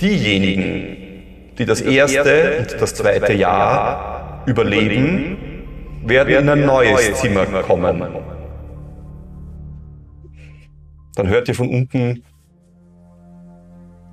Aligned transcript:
Diejenigen, 0.00 1.54
die 1.56 1.64
das 1.64 1.80
erste 1.80 2.58
und 2.58 2.80
das 2.80 2.94
zweite 2.94 3.32
Jahr 3.34 4.42
überleben, 4.46 5.36
werden 6.04 6.34
in 6.34 6.48
ein 6.48 6.66
neues 6.66 7.20
Zimmer 7.20 7.46
kommen. 7.62 8.02
Dann 11.14 11.28
hört 11.28 11.48
ihr 11.48 11.54
von 11.54 11.68
unten 11.68 12.24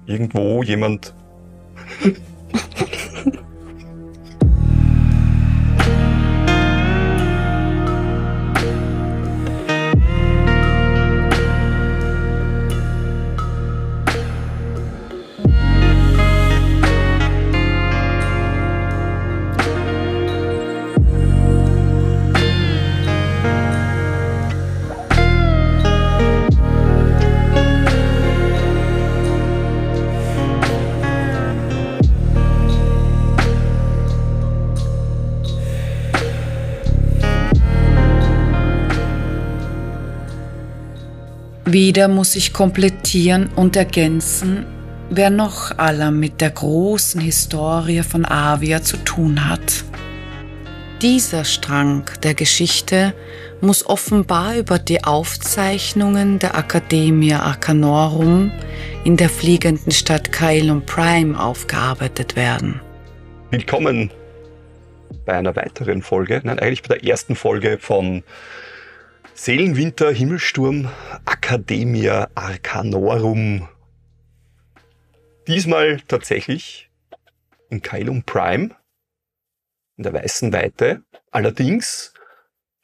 irgendwo 0.05 0.63
jemand 0.63 1.16
Wieder 41.99 42.08
muss 42.08 42.38
ich 42.38 42.53
komplettieren 42.53 43.49
und 43.58 43.76
ergänzen, 43.76 44.66
wer 45.09 45.30
noch 45.30 45.77
aller 45.77 46.12
mit 46.12 46.39
der 46.39 46.52
großen 46.52 47.19
Historie 47.19 48.03
von 48.03 48.25
Avia 48.25 48.81
zu 48.81 48.95
tun 49.03 49.50
hat. 49.50 49.83
Dieser 51.02 51.44
Strang 51.44 52.09
der 52.23 52.36
Geschichte 52.36 53.14
muss 53.59 53.86
offenbar 53.86 54.55
über 54.55 54.80
die 54.80 55.03
Aufzeichnungen 55.03 56.39
der 56.39 56.55
Academia 56.55 57.42
Arcanorum 57.42 58.53
in 59.03 59.17
der 59.17 59.27
fliegenden 59.27 59.92
Stadt 59.92 60.31
Kailum 60.31 60.86
Prime 60.86 61.38
aufgearbeitet 61.38 62.38
werden. 62.38 62.80
Willkommen 63.52 64.09
bei 65.25 65.33
einer 65.33 65.53
weiteren 65.53 66.02
Folge, 66.02 66.39
nein, 66.45 66.59
eigentlich 66.59 66.81
bei 66.81 66.95
der 66.95 67.03
ersten 67.03 67.36
Folge 67.36 67.77
von 67.77 68.23
Seelenwinter, 69.42 70.12
Himmelsturm, 70.12 70.90
Academia 71.26 72.30
Arcanorum. 72.36 73.70
Diesmal 75.48 76.02
tatsächlich 76.02 76.90
in 77.70 77.82
Kailum 77.82 78.23
Prime, 78.23 78.76
in 79.95 80.04
der 80.04 80.12
Weißen 80.12 80.52
Weite. 80.52 81.04
Allerdings 81.32 82.14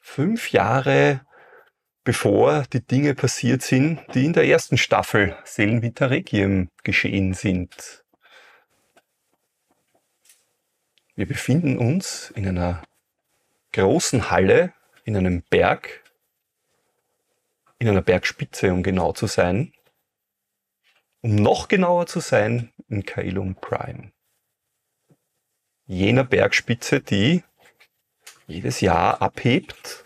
fünf 0.00 0.50
Jahre 0.50 1.20
bevor 2.04 2.62
die 2.72 2.80
Dinge 2.80 3.14
passiert 3.14 3.60
sind, 3.60 4.00
die 4.14 4.24
in 4.24 4.32
der 4.32 4.46
ersten 4.46 4.78
Staffel 4.78 5.36
Seelenwinter 5.44 6.08
Requiem 6.08 6.70
geschehen 6.84 7.34
sind. 7.34 8.02
Wir 11.16 11.26
befinden 11.28 11.76
uns 11.76 12.32
in 12.34 12.48
einer 12.48 12.82
großen 13.74 14.30
Halle 14.30 14.72
in 15.04 15.18
einem 15.18 15.42
Berg 15.50 16.02
in 17.78 17.88
einer 17.88 18.02
Bergspitze, 18.02 18.72
um 18.72 18.82
genau 18.82 19.12
zu 19.12 19.26
sein. 19.26 19.72
Um 21.20 21.34
noch 21.34 21.68
genauer 21.68 22.06
zu 22.06 22.20
sein, 22.20 22.72
in 22.88 23.04
Kailum 23.04 23.56
Prime. 23.56 24.12
Jener 25.86 26.24
Bergspitze, 26.24 27.00
die 27.00 27.42
jedes 28.46 28.80
Jahr 28.80 29.22
abhebt 29.22 30.04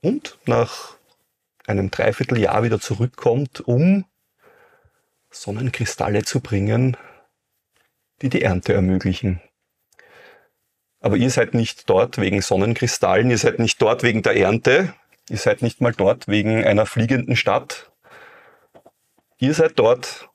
und 0.00 0.38
nach 0.46 0.96
einem 1.66 1.90
Dreivierteljahr 1.90 2.62
wieder 2.62 2.80
zurückkommt, 2.80 3.60
um 3.60 4.04
Sonnenkristalle 5.30 6.24
zu 6.24 6.40
bringen, 6.40 6.96
die 8.22 8.28
die 8.28 8.42
Ernte 8.42 8.74
ermöglichen. 8.74 9.40
Aber 11.00 11.16
ihr 11.16 11.30
seid 11.30 11.54
nicht 11.54 11.88
dort 11.90 12.18
wegen 12.18 12.40
Sonnenkristallen, 12.40 13.30
ihr 13.30 13.38
seid 13.38 13.58
nicht 13.58 13.80
dort 13.82 14.02
wegen 14.02 14.22
der 14.22 14.36
Ernte, 14.36 14.94
Ihr 15.28 15.38
seid 15.38 15.62
nicht 15.62 15.80
mal 15.80 15.92
dort 15.92 16.28
wegen 16.28 16.64
einer 16.64 16.86
fliegenden 16.86 17.36
Stadt. 17.36 17.90
Ihr 19.38 19.54
seid 19.54 19.78
dort, 19.78 20.28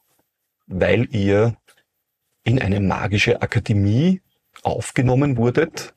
weil 0.65 1.13
ihr 1.13 1.55
in 2.43 2.61
eine 2.61 2.79
magische 2.79 3.41
Akademie 3.41 4.21
aufgenommen 4.63 5.37
wurdet, 5.37 5.93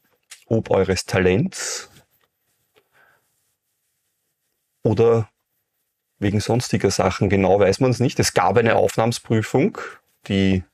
ob 0.46 0.70
eures 0.70 1.06
Talents 1.06 1.90
oder 4.82 5.28
wegen 6.18 6.40
sonstiger 6.40 6.90
Sachen. 6.90 7.30
Genau 7.30 7.58
weiß 7.58 7.80
man 7.80 7.90
es 7.90 8.00
nicht. 8.00 8.18
Es 8.20 8.34
gab 8.34 8.56
eine 8.56 8.76
Aufnahmsprüfung, 8.76 9.78
die 10.28 10.64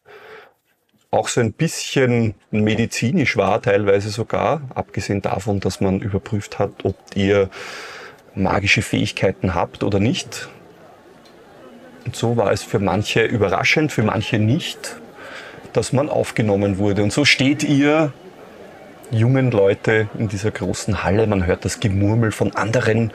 auch 1.10 1.28
so 1.28 1.40
ein 1.40 1.52
bisschen 1.52 2.34
medizinisch 2.50 3.36
war, 3.36 3.62
teilweise 3.62 4.10
sogar, 4.10 4.62
abgesehen 4.74 5.22
davon, 5.22 5.60
dass 5.60 5.80
man 5.80 6.00
überprüft 6.00 6.58
hat, 6.58 6.84
ob 6.84 6.96
ihr 7.14 7.48
magische 8.38 8.82
Fähigkeiten 8.82 9.54
habt 9.54 9.82
oder 9.82 10.00
nicht. 10.00 10.48
Und 12.04 12.16
so 12.16 12.36
war 12.36 12.52
es 12.52 12.62
für 12.62 12.78
manche 12.78 13.22
überraschend, 13.22 13.92
für 13.92 14.02
manche 14.02 14.38
nicht, 14.38 14.96
dass 15.72 15.92
man 15.92 16.08
aufgenommen 16.08 16.78
wurde. 16.78 17.02
Und 17.02 17.12
so 17.12 17.24
steht 17.24 17.62
ihr 17.62 18.12
jungen 19.10 19.50
Leute 19.50 20.08
in 20.18 20.28
dieser 20.28 20.50
großen 20.50 21.04
Halle. 21.04 21.26
Man 21.26 21.46
hört 21.46 21.64
das 21.64 21.80
Gemurmel 21.80 22.32
von 22.32 22.54
anderen 22.54 23.12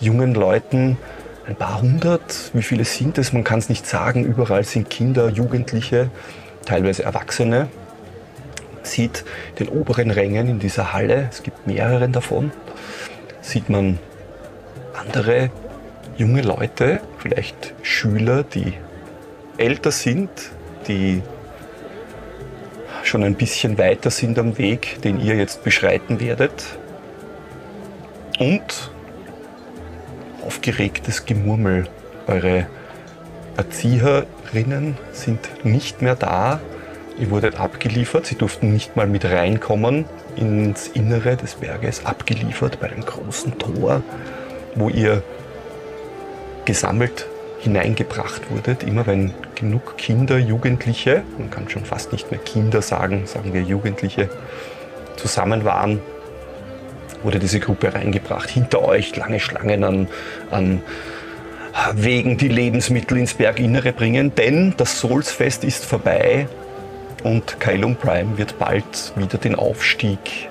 jungen 0.00 0.34
Leuten. 0.34 0.98
Ein 1.46 1.56
paar 1.56 1.80
hundert, 1.80 2.50
wie 2.54 2.62
viele 2.62 2.84
sind 2.84 3.18
es? 3.18 3.32
Man 3.32 3.44
kann 3.44 3.58
es 3.58 3.68
nicht 3.68 3.86
sagen. 3.86 4.24
Überall 4.24 4.64
sind 4.64 4.90
Kinder, 4.90 5.28
Jugendliche, 5.28 6.10
teilweise 6.64 7.02
Erwachsene. 7.04 7.68
Sieht 8.82 9.24
den 9.58 9.68
oberen 9.68 10.10
Rängen 10.10 10.48
in 10.48 10.58
dieser 10.58 10.92
Halle, 10.92 11.28
es 11.30 11.42
gibt 11.42 11.66
mehrere 11.66 12.06
davon, 12.10 12.52
sieht 13.40 13.70
man 13.70 13.98
andere 14.94 15.50
junge 16.16 16.42
Leute, 16.42 17.00
vielleicht 17.18 17.74
Schüler, 17.82 18.42
die 18.42 18.74
älter 19.58 19.90
sind, 19.90 20.30
die 20.88 21.22
schon 23.02 23.22
ein 23.22 23.34
bisschen 23.34 23.78
weiter 23.78 24.10
sind 24.10 24.38
am 24.38 24.58
Weg, 24.58 25.00
den 25.02 25.20
ihr 25.20 25.36
jetzt 25.36 25.64
beschreiten 25.64 26.20
werdet. 26.20 26.64
Und 28.38 28.90
aufgeregtes 30.44 31.26
Gemurmel. 31.26 31.86
Eure 32.26 32.66
Erzieherinnen 33.56 34.96
sind 35.12 35.64
nicht 35.64 36.02
mehr 36.02 36.16
da. 36.16 36.60
Ihr 37.18 37.30
wurdet 37.30 37.60
abgeliefert. 37.60 38.26
Sie 38.26 38.34
durften 38.34 38.72
nicht 38.72 38.96
mal 38.96 39.06
mit 39.06 39.24
reinkommen 39.24 40.06
ins 40.36 40.88
Innere 40.88 41.36
des 41.36 41.54
Berges. 41.54 42.04
Abgeliefert 42.04 42.80
bei 42.80 42.88
dem 42.88 43.04
großen 43.04 43.58
Tor 43.58 44.02
wo 44.74 44.88
ihr 44.88 45.22
gesammelt 46.64 47.26
hineingebracht 47.60 48.50
wurdet, 48.50 48.82
immer 48.82 49.06
wenn 49.06 49.32
genug 49.54 49.96
Kinder, 49.96 50.38
Jugendliche, 50.38 51.22
man 51.38 51.50
kann 51.50 51.68
schon 51.68 51.84
fast 51.84 52.12
nicht 52.12 52.30
mehr 52.30 52.40
Kinder 52.40 52.82
sagen, 52.82 53.26
sagen 53.26 53.54
wir 53.54 53.62
Jugendliche, 53.62 54.28
zusammen 55.16 55.64
waren, 55.64 56.00
wurde 57.22 57.38
diese 57.38 57.60
Gruppe 57.60 57.94
reingebracht. 57.94 58.50
Hinter 58.50 58.82
euch 58.82 59.16
lange 59.16 59.40
Schlangen 59.40 59.84
an, 59.84 60.08
an 60.50 60.82
Wegen, 61.94 62.36
die 62.36 62.48
Lebensmittel 62.48 63.18
ins 63.18 63.34
Berginnere 63.34 63.92
bringen, 63.92 64.34
denn 64.34 64.74
das 64.76 65.00
Soulsfest 65.00 65.64
ist 65.64 65.84
vorbei 65.84 66.46
und 67.24 67.58
Kailum 67.58 67.96
Prime 67.96 68.36
wird 68.38 68.58
bald 68.58 69.12
wieder 69.16 69.38
den 69.38 69.54
Aufstieg 69.54 70.50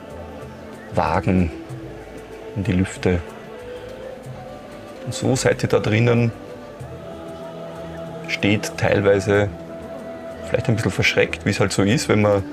wagen 0.93 1.51
in 2.55 2.63
die 2.63 2.73
Lüfte 2.73 3.19
und 5.05 5.13
so 5.13 5.35
seid 5.35 5.63
ihr 5.63 5.69
da 5.69 5.79
drinnen, 5.79 6.31
steht 8.27 8.77
teilweise 8.77 9.49
vielleicht 10.47 10.69
ein 10.69 10.75
bisschen 10.75 10.91
verschreckt, 10.91 11.45
wie 11.45 11.49
es 11.49 11.59
halt 11.59 11.71
so 11.71 11.83
ist, 11.83 12.09
wenn 12.09 12.21
man 12.21 12.43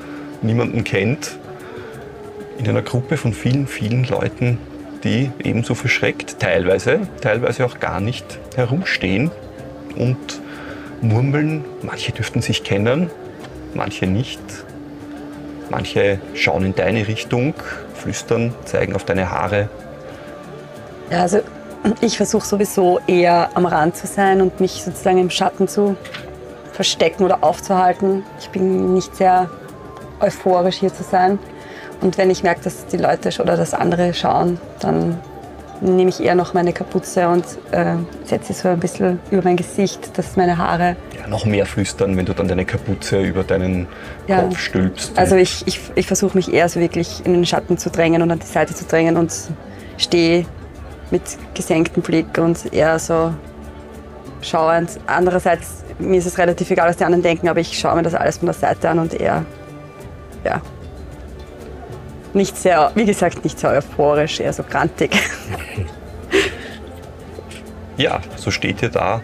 niemanden 0.43 0.85
kennt, 0.85 1.39
in 2.59 2.69
einer 2.69 2.83
Gruppe 2.83 3.17
von 3.17 3.33
vielen, 3.33 3.67
vielen 3.67 4.05
Leuten, 4.05 4.59
die 5.05 5.31
ebenso 5.43 5.75
verschreckt, 5.75 6.41
teilweise, 6.41 7.01
teilweise 7.21 7.65
auch 7.65 7.81
gar 7.81 8.01
nicht 8.01 8.39
herumstehen 8.55 9.31
und 9.97 10.41
murmeln. 11.01 11.65
Manche 11.83 12.13
dürften 12.13 12.43
sich 12.43 12.65
kennen, 12.65 13.11
manche 13.75 14.07
nicht. 14.07 14.41
Manche 15.71 16.19
schauen 16.35 16.67
in 16.67 16.75
deine 16.75 17.07
Richtung, 17.07 17.55
flüstern, 17.95 18.55
zeigen 18.65 18.95
auf 18.95 19.05
deine 19.05 19.31
Haare. 19.31 19.69
Also 21.11 21.41
ich 22.01 22.17
versuche 22.17 22.47
sowieso 22.47 23.01
eher 23.07 23.51
am 23.55 23.67
Rand 23.67 23.97
zu 23.97 24.07
sein 24.07 24.41
und 24.41 24.61
mich 24.61 24.83
sozusagen 24.85 25.19
im 25.19 25.31
Schatten 25.31 25.69
zu 25.69 25.97
verstecken 26.73 27.25
oder 27.25 27.43
aufzuhalten. 27.43 28.23
Ich 28.39 28.51
bin 28.51 28.95
nicht 28.95 29.17
sehr 29.17 29.51
euphorisch 30.21 30.77
hier 30.77 30.93
zu 30.93 31.03
sein. 31.03 31.39
Und 32.01 32.17
wenn 32.19 32.31
ich 32.31 32.43
merke, 32.43 32.63
dass 32.63 32.87
die 32.87 32.97
Leute 32.97 33.31
oder 33.43 33.57
dass 33.57 33.75
andere 33.75 34.15
schauen, 34.15 34.59
dann 34.81 35.19
nehme 35.83 36.11
ich 36.11 36.21
eher 36.21 36.35
noch 36.35 36.55
meine 36.55 36.73
Kapuze 36.73 37.29
und 37.29 37.45
äh, 37.71 37.95
setze 38.25 38.53
sie 38.53 38.61
so 38.61 38.69
ein 38.69 38.81
bisschen 38.81 39.19
über 39.31 39.43
mein 39.43 39.57
Gesicht, 39.57 40.17
dass 40.19 40.37
meine 40.37 40.59
Haare. 40.59 40.97
Ja, 41.19 41.27
noch 41.27 41.47
mehr 41.47 41.67
flüstern, 41.67 42.17
wenn 42.17 42.27
du 42.27 42.35
dann 42.35 42.49
deine 42.49 42.65
Kapuze 42.65 43.21
über 43.21 43.45
deinen 43.45 43.87
ja. 44.27 44.43
Kopf 44.43 44.59
stülpst. 44.59 45.19
Also 45.19 45.37
ich, 45.37 45.67
ich, 45.67 45.81
ich 45.95 46.07
versuche 46.07 46.37
mich 46.37 46.53
eher 46.53 46.69
so 46.69 46.81
wirklich 46.81 47.25
in 47.25 47.33
den 47.33 47.47
Schatten 47.47 47.79
zu 47.79 47.91
drängen 47.91 48.21
und 48.23 48.31
an 48.31 48.39
die 48.39 48.47
Seite 48.47 48.75
zu 48.75 48.85
drängen 48.85 49.17
und 49.17 49.33
stehe 49.97 50.45
mit 51.11 51.23
gesenktem 51.55 52.03
Blick 52.03 52.39
und 52.39 52.73
eher 52.73 52.99
so 52.99 53.35
schauend. 54.43 54.99
Andererseits, 55.07 55.85
mir 55.99 56.19
ist 56.19 56.27
es 56.27 56.39
relativ 56.39 56.71
egal, 56.71 56.89
was 56.89 56.97
die 56.97 57.05
anderen 57.05 57.23
denken, 57.23 57.49
aber 57.49 57.61
ich 57.61 57.79
schaue 57.79 57.97
mir 57.97 58.03
das 58.03 58.15
alles 58.15 58.39
von 58.39 58.47
der 58.47 58.55
Seite 58.55 58.89
an 58.89 58.99
und 58.99 59.15
eher, 59.15 59.45
ja, 60.45 60.61
nicht 62.33 62.57
sehr, 62.57 62.93
wie 62.95 63.05
gesagt, 63.05 63.45
nicht 63.45 63.59
sehr 63.59 63.71
euphorisch, 63.71 64.41
eher 64.41 64.53
so 64.53 64.63
grantig. 64.63 65.11
Ja, 67.97 68.23
so 68.37 68.51
steht 68.51 68.81
ihr 68.81 68.89
da, 68.89 69.21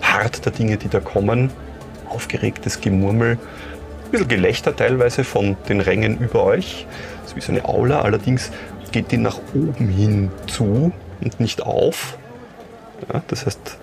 hart 0.00 0.46
der 0.46 0.52
Dinge, 0.52 0.78
die 0.78 0.88
da 0.88 1.00
kommen, 1.00 1.50
aufgeregtes 2.08 2.80
Gemurmel, 2.80 3.32
ein 3.32 4.10
bisschen 4.10 4.26
Gelächter 4.26 4.74
teilweise 4.74 5.22
von 5.22 5.54
den 5.68 5.82
Rängen 5.82 6.18
über 6.18 6.44
euch. 6.44 6.86
Ist 7.26 7.36
wie 7.36 7.42
so 7.42 7.52
eine 7.52 7.66
Aula, 7.66 8.00
allerdings 8.00 8.50
geht 8.92 9.12
die 9.12 9.16
nach 9.16 9.38
oben 9.54 9.88
hin 9.88 10.30
zu 10.46 10.92
und 11.20 11.40
nicht 11.40 11.62
auf. 11.62 12.18
Ja, 13.12 13.22
das 13.28 13.46
heißt, 13.46 13.78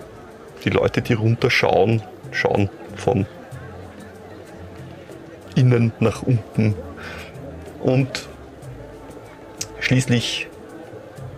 die 0.64 0.70
Leute, 0.70 1.02
die 1.02 1.14
runterschauen, 1.14 2.02
schauen 2.32 2.68
von 2.96 3.26
innen 5.54 5.92
nach 6.00 6.22
unten 6.22 6.74
und 7.80 8.28
schließlich 9.80 10.48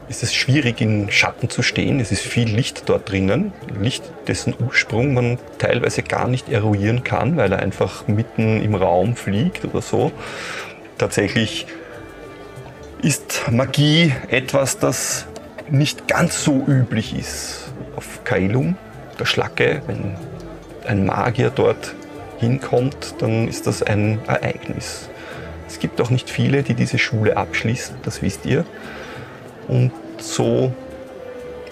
ist 0.08 0.22
es 0.22 0.34
schwierig, 0.34 0.80
in 0.80 1.10
Schatten 1.10 1.50
zu 1.50 1.62
stehen. 1.62 2.00
Es 2.00 2.10
ist 2.10 2.22
viel 2.22 2.48
Licht 2.48 2.88
dort 2.88 3.10
drinnen. 3.10 3.52
Licht, 3.78 4.02
dessen 4.26 4.54
Ursprung 4.58 5.12
man 5.12 5.38
teilweise 5.58 6.02
gar 6.02 6.28
nicht 6.28 6.48
eruieren 6.48 7.04
kann, 7.04 7.36
weil 7.36 7.52
er 7.52 7.58
einfach 7.58 8.08
mitten 8.08 8.62
im 8.62 8.74
Raum 8.74 9.16
fliegt 9.16 9.66
oder 9.66 9.82
so. 9.82 10.10
Tatsächlich 10.96 11.66
ist 13.02 13.50
Magie 13.50 14.12
etwas, 14.28 14.78
das 14.78 15.26
nicht 15.70 16.08
ganz 16.08 16.42
so 16.42 16.64
üblich 16.66 17.16
ist 17.16 17.72
auf 17.96 18.24
Kailum, 18.24 18.76
der 19.18 19.26
Schlacke. 19.26 19.82
Wenn 19.86 20.16
ein 20.86 21.06
Magier 21.06 21.50
dort 21.50 21.94
hinkommt, 22.38 23.14
dann 23.18 23.48
ist 23.48 23.66
das 23.66 23.82
ein 23.82 24.20
Ereignis. 24.26 25.08
Es 25.66 25.78
gibt 25.78 26.00
auch 26.00 26.10
nicht 26.10 26.30
viele, 26.30 26.62
die 26.62 26.74
diese 26.74 26.98
Schule 26.98 27.36
abschließen, 27.36 27.96
das 28.02 28.22
wisst 28.22 28.46
ihr. 28.46 28.64
Und 29.68 29.92
so 30.18 30.72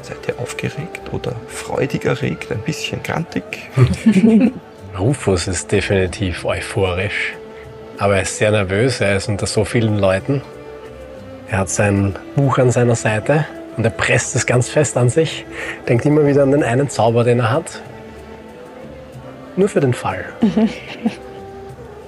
seid 0.03 0.19
ihr 0.29 0.39
aufgeregt 0.39 1.13
oder 1.13 1.35
freudig 1.49 2.05
erregt, 2.05 2.53
ein 2.53 2.61
bisschen 2.61 3.03
grantig. 3.03 3.45
Rufus 4.99 5.49
ist 5.49 5.73
definitiv 5.73 6.45
euphorisch, 6.45 7.35
aber 7.99 8.17
er 8.17 8.23
ist 8.23 8.37
sehr 8.39 8.51
nervös, 8.51 9.01
er 9.01 9.17
ist 9.17 9.29
unter 9.29 9.47
so 9.47 9.65
vielen 9.65 9.99
Leuten. 9.99 10.43
Er 11.49 11.59
hat 11.59 11.69
sein 11.69 12.17
Buch 12.35 12.59
an 12.59 12.71
seiner 12.71 12.97
Seite 12.97 13.47
und 13.77 13.85
er 13.85 13.91
presst 13.91 14.35
es 14.35 14.47
ganz 14.47 14.69
fest 14.69 14.97
an 14.97 15.11
sich, 15.11 15.45
denkt 15.89 16.05
immer 16.05 16.27
wieder 16.27 16.43
an 16.43 16.51
den 16.51 16.65
einen 16.65 16.89
Zauber, 16.89 17.25
den 17.25 17.39
er 17.39 17.51
hat. 17.51 17.83
Nur 19.55 19.69
für 19.69 19.81
den 19.81 19.95
Fall. 19.95 20.25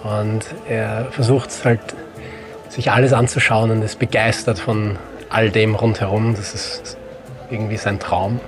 Und 0.05 0.45
er 0.69 1.07
versucht 1.11 1.51
halt, 1.65 1.81
sich 2.69 2.91
alles 2.91 3.13
anzuschauen 3.13 3.71
und 3.71 3.83
ist 3.83 3.99
begeistert 3.99 4.59
von 4.59 4.97
all 5.29 5.51
dem 5.51 5.75
rundherum. 5.75 6.35
Das 6.35 6.55
ist 6.55 6.97
irgendwie 7.51 7.77
sein 7.77 7.99
Traum. 7.99 8.41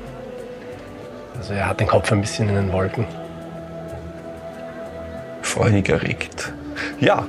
Also 1.38 1.54
er 1.54 1.69
hat 1.69 1.81
den 1.81 1.88
Kopf 1.88 2.12
ein 2.12 2.20
bisschen 2.20 2.48
in 2.48 2.54
den 2.54 2.72
Wolken. 2.72 3.06
Freudig 5.42 5.88
erregt. 5.88 6.52
Ja, 7.00 7.26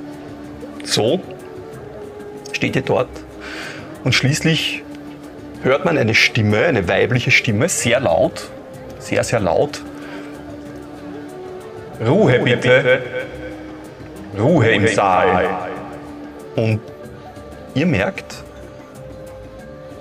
so 0.84 1.20
steht 2.52 2.76
ihr 2.76 2.82
dort 2.82 3.08
und 4.04 4.14
schließlich 4.14 4.82
hört 5.62 5.84
man 5.84 5.98
eine 5.98 6.14
Stimme, 6.14 6.64
eine 6.64 6.88
weibliche 6.88 7.30
Stimme, 7.30 7.68
sehr 7.68 8.00
laut, 8.00 8.50
sehr, 8.98 9.22
sehr 9.24 9.40
laut. 9.40 9.82
Ruhe 12.04 12.38
bitte. 12.40 13.02
Ruhe 14.38 14.68
im 14.70 14.86
Saal. 14.88 15.48
Und 16.56 16.80
ihr 17.74 17.86
merkt, 17.86 18.42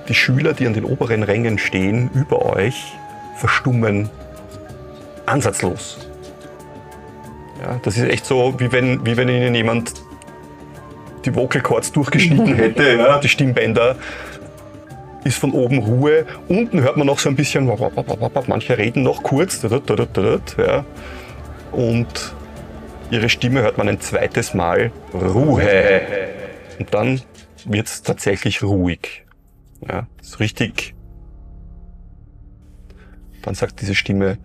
die 0.08 0.14
Schüler, 0.14 0.54
die 0.54 0.66
an 0.68 0.74
den 0.74 0.86
oberen 0.86 1.24
Rängen 1.24 1.58
stehen, 1.58 2.10
über 2.14 2.46
euch, 2.56 2.94
verstummen 3.38 4.10
ansatzlos. 5.26 6.08
Ja, 7.62 7.80
das 7.84 7.98
ist 7.98 8.10
echt 8.10 8.26
so, 8.26 8.60
wie 8.60 8.72
wenn, 8.72 9.06
wie 9.06 9.16
wenn 9.18 9.30
ihnen 9.30 9.54
jemand 9.54 9.94
die 11.26 11.36
Vocal 11.36 11.62
Cords 11.62 11.92
durchgeschnitten 11.92 12.56
hätte, 12.56 12.98
ja, 12.98 13.20
die 13.20 13.30
Stimmbänder. 13.30 13.96
Ist 15.24 15.38
von 15.38 15.52
oben 15.52 15.78
Ruhe. 15.80 16.26
Unten 16.48 16.82
hört 16.82 16.98
man 16.98 17.06
noch 17.06 17.20
so 17.20 17.30
ein 17.30 17.36
bisschen, 17.36 17.72
manche 18.48 18.78
reden 18.78 19.04
noch 19.04 19.22
kurz. 19.22 19.62
Ja. 19.64 20.84
Und 21.72 22.34
ihre 23.12 23.30
Stimme 23.30 23.62
hört 23.62 23.78
man 23.78 23.88
ein 23.88 24.00
zweites 24.00 24.56
Mal. 24.56 24.92
Ruhe. 25.14 26.02
Und 26.80 26.94
dann 26.94 27.22
wird 27.66 27.86
es 27.86 28.02
tatsächlich 28.02 28.64
ruhig. 28.64 29.26
Ja, 29.88 30.08
ist 30.20 30.40
richtig. 30.40 30.96
Dann 33.44 33.54
sagt 33.54 33.82
diese 33.82 33.94
Stimme, 33.94 34.38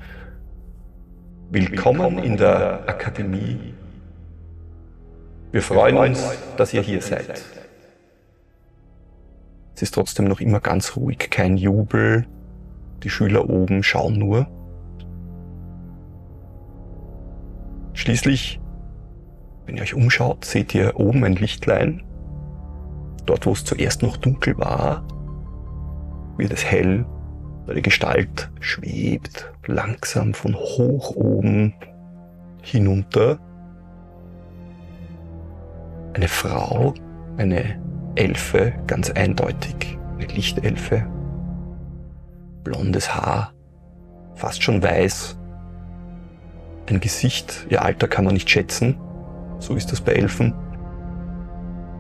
Willkommen 1.49 2.19
in 2.19 2.37
der 2.37 2.88
Akademie. 2.88 3.75
Wir 5.52 5.62
freuen 5.62 5.96
uns, 5.96 6.22
dass 6.56 6.75
ihr 6.75 6.82
hier 6.82 7.00
seid. 7.00 7.43
Es 9.75 9.82
ist 9.82 9.94
trotzdem 9.94 10.26
noch 10.26 10.40
immer 10.40 10.60
ganz 10.60 10.96
ruhig, 10.96 11.31
kein 11.31 11.56
Jubel. 11.56 12.26
Die 13.02 13.10
Schüler 13.10 13.48
oben 13.48 13.82
schauen 13.82 14.19
nur. 14.19 14.46
Schließlich, 17.92 18.61
wenn 19.66 19.76
ihr 19.76 19.82
euch 19.82 19.94
umschaut, 19.94 20.44
seht 20.44 20.75
ihr 20.75 20.99
oben 20.99 21.25
ein 21.25 21.35
Lichtlein. 21.35 22.02
Dort, 23.26 23.47
wo 23.47 23.52
es 23.52 23.64
zuerst 23.64 24.02
noch 24.02 24.16
dunkel 24.16 24.56
war, 24.59 25.06
wird 26.37 26.52
es 26.52 26.64
hell, 26.64 27.04
die 27.75 27.82
Gestalt 27.82 28.50
schwebt 28.61 29.52
langsam 29.66 30.35
von 30.35 30.54
hoch 30.54 31.16
oben 31.16 31.75
hinunter. 32.62 33.40
Eine 36.16 36.28
Frau, 36.28 36.94
eine 37.37 37.78
Elfe, 38.14 38.73
ganz 38.87 39.11
eindeutig, 39.11 39.99
eine 40.14 40.26
Lichtelfe. 40.28 41.06
Blondes 42.64 43.14
Haar, 43.14 43.52
fast 44.35 44.62
schon 44.62 44.82
weiß. 44.82 45.38
Ein 46.88 47.00
Gesicht, 47.00 47.66
ihr 47.68 47.82
Alter 47.82 48.08
kann 48.08 48.25
man 48.25 48.32
nicht 48.32 48.49
schätzen, 48.49 48.96
so 49.58 49.75
ist 49.75 49.92
das 49.92 50.00
bei 50.00 50.12
Elfen. 50.12 50.54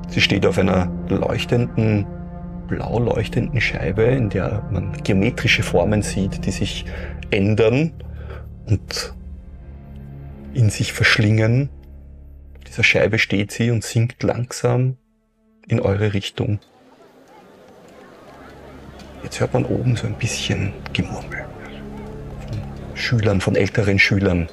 Sie 0.08 0.22
steht 0.22 0.46
auf 0.46 0.56
einer 0.58 0.90
leuchtenden 1.10 2.06
blau 2.68 2.98
leuchtenden 2.98 3.60
Scheibe, 3.60 4.04
in 4.04 4.30
der 4.30 4.66
man 4.70 4.94
geometrische 5.04 5.62
Formen 5.62 6.00
sieht, 6.00 6.46
die 6.46 6.52
sich 6.52 6.86
ändern 7.30 7.92
und 8.64 9.14
in 10.54 10.70
sich 10.70 10.94
verschlingen. 10.94 11.68
Dieser 12.66 12.82
Scheibe 12.82 13.18
steht 13.18 13.52
sie 13.52 13.70
und 13.70 13.84
sinkt 13.84 14.22
langsam 14.22 14.96
in 15.66 15.80
eure 15.80 16.14
Richtung. 16.14 16.58
Jetzt 19.22 19.40
hört 19.40 19.54
man 19.54 19.64
oben 19.64 19.96
so 19.96 20.06
ein 20.06 20.14
bisschen 20.14 20.72
Gemurmel 20.92 21.46
von 22.46 22.96
Schülern, 22.96 23.40
von 23.40 23.56
älteren 23.56 23.98
Schülern 23.98 24.48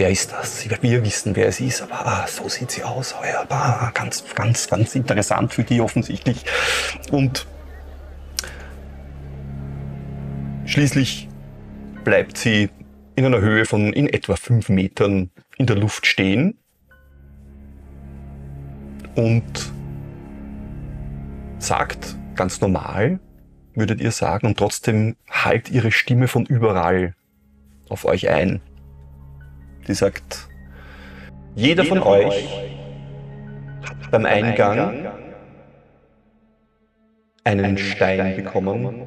wer 0.00 0.08
ist 0.08 0.32
das? 0.32 0.66
Wir 0.80 1.04
wissen, 1.04 1.36
wer 1.36 1.46
es 1.46 1.60
ist, 1.60 1.82
aber 1.82 2.06
ah, 2.06 2.26
so 2.26 2.48
sieht 2.48 2.70
sie 2.70 2.82
aus. 2.82 3.14
Ja, 3.22 3.44
ah, 3.50 3.90
ganz, 3.92 4.24
ganz, 4.34 4.66
ganz 4.66 4.94
interessant 4.94 5.52
für 5.52 5.62
die 5.62 5.82
offensichtlich. 5.82 6.46
Und 7.10 7.46
schließlich 10.64 11.28
bleibt 12.02 12.38
sie 12.38 12.70
in 13.14 13.26
einer 13.26 13.42
Höhe 13.42 13.66
von 13.66 13.92
in 13.92 14.08
etwa 14.08 14.36
fünf 14.36 14.70
Metern 14.70 15.30
in 15.58 15.66
der 15.66 15.76
Luft 15.76 16.06
stehen 16.06 16.56
und 19.20 19.72
sagt 21.58 22.16
ganz 22.36 22.60
normal, 22.60 23.20
würdet 23.74 24.00
ihr 24.00 24.12
sagen, 24.12 24.46
und 24.46 24.58
trotzdem 24.58 25.16
halt 25.28 25.70
ihre 25.70 25.92
Stimme 25.92 26.26
von 26.26 26.46
überall 26.46 27.14
auf 27.88 28.04
euch 28.06 28.30
ein. 28.30 28.60
Die 29.86 29.94
sagt, 29.94 30.48
jeder, 31.54 31.84
von, 31.84 32.00
euch 32.00 32.48
hat 33.82 34.10
beim 34.10 34.24
Eingang 34.24 35.08
einen 37.44 37.76
Stein 37.76 38.36
bekommen, 38.36 39.02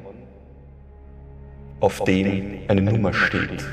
auf 1.80 2.04
dem 2.04 2.60
eine 2.68 2.82
Nummer 2.82 3.12
steht. 3.12 3.64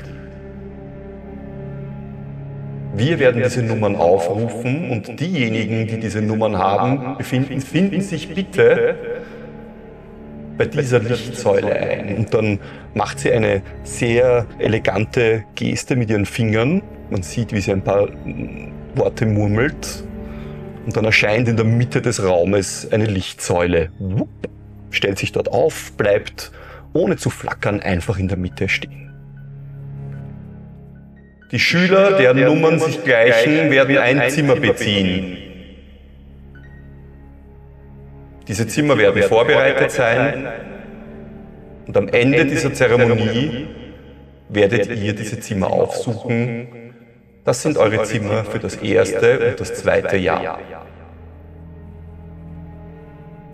Wir 2.94 3.18
werden 3.18 3.42
diese 3.42 3.62
Nummern 3.62 3.96
aufrufen 3.96 4.90
und 4.90 5.18
diejenigen, 5.18 5.86
die 5.86 5.98
diese 5.98 6.20
Nummern 6.20 6.58
haben, 6.58 7.16
befinden, 7.16 7.60
finden 7.60 8.02
sich 8.02 8.34
bitte 8.34 8.96
bei 10.58 10.66
dieser 10.66 10.98
Lichtsäule 10.98 11.74
ein. 11.74 12.16
Und 12.16 12.34
dann 12.34 12.58
macht 12.94 13.20
sie 13.20 13.32
eine 13.32 13.62
sehr 13.82 14.46
elegante 14.58 15.44
Geste 15.54 15.96
mit 15.96 16.10
ihren 16.10 16.26
Fingern. 16.26 16.82
Man 17.10 17.22
sieht, 17.22 17.52
wie 17.52 17.60
sie 17.60 17.72
ein 17.72 17.82
paar 17.82 18.08
Worte 18.94 19.24
murmelt. 19.24 20.04
Und 20.84 20.94
dann 20.96 21.04
erscheint 21.04 21.48
in 21.48 21.56
der 21.56 21.64
Mitte 21.64 22.02
des 22.02 22.22
Raumes 22.22 22.88
eine 22.92 23.06
Lichtsäule. 23.06 23.90
Stellt 24.90 25.18
sich 25.18 25.32
dort 25.32 25.50
auf, 25.50 25.92
bleibt 25.96 26.52
ohne 26.92 27.16
zu 27.16 27.30
flackern 27.30 27.80
einfach 27.80 28.18
in 28.18 28.28
der 28.28 28.36
Mitte 28.36 28.68
stehen. 28.68 29.01
Die 31.52 31.58
Schüler, 31.58 32.12
deren 32.12 32.44
Nummern 32.44 32.78
sich 32.78 33.04
gleichen, 33.04 33.70
werden 33.70 33.98
ein 33.98 34.30
Zimmer 34.30 34.56
beziehen. 34.56 35.36
Diese 38.48 38.66
Zimmer 38.66 38.96
werden 38.96 39.22
vorbereitet 39.22 39.90
sein 39.90 40.46
und 41.86 41.96
am 41.96 42.08
Ende 42.08 42.46
dieser 42.46 42.72
Zeremonie 42.72 43.68
werdet 44.48 44.88
ihr 44.96 45.14
diese 45.14 45.40
Zimmer 45.40 45.70
aufsuchen. 45.70 46.68
Das 47.44 47.62
sind 47.62 47.76
eure 47.76 48.02
Zimmer 48.04 48.44
für 48.44 48.58
das 48.58 48.76
erste 48.76 49.50
und 49.50 49.60
das 49.60 49.74
zweite 49.74 50.16
Jahr. 50.16 50.58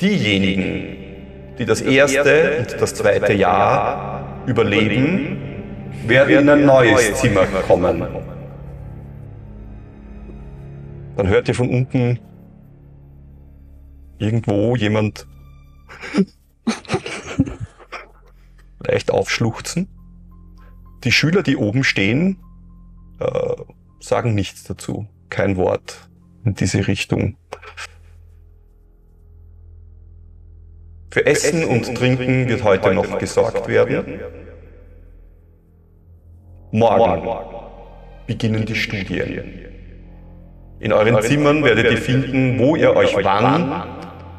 Diejenigen, 0.01 0.97
die 1.59 1.65
das 1.65 1.81
erste 1.81 2.59
und 2.59 2.81
das 2.81 2.95
zweite 2.95 3.33
Jahr 3.33 4.43
überleben, 4.47 5.48
werden 6.07 6.39
in 6.39 6.49
ein 6.49 6.65
neues 6.65 7.15
Zimmer 7.21 7.47
kommen. 7.67 8.05
Dann 11.17 11.29
hört 11.29 11.49
ihr 11.49 11.55
von 11.55 11.69
unten 11.69 12.21
irgendwo 14.19 14.77
jemand 14.77 15.27
leicht 18.81 19.11
aufschluchzen. 19.11 19.89
Die 21.05 21.13
Schüler, 21.13 21.43
die 21.43 21.57
oben 21.57 21.85
stehen, 21.85 22.39
äh, 23.21 23.57
sagen 24.01 24.35
nichts 24.35 24.65
dazu. 24.65 25.07
Kein 25.29 25.57
Wort 25.57 26.09
in 26.45 26.55
diese 26.55 26.87
Richtung. 26.87 27.37
Für 31.11 31.27
Essen 31.27 31.65
und 31.65 31.95
Trinken 31.97 32.49
wird 32.49 32.65
heute 32.65 32.93
noch 32.95 33.19
gesorgt 33.19 33.67
werden. 33.69 34.21
Morgen 36.71 37.29
beginnen 38.27 38.67
die 38.67 38.75
Studien. 38.75 39.67
In 40.81 40.93
euren 40.93 41.23
Zimmern 41.23 41.65
werdet 41.65 41.91
ihr 41.91 41.99
finden, 41.99 42.59
wo 42.59 42.77
ihr 42.77 42.95
euch 42.95 43.17
wann, 43.23 43.85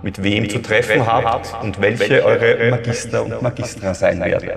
mit 0.03 0.23
wem 0.23 0.47
zu 0.47 0.59
treffen 0.61 1.05
habt 1.05 1.55
und 1.63 1.81
welche 1.81 2.23
eure 2.23 2.69
Magister 2.69 3.23
und 3.23 3.41
Magistra 3.41 3.93
sein 3.93 4.19
werden. 4.21 4.51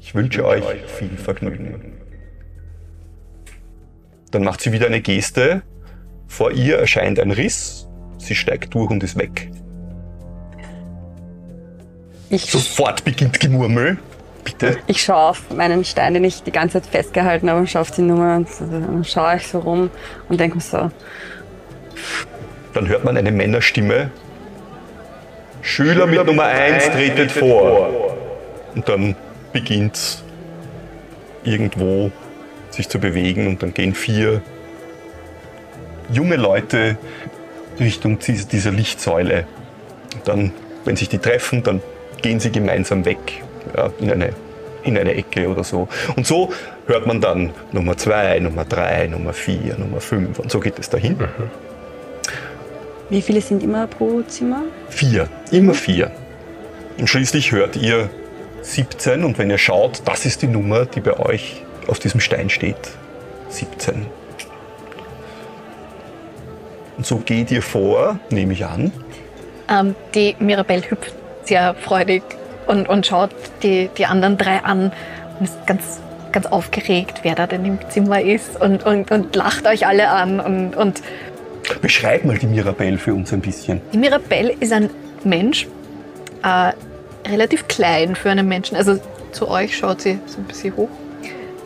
Ich 0.00 0.14
wünsche 0.14 0.44
euch 0.44 0.64
viel 0.86 1.16
Vergnügen. 1.16 1.92
Dann 4.30 4.42
macht 4.42 4.62
sie 4.62 4.72
wieder 4.72 4.86
eine 4.86 5.00
Geste. 5.00 5.62
Vor 6.26 6.50
ihr 6.50 6.78
erscheint 6.78 7.20
ein 7.20 7.30
Riss. 7.30 7.86
Sie 8.16 8.34
steigt 8.34 8.74
durch 8.74 8.90
und 8.90 9.02
ist 9.04 9.18
weg. 9.18 9.50
Ich, 12.30 12.50
Sofort 12.50 13.04
beginnt 13.04 13.38
Gemurmel. 13.38 13.98
Bitte. 14.44 14.78
ich 14.86 15.02
schaue 15.02 15.30
auf 15.30 15.50
meinen 15.54 15.84
Stein, 15.84 16.14
den 16.14 16.24
ich 16.24 16.42
die 16.42 16.50
ganze 16.52 16.80
Zeit 16.82 16.90
festgehalten 16.90 17.48
habe 17.48 17.60
und 17.60 17.70
schaue 17.70 17.82
auf 17.82 17.90
die 17.92 18.02
Nummer 18.02 18.36
und 18.36 18.48
dann 18.60 19.04
schaue 19.04 19.36
ich 19.36 19.46
so 19.46 19.60
rum 19.60 19.90
und 20.28 20.40
denke 20.40 20.56
mir 20.56 20.62
so, 20.62 20.90
Dann 22.74 22.88
hört 22.88 23.04
man 23.04 23.16
eine 23.16 23.30
Männerstimme. 23.30 24.10
Schüler 25.62 26.06
mit 26.06 26.24
Nummer 26.26 26.44
1 26.46 26.90
tretet 26.90 27.30
vor. 27.30 27.88
Und 28.74 28.88
dann 28.88 29.14
beginnt 29.52 30.22
irgendwo 31.44 32.10
sich 32.70 32.88
zu 32.88 32.98
bewegen 32.98 33.46
und 33.46 33.62
dann 33.62 33.74
gehen 33.74 33.94
vier 33.94 34.40
junge 36.10 36.36
Leute 36.36 36.96
Richtung 37.78 38.18
dies- 38.18 38.48
dieser 38.48 38.70
Lichtsäule. 38.72 39.46
Und 40.14 40.26
dann, 40.28 40.52
wenn 40.84 40.96
sich 40.96 41.08
die 41.08 41.18
treffen, 41.18 41.62
dann 41.62 41.80
gehen 42.22 42.40
sie 42.40 42.50
gemeinsam 42.50 43.04
weg 43.04 43.42
in, 43.98 44.10
eine, 44.10 44.32
in 44.82 44.98
eine 44.98 45.14
Ecke 45.14 45.48
oder 45.48 45.64
so. 45.64 45.88
Und 46.16 46.26
so 46.26 46.52
hört 46.86 47.06
man 47.06 47.20
dann 47.20 47.52
Nummer 47.72 47.96
2, 47.96 48.40
Nummer 48.40 48.64
3, 48.64 49.08
Nummer 49.08 49.32
4, 49.32 49.78
Nummer 49.78 50.00
5 50.00 50.38
und 50.38 50.50
so 50.50 50.60
geht 50.60 50.78
es 50.78 50.90
dahin. 50.90 51.16
wie 53.10 53.22
viele 53.22 53.40
sind 53.40 53.62
immer 53.62 53.86
pro 53.86 54.22
Zimmer? 54.22 54.62
Vier, 54.88 55.28
immer 55.50 55.74
vier. 55.74 56.10
Und 56.98 57.08
schließlich 57.08 57.52
hört 57.52 57.76
ihr 57.76 58.10
17 58.62 59.24
und 59.24 59.38
wenn 59.38 59.50
ihr 59.50 59.58
schaut, 59.58 60.02
das 60.04 60.24
ist 60.24 60.42
die 60.42 60.46
Nummer, 60.46 60.86
die 60.86 61.00
bei 61.00 61.18
euch 61.18 61.62
auf 61.88 61.98
diesem 61.98 62.20
Stein 62.20 62.48
steht. 62.50 62.76
17. 63.48 64.06
Und 66.96 67.06
so 67.06 67.16
geht 67.18 67.50
ihr 67.50 67.62
vor, 67.62 68.18
nehme 68.30 68.52
ich 68.52 68.64
an. 68.64 68.92
Ähm, 69.68 69.94
die 70.14 70.36
Mirabelle 70.38 70.82
hüpft 70.88 71.14
sehr 71.44 71.74
freudig 71.74 72.22
und, 72.66 72.88
und 72.88 73.06
schaut 73.06 73.30
die, 73.62 73.90
die 73.96 74.06
anderen 74.06 74.38
drei 74.38 74.58
an 74.58 74.92
und 75.38 75.44
ist 75.44 75.66
ganz, 75.66 76.00
ganz 76.32 76.46
aufgeregt, 76.46 77.20
wer 77.22 77.34
da 77.34 77.46
denn 77.46 77.64
im 77.64 77.78
Zimmer 77.90 78.20
ist 78.20 78.60
und, 78.60 78.84
und, 78.84 79.10
und 79.10 79.34
lacht 79.36 79.66
euch 79.66 79.86
alle 79.86 80.08
an. 80.08 80.40
Und, 80.40 80.76
und 80.76 81.02
Beschreib 81.80 82.24
mal 82.24 82.38
die 82.38 82.46
Mirabelle 82.46 82.98
für 82.98 83.14
uns 83.14 83.32
ein 83.32 83.40
bisschen. 83.40 83.80
die 83.92 83.98
Mirabelle 83.98 84.52
ist 84.60 84.72
ein 84.72 84.90
Mensch, 85.24 85.66
äh, 86.42 86.72
relativ 87.28 87.68
klein 87.68 88.16
für 88.16 88.30
einen 88.30 88.48
Menschen. 88.48 88.76
Also 88.76 88.98
zu 89.32 89.48
euch 89.48 89.76
schaut 89.76 90.00
sie 90.00 90.18
so 90.26 90.38
ein 90.38 90.44
bisschen 90.44 90.76
hoch. 90.76 90.88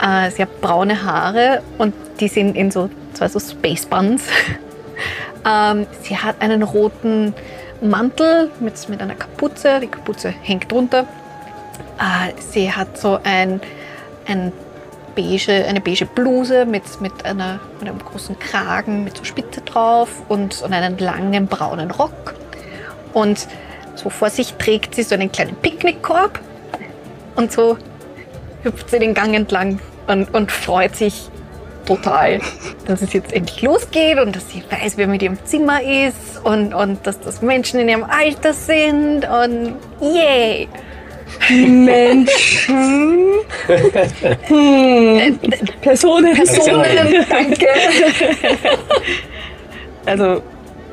Äh, 0.01 0.31
sie 0.31 0.43
hat 0.43 0.61
braune 0.61 1.03
Haare 1.03 1.63
und 1.79 1.95
die 2.21 2.29
sind 2.29 2.57
in 2.57 2.71
so 2.71 2.91
zwei 3.15 3.29
so 3.29 3.41
Space 3.41 3.87
Buns. 3.87 4.25
ähm, 5.49 5.87
sie 6.03 6.17
hat 6.17 6.41
einen 6.41 6.63
roten 6.63 7.35
Mantel 7.81 8.51
mit, 8.61 8.89
mit 8.89 9.01
einer 9.01 9.15
Kapuze. 9.15 9.81
Die 9.81 9.87
Kapuze 9.87 10.29
hängt 10.29 10.71
drunter. 10.71 11.07
Äh, 11.99 12.33
sie 12.41 12.73
hat 12.73 12.99
so 12.99 13.19
ein, 13.23 13.61
ein 14.27 14.53
beige, 15.15 15.65
eine 15.67 15.81
beige 15.81 16.07
Bluse 16.07 16.67
mit, 16.67 17.01
mit, 17.01 17.25
einer, 17.25 17.61
mit 17.81 17.89
einem 17.89 17.99
großen 17.99 18.39
Kragen 18.39 19.05
mit 19.05 19.17
so 19.17 19.25
Spitze 19.25 19.63
drauf 19.63 20.23
und, 20.29 20.63
und 20.63 20.73
einen 20.73 20.99
langen 20.99 21.47
braunen 21.47 21.91
Rock. 21.91 22.35
Und 23.13 23.49
so 23.95 24.11
vor 24.11 24.31
sich 24.31 24.55
trägt 24.55 24.95
sie 24.95 25.03
so 25.03 25.15
einen 25.15 25.33
kleinen 25.33 25.57
Picknickkorb 25.57 26.39
und 27.35 27.51
so 27.51 27.79
hüpft 28.63 28.91
sie 28.91 28.99
den 28.99 29.15
Gang 29.15 29.35
entlang 29.35 29.81
und, 30.07 30.33
und 30.35 30.53
freut 30.53 30.95
sich 30.97 31.31
total, 31.87 32.41
dass 32.87 33.03
es 33.03 33.13
jetzt 33.13 33.33
endlich 33.33 33.63
losgeht 33.63 34.19
und 34.19 34.37
dass 34.37 34.51
sie 34.51 34.63
weiß, 34.69 34.97
wer 34.97 35.07
mit 35.07 35.23
ihrem 35.23 35.39
Zimmer 35.45 35.81
ist 35.83 36.45
und, 36.45 36.75
und 36.75 37.07
dass 37.07 37.21
das 37.21 37.43
Menschen 37.43 37.81
in 37.81 37.89
ihrem 37.89 38.05
Alter 38.05 38.53
sind 38.53 39.27
und 39.29 39.77
yay! 40.01 40.69
Menschen. 41.51 42.27
hm. 44.47 45.39
Personen. 45.81 46.35
Personen, 46.35 47.25
danke! 47.29 47.67
Also, 50.07 50.41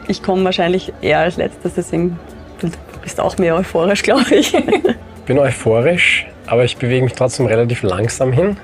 ich 0.07 0.23
komme 0.23 0.43
wahrscheinlich 0.43 0.91
eher 1.01 1.19
als 1.19 1.37
letztes, 1.37 1.75
deswegen 1.75 2.19
du 2.59 2.71
bist 3.01 3.19
auch 3.19 3.37
mehr 3.37 3.55
euphorisch, 3.55 4.01
glaube 4.03 4.33
ich. 4.35 4.53
Ich 4.53 5.25
bin 5.25 5.37
euphorisch, 5.39 6.27
aber 6.47 6.63
ich 6.63 6.77
bewege 6.77 7.03
mich 7.03 7.13
trotzdem 7.13 7.45
relativ 7.45 7.83
langsam 7.83 8.33
hin, 8.33 8.57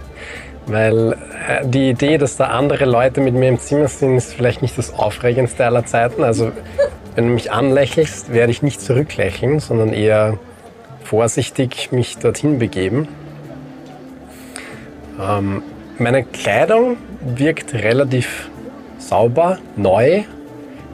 weil 0.71 1.13
äh, 1.47 1.65
die 1.65 1.89
Idee, 1.89 2.17
dass 2.17 2.37
da 2.37 2.45
andere 2.47 2.85
Leute 2.85 3.21
mit 3.21 3.33
mir 3.33 3.49
im 3.49 3.59
Zimmer 3.59 3.87
sind, 3.87 4.17
ist 4.17 4.33
vielleicht 4.33 4.61
nicht 4.61 4.77
das 4.77 4.93
Aufregendste 4.93 5.65
aller 5.65 5.85
Zeiten. 5.85 6.23
Also, 6.23 6.51
wenn 7.15 7.27
du 7.27 7.33
mich 7.33 7.51
anlächelst, 7.51 8.33
werde 8.33 8.51
ich 8.51 8.61
nicht 8.61 8.81
zurücklächeln, 8.81 9.59
sondern 9.59 9.93
eher 9.93 10.37
vorsichtig 11.03 11.91
mich 11.91 12.17
dorthin 12.17 12.59
begeben. 12.59 13.07
Ähm, 15.19 15.63
meine 15.97 16.23
Kleidung 16.23 16.97
wirkt 17.21 17.73
relativ 17.73 18.49
sauber, 18.99 19.57
neu, 19.75 20.23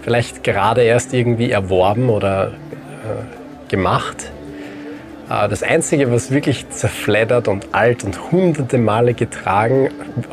vielleicht 0.01 0.43
gerade 0.43 0.81
erst 0.83 1.13
irgendwie 1.13 1.51
erworben 1.51 2.09
oder 2.09 2.53
gemacht. 3.67 4.31
Äh, 5.29 5.49
Das 5.49 5.63
Einzige, 5.63 6.11
was 6.11 6.31
wirklich 6.31 6.69
zerfleddert 6.69 7.47
und 7.47 7.73
alt 7.73 8.03
und 8.03 8.31
hunderte 8.31 8.77
Male 8.77 9.13
getragen 9.13 9.89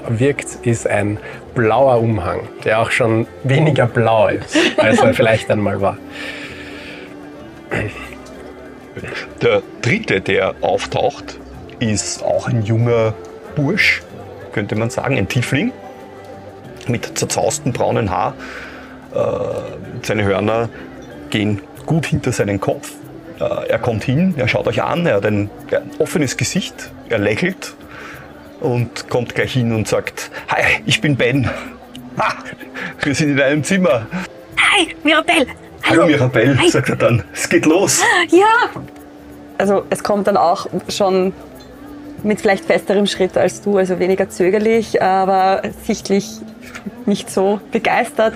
wirkt, 0.09 0.67
ist 0.67 0.87
ein 0.87 1.19
blauer 1.55 2.01
Umhang, 2.01 2.49
der 2.65 2.81
auch 2.81 2.91
schon 2.91 3.27
weniger 3.45 3.87
blau 3.87 4.29
ist, 4.29 4.57
als 4.79 5.01
er 5.01 5.15
vielleicht 5.15 5.51
einmal 5.51 5.81
war. 5.81 5.97
Der 9.41 9.63
dritte, 9.81 10.21
der 10.21 10.55
auftaucht, 10.61 11.39
ist 11.79 12.23
auch 12.23 12.49
ein 12.49 12.63
junger 12.63 13.15
Bursch, 13.57 14.03
könnte 14.53 14.77
man 14.77 14.91
sagen, 14.91 15.17
ein 15.17 15.29
Tiefling 15.29 15.73
mit 16.89 17.19
zerzaustem 17.19 17.73
braunen 17.73 18.11
Haar. 18.11 18.35
Äh, 19.15 19.19
seine 20.03 20.25
Hörner 20.25 20.69
gehen 21.31 21.61
gut 21.87 22.07
hinter 22.07 22.33
seinen 22.33 22.61
Kopf. 22.61 22.93
Äh, 23.43 23.71
er 23.71 23.79
kommt 23.79 24.05
hin, 24.05 24.35
er 24.37 24.47
schaut 24.47 24.67
euch 24.69 24.83
an, 24.83 25.05
er 25.07 25.17
hat 25.17 25.27
ein, 25.27 25.51
offenes 25.99 26.37
Gesicht, 26.37 26.93
er 27.09 27.19
lächelt 27.19 27.75
und 28.61 29.09
kommt 29.09 29.35
gleich 29.35 29.55
hin 29.55 29.75
und 29.75 29.89
sagt, 29.89 30.31
Hi, 30.49 30.63
ich 30.87 31.01
bin 31.01 31.17
Ben. 31.17 31.51
Ha, 32.19 32.35
wir 33.03 33.15
sind 33.15 33.31
in 33.31 33.41
einem 33.41 33.65
Zimmer. 33.65 34.07
Hi, 34.57 34.95
Mirabelle! 35.03 35.47
Hallo 35.83 36.07
Mirabelle, 36.07 36.57
sagt 36.69 36.91
er 36.91 36.97
dann. 36.97 37.25
Es 37.33 37.49
geht 37.49 37.67
los. 37.67 38.01
Ja! 38.31 38.81
Also 39.59 39.85
es 39.91 40.03
kommt 40.05 40.29
dann 40.29 40.37
auch 40.37 40.67
schon 40.89 41.33
mit 42.23 42.41
vielleicht 42.41 42.65
festerem 42.65 43.07
Schritt 43.07 43.37
als 43.37 43.63
du, 43.63 43.79
also 43.79 43.99
weniger 43.99 44.29
zögerlich, 44.31 45.03
aber 45.03 45.63
sichtlich 45.85 46.39
nicht 47.07 47.31
so 47.31 47.61
begeistert. 47.73 48.35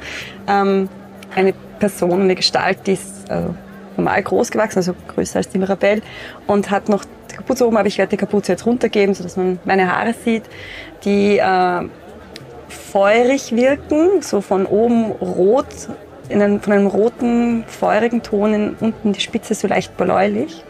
Ähm, 0.48 0.88
eine 1.34 1.52
Person, 1.78 2.22
eine 2.22 2.34
Gestalt, 2.34 2.78
die 2.86 2.94
ist 2.94 3.28
äh, 3.28 3.42
normal 3.96 4.22
groß 4.22 4.50
gewachsen, 4.50 4.78
also 4.78 4.94
größer 5.08 5.36
als 5.36 5.48
die 5.48 5.58
Mirabelle 5.58 6.02
und 6.46 6.70
hat 6.70 6.88
noch 6.88 7.04
die 7.30 7.36
Kapuze 7.36 7.66
oben, 7.66 7.76
aber 7.76 7.88
ich 7.88 7.98
werde 7.98 8.10
die 8.10 8.16
Kapuze 8.16 8.52
jetzt 8.52 8.66
runtergeben, 8.66 9.14
sodass 9.14 9.36
man 9.36 9.58
meine 9.64 9.94
Haare 9.94 10.14
sieht, 10.24 10.44
die 11.04 11.38
äh, 11.38 11.88
feurig 12.68 13.54
wirken, 13.54 14.22
so 14.22 14.40
von 14.40 14.66
oben 14.66 15.12
rot, 15.12 15.66
in 16.28 16.42
einem, 16.42 16.60
von 16.60 16.72
einem 16.72 16.86
roten, 16.86 17.64
feurigen 17.66 18.22
Ton 18.22 18.54
in, 18.54 18.76
unten 18.80 19.12
die 19.12 19.20
Spitze 19.20 19.54
so 19.54 19.68
leicht 19.68 19.96
bläulich. 19.96 20.64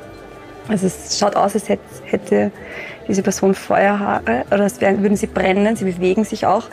Also 0.68 0.86
es 0.86 1.18
schaut 1.18 1.36
aus, 1.36 1.54
als 1.54 1.68
hätte, 1.68 2.50
diese 3.08 3.22
Person 3.22 3.54
Feuerhaare 3.54 4.44
oder 4.50 4.64
als 4.64 4.80
würden 4.80 5.16
sie 5.16 5.28
brennen, 5.28 5.76
sie 5.76 5.84
bewegen 5.84 6.24
sich 6.24 6.44
auch, 6.44 6.64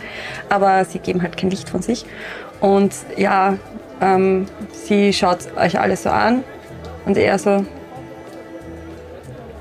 aber 0.50 0.84
sie 0.84 0.98
geben 0.98 1.22
halt 1.22 1.38
kein 1.38 1.52
Licht 1.52 1.70
von 1.70 1.84
sich. 1.84 2.06
Und 2.60 2.96
ja, 3.18 3.58
ähm, 4.02 4.46
sie 4.72 5.14
schaut 5.14 5.40
euch 5.58 5.80
alle 5.80 5.96
so 5.96 6.10
an 6.10 6.44
und 7.06 7.18
eher 7.18 7.38
so, 7.40 7.66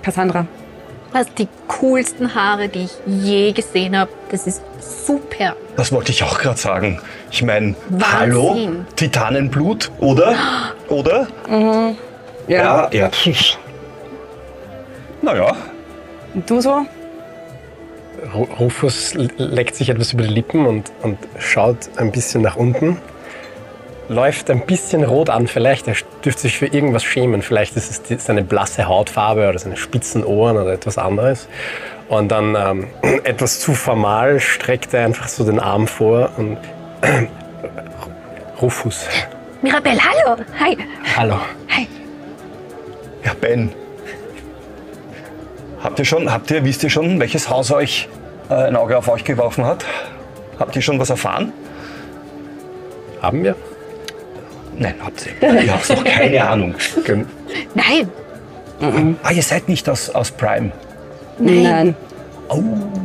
Cassandra. 0.03 0.47
Du 1.13 1.19
hast 1.19 1.39
die 1.39 1.49
coolsten 1.69 2.35
Haare, 2.35 2.69
die 2.69 2.85
ich 2.85 2.93
je 3.07 3.53
gesehen 3.53 3.97
habe. 3.99 4.11
Das 4.31 4.47
ist 4.47 4.63
super. 4.81 5.55
Das 5.77 5.93
wollte 5.93 6.11
ich 6.11 6.23
auch 6.23 6.39
gerade 6.39 6.59
sagen. 6.59 7.01
Ich 7.31 7.43
meine, 7.43 7.75
hallo, 8.03 8.57
Titanenblut, 8.97 9.91
oder? 10.01 10.35
Oder? 10.89 11.27
Ja, 12.49 12.89
ja. 12.93 13.11
Naja, 15.23 15.55
Und 16.35 16.49
du 16.51 16.61
so? 16.61 16.81
Ru- 18.35 18.49
Rufus 18.59 19.15
leckt 19.15 19.75
sich 19.75 19.89
etwas 19.91 20.13
über 20.15 20.23
die 20.23 20.33
Lippen 20.33 20.67
und, 20.67 20.91
und 21.03 21.19
schaut 21.39 21.77
ein 21.97 22.11
bisschen 22.11 22.41
nach 22.43 22.57
unten. 22.57 22.99
Läuft 24.09 24.51
ein 24.51 24.67
bisschen 24.67 25.05
rot 25.05 25.31
an, 25.31 25.47
vielleicht. 25.47 25.89
Er 25.89 25.95
dürfte 26.25 26.43
sich 26.43 26.59
für 26.59 26.67
irgendwas 26.67 27.05
schämen. 27.05 27.43
Vielleicht 27.43 27.77
ist 27.77 27.91
es 27.91 28.03
die, 28.03 28.17
seine 28.17 28.43
blasse 28.43 28.87
Hautfarbe 28.87 29.49
oder 29.49 29.59
seine 29.59 29.77
spitzen 29.77 30.25
Ohren 30.25 30.57
oder 30.57 30.73
etwas 30.73 30.99
anderes. 30.99 31.49
Und 32.09 32.29
dann 32.29 32.57
ähm, 32.57 32.89
etwas 33.25 33.61
zu 33.61 33.75
formal 33.75 34.41
streckt 34.41 34.93
er 34.93 35.05
einfach 35.05 35.29
so 35.29 35.45
den 35.45 35.61
Arm 35.61 35.87
vor 35.87 36.31
und 36.37 36.59
Rufus. 38.61 39.07
Mirabelle, 39.63 40.01
hallo! 40.01 40.37
Hi! 40.59 40.77
Hallo. 41.17 41.37
Hi! 41.71 41.87
ja, 43.25 43.33
Ben. 43.41 43.73
Habt 45.83 45.99
ihr 45.99 46.05
schon, 46.05 46.33
habt 46.33 46.51
ihr, 46.51 46.65
wisst 46.65 46.83
ihr 46.83 46.91
schon, 46.91 47.19
welches 47.19 47.49
Haus 47.49 47.73
euch 47.73 48.09
äh, 48.51 48.55
ein 48.55 48.77
Auge 48.77 48.97
auf 48.99 49.09
euch 49.09 49.25
geworfen 49.25 49.65
hat? 49.65 49.85
Habt 50.59 50.77
ihr 50.77 50.83
schon 50.83 50.99
was 50.99 51.11
erfahren? 51.11 51.53
Haben 53.21 53.45
wir? 53.45 53.57
Nein, 54.83 54.95
habt 55.05 55.27
ihr. 55.41 55.63
Ihr 55.63 55.73
habt 55.73 55.89
noch 55.89 56.05
keine 56.05 56.45
Ahnung. 56.45 56.75
Nein! 57.75 58.11
Ah, 59.23 59.31
ihr 59.31 59.43
seid 59.43 59.69
nicht 59.69 59.89
aus, 59.89 60.11
aus 60.11 60.33
Prime. 60.33 60.73
Nein. 61.39 61.95
Oh, 62.49 62.63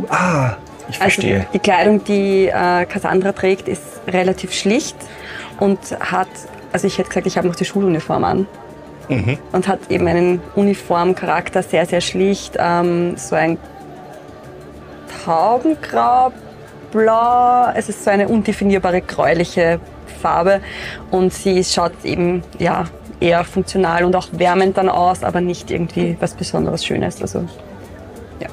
ah, 0.09 0.55
ich 0.89 0.95
Also 0.95 1.01
verstehe. 1.01 1.45
die 1.53 1.59
Kleidung, 1.59 2.03
die 2.03 2.47
äh, 2.47 2.85
Cassandra 2.85 3.31
trägt, 3.31 3.67
ist 3.67 3.83
relativ 4.07 4.53
schlicht 4.53 4.95
und 5.59 5.77
hat, 5.99 6.27
also 6.73 6.87
ich 6.87 6.97
hätte 6.97 7.09
gesagt, 7.09 7.27
ich 7.27 7.37
habe 7.37 7.47
noch 7.47 7.55
die 7.55 7.65
Schuluniform 7.65 8.23
an. 8.23 8.47
Und 9.53 9.67
hat 9.69 9.79
eben 9.89 10.05
einen 10.07 10.41
Uniformcharakter, 10.55 11.63
sehr, 11.63 11.85
sehr 11.85 12.01
schlicht. 12.01 12.57
Ähm, 12.59 13.15
so 13.15 13.35
ein 13.35 13.57
Taubengrau, 15.23 16.33
blau, 16.91 17.71
es 17.75 17.87
ist 17.87 18.03
so 18.03 18.09
eine 18.09 18.27
undefinierbare 18.27 19.01
gräuliche 19.01 19.79
Farbe 20.17 20.61
und 21.11 21.33
sie 21.33 21.63
schaut 21.63 21.93
eben 22.03 22.43
ja, 22.59 22.85
eher 23.19 23.43
funktional 23.43 24.03
und 24.03 24.15
auch 24.15 24.27
wärmend 24.31 24.77
dann 24.77 24.89
aus, 24.89 25.23
aber 25.23 25.41
nicht 25.41 25.71
irgendwie 25.71 26.17
was 26.19 26.33
Besonderes 26.33 26.85
Schönes. 26.85 27.21
Also, 27.21 27.45
ja. 28.39 28.47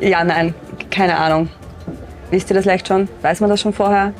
Ja, 0.00 0.24
nein, 0.24 0.54
keine 0.90 1.16
Ahnung. 1.16 1.48
Wisst 2.30 2.50
ihr 2.50 2.54
das 2.54 2.64
vielleicht 2.64 2.88
schon? 2.88 3.08
Weiß 3.22 3.40
man 3.40 3.50
das 3.50 3.60
schon 3.60 3.72
vorher? 3.72 4.12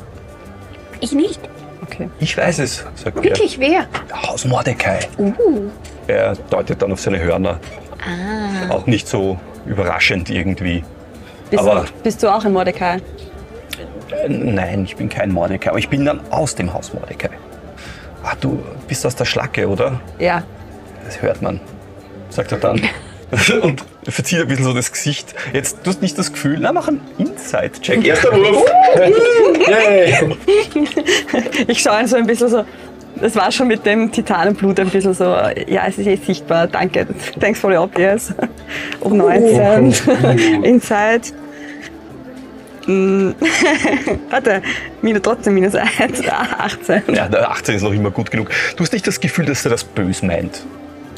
Ich 1.00 1.12
nicht. 1.12 1.40
Okay. 1.82 2.10
Ich 2.18 2.36
weiß 2.36 2.58
es, 2.58 2.84
sagt 2.94 3.16
er. 3.16 3.22
Wirklich, 3.22 3.58
wer? 3.58 3.86
Haus 4.12 4.44
Mordecai. 4.44 5.00
Uh. 5.18 5.70
Er 6.06 6.34
deutet 6.50 6.82
dann 6.82 6.92
auf 6.92 7.00
seine 7.00 7.20
Hörner. 7.20 7.58
Ah. 8.00 8.72
Auch 8.74 8.86
nicht 8.86 9.08
so 9.08 9.38
überraschend 9.66 10.30
irgendwie. 10.30 10.84
Bist, 11.50 11.62
Aber- 11.62 11.84
du, 11.84 12.02
bist 12.02 12.22
du 12.22 12.28
auch 12.28 12.44
ein 12.44 12.52
Mordecai? 12.52 13.00
Äh, 14.12 14.28
Nein, 14.28 14.84
ich 14.84 14.96
bin 14.96 15.08
kein 15.08 15.32
Mordecai, 15.32 15.70
aber 15.70 15.78
ich 15.78 15.88
bin 15.88 16.04
dann 16.04 16.20
aus 16.30 16.54
dem 16.54 16.72
Haus 16.72 16.92
Mordecai. 16.94 17.30
Ach, 18.22 18.34
du 18.36 18.62
bist 18.88 19.04
aus 19.06 19.16
der 19.16 19.24
Schlacke, 19.24 19.68
oder? 19.68 20.00
Ja. 20.18 20.42
Das 21.04 21.22
hört 21.22 21.42
man, 21.42 21.60
sagt 22.28 22.52
er 22.52 22.58
dann. 22.58 22.80
Und 23.62 23.84
verzieht 24.08 24.40
ein 24.40 24.48
bisschen 24.48 24.64
so 24.64 24.72
das 24.74 24.90
Gesicht. 24.90 25.34
Jetzt, 25.52 25.78
du 25.84 25.90
hast 25.90 26.02
nicht 26.02 26.18
das 26.18 26.32
Gefühl, 26.32 26.58
na, 26.60 26.72
mach 26.72 26.88
einen 26.88 27.00
Inside-Check. 27.18 28.04
Erster 28.04 28.32
Wurf. 28.32 28.64
Ich 31.68 31.80
schaue 31.80 32.00
ihn 32.00 32.06
so 32.08 32.16
ein 32.16 32.26
bisschen 32.26 32.48
so. 32.48 32.64
Das 33.20 33.36
war 33.36 33.52
schon 33.52 33.68
mit 33.68 33.84
dem 33.86 34.10
Titanenblut 34.10 34.80
ein 34.80 34.88
bisschen 34.88 35.14
so, 35.14 35.24
ja, 35.24 35.82
es 35.86 35.98
ist 35.98 36.06
eh 36.06 36.16
sichtbar, 36.16 36.66
danke, 36.66 37.06
thanks 37.38 37.60
for 37.60 37.70
the 37.70 37.76
obvious. 37.76 38.32
Um 39.00 39.16
19, 39.18 40.62
Inside. 40.64 41.22
Mm. 42.90 43.34
Warte, 44.30 44.62
minus, 45.02 45.22
trotzdem 45.22 45.54
minus 45.54 45.74
1, 45.74 45.88
18. 46.28 47.02
Ja, 47.14 47.28
der 47.28 47.50
18 47.50 47.76
ist 47.76 47.82
noch 47.82 47.92
immer 47.92 48.10
gut 48.10 48.30
genug. 48.30 48.50
Du 48.76 48.82
hast 48.82 48.92
nicht 48.92 49.06
das 49.06 49.20
Gefühl, 49.20 49.44
dass 49.46 49.64
er 49.64 49.70
das 49.70 49.84
böse 49.84 50.26
meint. 50.26 50.62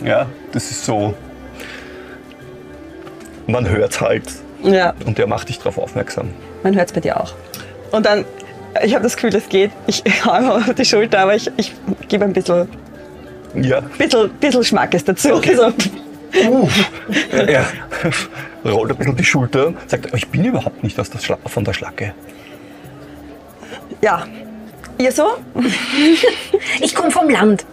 Ja, 0.04 0.26
das 0.52 0.70
ist 0.70 0.85
so. 0.85 1.14
Man 3.46 3.68
hört 3.68 4.00
halt. 4.00 4.24
Ja, 4.62 4.94
Und 5.06 5.18
der 5.18 5.26
macht 5.26 5.48
dich 5.48 5.58
darauf 5.58 5.78
aufmerksam. 5.78 6.30
man 6.62 6.76
hört 6.76 6.88
es 6.88 6.92
bei 6.92 7.00
dir 7.00 7.20
auch. 7.20 7.32
Und 7.90 8.06
dann, 8.06 8.24
ich 8.85 8.94
habe 8.94 9.02
das 9.02 9.16
Gefühl, 9.16 9.35
es 9.35 9.48
geht. 9.48 9.70
Ich 9.87 10.02
hau 10.24 10.38
ihm 10.38 10.50
auf 10.50 10.74
die 10.74 10.85
Schulter, 10.85 11.20
aber 11.20 11.35
ich, 11.35 11.50
ich 11.56 11.74
gebe 12.08 12.24
ein 12.24 12.32
bisschen, 12.32 12.68
Ja. 13.54 13.80
bisschen, 13.80 14.30
bisschen 14.35 14.62
Schmackes 14.64 15.04
dazu. 15.04 15.35
Okay. 15.35 15.56
So. 15.56 15.72
Er 16.33 17.66
rollt 18.64 18.90
ein 18.90 18.97
bisschen 18.97 19.16
die 19.16 19.25
Schulter, 19.25 19.75
sagt, 19.87 20.14
ich 20.14 20.29
bin 20.29 20.45
überhaupt 20.45 20.83
nicht 20.83 20.99
aus 20.99 21.11
der 21.11 21.18
Schla 21.18 21.38
von 21.47 21.64
der 21.64 21.73
Schlacke. 21.73 22.14
Ja. 24.01 24.27
Ihr 24.99 25.12
so? 25.12 25.37
Ich 26.81 26.95
komme 26.95 27.11
vom 27.11 27.29
Land. 27.29 27.64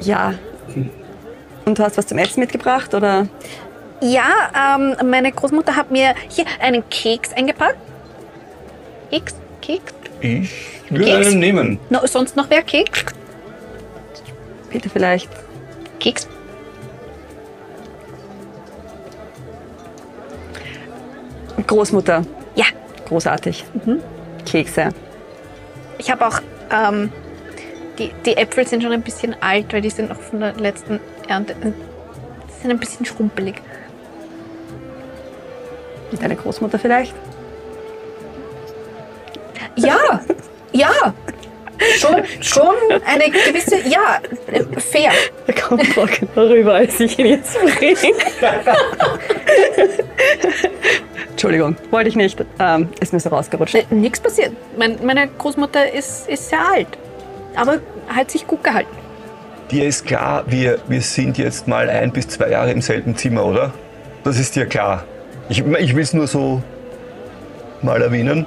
Ja. 0.00 0.34
Und 1.64 1.78
du 1.78 1.82
hast 1.82 1.96
was 1.98 2.06
zum 2.06 2.18
Essen 2.18 2.40
mitgebracht, 2.40 2.94
oder? 2.94 3.26
Ja, 4.00 4.76
ähm, 4.76 4.96
meine 5.08 5.30
Großmutter 5.30 5.76
hat 5.76 5.90
mir 5.90 6.14
hier 6.28 6.44
einen 6.60 6.88
Keks 6.90 7.32
eingepackt. 7.32 7.78
Keks? 9.10 9.34
Keks? 9.60 9.94
Ich 10.20 10.50
würde 10.90 11.04
Keks? 11.04 11.26
einen 11.28 11.38
nehmen. 11.38 11.78
No, 11.88 12.04
sonst 12.06 12.36
noch 12.36 12.50
wer 12.50 12.62
Keks? 12.62 13.04
Bitte 14.70 14.88
vielleicht. 14.88 15.30
Keks? 16.00 16.26
Großmutter. 21.66 22.22
Ja. 22.54 22.66
Großartig. 23.08 23.64
Kekse. 24.46 24.90
Ich 25.98 26.10
habe 26.10 26.26
auch 26.26 26.40
ähm, 26.70 27.12
Die, 27.98 28.10
die 28.24 28.36
Äpfel 28.36 28.66
sind 28.66 28.82
schon 28.82 28.92
ein 28.92 29.02
bisschen 29.02 29.36
alt, 29.40 29.72
weil 29.72 29.82
die 29.82 29.90
sind 29.90 30.08
noch 30.08 30.20
von 30.20 30.40
der 30.40 30.54
letzten 30.54 30.98
Ernte. 31.28 31.54
Die 31.62 32.62
sind 32.62 32.70
ein 32.70 32.78
bisschen 32.78 33.04
schrumpelig. 33.04 33.60
Deine 36.20 36.36
Großmutter 36.36 36.78
vielleicht? 36.78 37.14
Ja, 39.76 40.20
ja. 40.72 41.14
Schon, 41.98 42.22
schon 42.40 42.74
eine 43.06 43.24
gewisse, 43.30 43.76
ja, 43.88 44.20
fair. 44.78 45.10
Er 45.46 45.54
kommt 45.54 45.92
trockener 45.94 46.50
rüber, 46.50 46.74
als 46.74 46.98
ich 47.00 47.18
ihn 47.18 47.26
jetzt 47.26 47.56
bringe. 47.60 47.96
Entschuldigung, 51.30 51.76
wollte 51.90 52.08
ich 52.08 52.16
nicht. 52.16 52.44
Ähm, 52.58 52.88
ist 53.00 53.12
mir 53.12 53.20
so 53.20 53.28
rausgerutscht. 53.30 53.74
Äh, 53.74 53.84
Nichts 53.90 54.20
passiert. 54.20 54.52
Mein, 54.76 54.98
meine 55.04 55.28
Großmutter 55.28 55.92
ist, 55.92 56.28
ist 56.28 56.48
sehr 56.48 56.60
alt, 56.68 56.88
aber 57.56 57.78
hat 58.08 58.30
sich 58.30 58.46
gut 58.46 58.62
gehalten. 58.62 58.90
Dir 59.70 59.86
ist 59.86 60.06
klar, 60.06 60.44
wir, 60.46 60.78
wir 60.88 61.00
sind 61.00 61.38
jetzt 61.38 61.66
mal 61.66 61.88
ein 61.88 62.12
bis 62.12 62.28
zwei 62.28 62.50
Jahre 62.50 62.70
im 62.72 62.82
selben 62.82 63.16
Zimmer, 63.16 63.44
oder? 63.44 63.72
Das 64.24 64.38
ist 64.38 64.54
dir 64.54 64.66
klar. 64.66 65.04
Ich, 65.48 65.58
ich 65.64 65.96
will 65.96 66.02
es 66.02 66.12
nur 66.12 66.26
so 66.26 66.62
mal 67.80 68.00
erwähnen. 68.02 68.46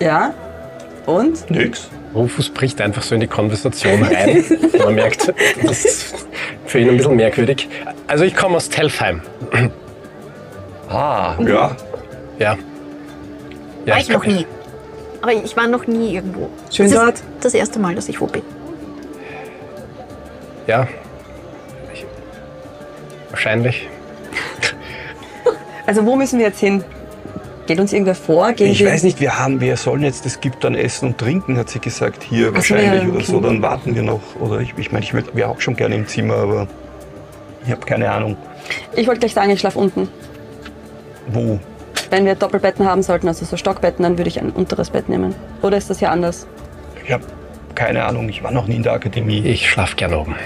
Ja? 0.00 0.34
Und? 1.06 1.50
Nix. 1.50 1.88
Rufus 2.14 2.48
bricht 2.48 2.80
einfach 2.80 3.02
so 3.02 3.14
in 3.14 3.20
die 3.20 3.26
Konversation 3.26 4.02
rein. 4.02 4.44
Man 4.78 4.94
merkt, 4.94 5.32
das 5.62 5.84
ist 5.84 6.26
für 6.66 6.78
ihn 6.78 6.90
ein 6.90 6.96
bisschen 6.96 7.16
merkwürdig. 7.16 7.68
Also 8.06 8.24
ich 8.24 8.36
komme 8.36 8.56
aus 8.56 8.68
Telfheim. 8.68 9.20
Ah, 10.88 11.34
ja. 11.40 11.76
Ja. 12.38 12.56
ja 13.84 13.94
war 13.94 14.00
ich 14.00 14.08
noch 14.08 14.24
nie. 14.24 14.46
Aber 15.20 15.32
ich 15.32 15.56
war 15.56 15.66
noch 15.66 15.86
nie 15.86 16.14
irgendwo. 16.14 16.50
Schön 16.70 16.90
das 16.90 16.94
dort. 16.94 17.14
Ist 17.14 17.24
das 17.40 17.54
erste 17.54 17.78
Mal, 17.78 17.94
dass 17.94 18.08
ich 18.08 18.20
wo 18.20 18.26
bin. 18.26 18.42
Ja. 20.66 20.86
Ich, 21.92 22.04
wahrscheinlich. 23.30 23.88
Also 25.86 26.06
wo 26.06 26.16
müssen 26.16 26.38
wir 26.38 26.46
jetzt 26.46 26.60
hin? 26.60 26.82
Geht 27.66 27.80
uns 27.80 27.92
irgendwer 27.92 28.14
vor? 28.14 28.52
Gehen 28.52 28.70
Ich 28.70 28.84
weiß 28.84 29.02
nicht, 29.04 29.20
wir 29.20 29.38
haben, 29.38 29.60
wir 29.60 29.76
sollen 29.76 30.02
jetzt, 30.02 30.26
es 30.26 30.40
gibt 30.40 30.64
dann 30.64 30.74
Essen 30.74 31.08
und 31.08 31.18
Trinken, 31.18 31.56
hat 31.56 31.70
sie 31.70 31.78
gesagt, 31.78 32.22
hier 32.22 32.48
Ach 32.50 32.56
wahrscheinlich 32.56 33.02
ja, 33.02 33.08
oder 33.08 33.20
so, 33.22 33.40
dann 33.40 33.62
warten 33.62 33.94
wir 33.94 34.02
noch. 34.02 34.20
Oder 34.38 34.60
ich, 34.60 34.74
ich 34.76 34.92
meine, 34.92 35.04
ich 35.04 35.14
wäre 35.14 35.48
auch 35.48 35.60
schon 35.60 35.74
gerne 35.74 35.94
im 35.94 36.06
Zimmer, 36.06 36.34
aber 36.34 36.68
ich 37.64 37.72
habe 37.72 37.80
keine 37.86 38.10
Ahnung. 38.10 38.36
Ich 38.94 39.06
wollte 39.06 39.20
gleich 39.20 39.32
sagen, 39.32 39.50
ich 39.50 39.60
schlafe 39.60 39.78
unten. 39.78 40.08
Wo? 41.28 41.58
Wenn 42.10 42.26
wir 42.26 42.34
Doppelbetten 42.34 42.86
haben 42.86 43.02
sollten, 43.02 43.28
also 43.28 43.46
so 43.46 43.56
Stockbetten, 43.56 44.02
dann 44.02 44.18
würde 44.18 44.28
ich 44.28 44.38
ein 44.38 44.50
unteres 44.50 44.90
Bett 44.90 45.08
nehmen. 45.08 45.34
Oder 45.62 45.78
ist 45.78 45.88
das 45.88 45.98
hier 45.98 46.10
anders? 46.10 46.46
Ich 47.02 47.12
habe 47.12 47.24
keine 47.74 48.04
Ahnung, 48.04 48.28
ich 48.28 48.42
war 48.42 48.50
noch 48.50 48.66
nie 48.66 48.76
in 48.76 48.82
der 48.82 48.92
Akademie. 48.92 49.40
Ich 49.44 49.68
schlafe 49.68 49.96
gern 49.96 50.14
oben. 50.14 50.36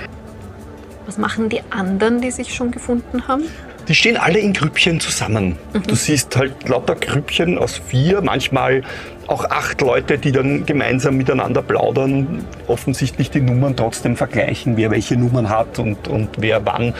Was 1.07 1.19
machen 1.19 1.49
die 1.49 1.63
anderen, 1.71 2.21
die 2.21 2.31
sich 2.31 2.55
schon 2.55 2.71
gefunden 2.71 3.27
haben? 3.27 3.45
Die 3.89 3.95
stehen 3.95 4.19
alle 4.19 4.39
in 4.39 4.53
Grüppchen 4.53 5.01
zusammen. 5.01 5.57
Du 5.87 5.95
siehst 5.95 6.37
halt 6.37 6.69
lauter 6.69 6.95
Grüppchen 6.95 7.57
aus 7.57 7.79
vier, 7.79 8.21
manchmal 8.21 8.83
auch 9.27 9.47
acht 9.47 9.81
Leute, 9.81 10.19
die 10.19 10.31
dann 10.31 10.67
gemeinsam 10.67 11.17
miteinander 11.17 11.63
plaudern, 11.63 12.45
offensichtlich 12.67 13.31
die 13.31 13.41
Nummern 13.41 13.77
trotzdem 13.77 14.15
vergleichen, 14.17 14.77
wer 14.77 14.91
welche 14.91 15.17
Nummern 15.17 15.49
hat 15.49 15.79
und, 15.79 16.07
und 16.07 16.29
wer 16.37 16.65
wann. 16.67 16.89
Äh, 16.89 16.93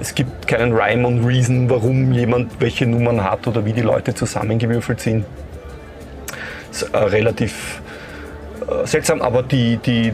Es 0.00 0.14
gibt 0.14 0.46
keinen 0.48 0.72
Rhyme 0.72 1.06
und 1.06 1.24
Reason, 1.26 1.68
warum 1.68 2.12
jemand 2.12 2.60
welche 2.60 2.86
Nummern 2.86 3.22
hat 3.22 3.46
oder 3.46 3.66
wie 3.66 3.74
die 3.74 3.82
Leute 3.82 4.14
zusammengewürfelt 4.14 5.00
sind. 5.00 5.26
Es 6.72 6.82
ist 6.82 6.94
äh, 6.94 6.98
relativ 6.98 7.82
seltsam, 8.84 9.22
aber 9.22 9.42
die, 9.42 9.76
die 9.78 10.12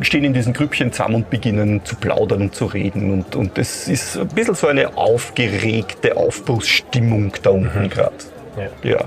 stehen 0.00 0.24
in 0.24 0.32
diesen 0.32 0.52
Grüppchen 0.52 0.92
zusammen 0.92 1.16
und 1.16 1.30
beginnen 1.30 1.84
zu 1.84 1.96
plaudern 1.96 2.42
und 2.42 2.54
zu 2.54 2.66
reden. 2.66 3.10
Und, 3.12 3.36
und 3.36 3.58
es 3.58 3.88
ist 3.88 4.16
ein 4.16 4.28
bisschen 4.28 4.54
so 4.54 4.66
eine 4.66 4.96
aufgeregte 4.96 6.16
Aufbruchsstimmung 6.16 7.32
da 7.42 7.50
unten 7.50 7.88
gerade. 7.88 8.14
Ja. 8.82 8.90
Ja. 8.90 9.04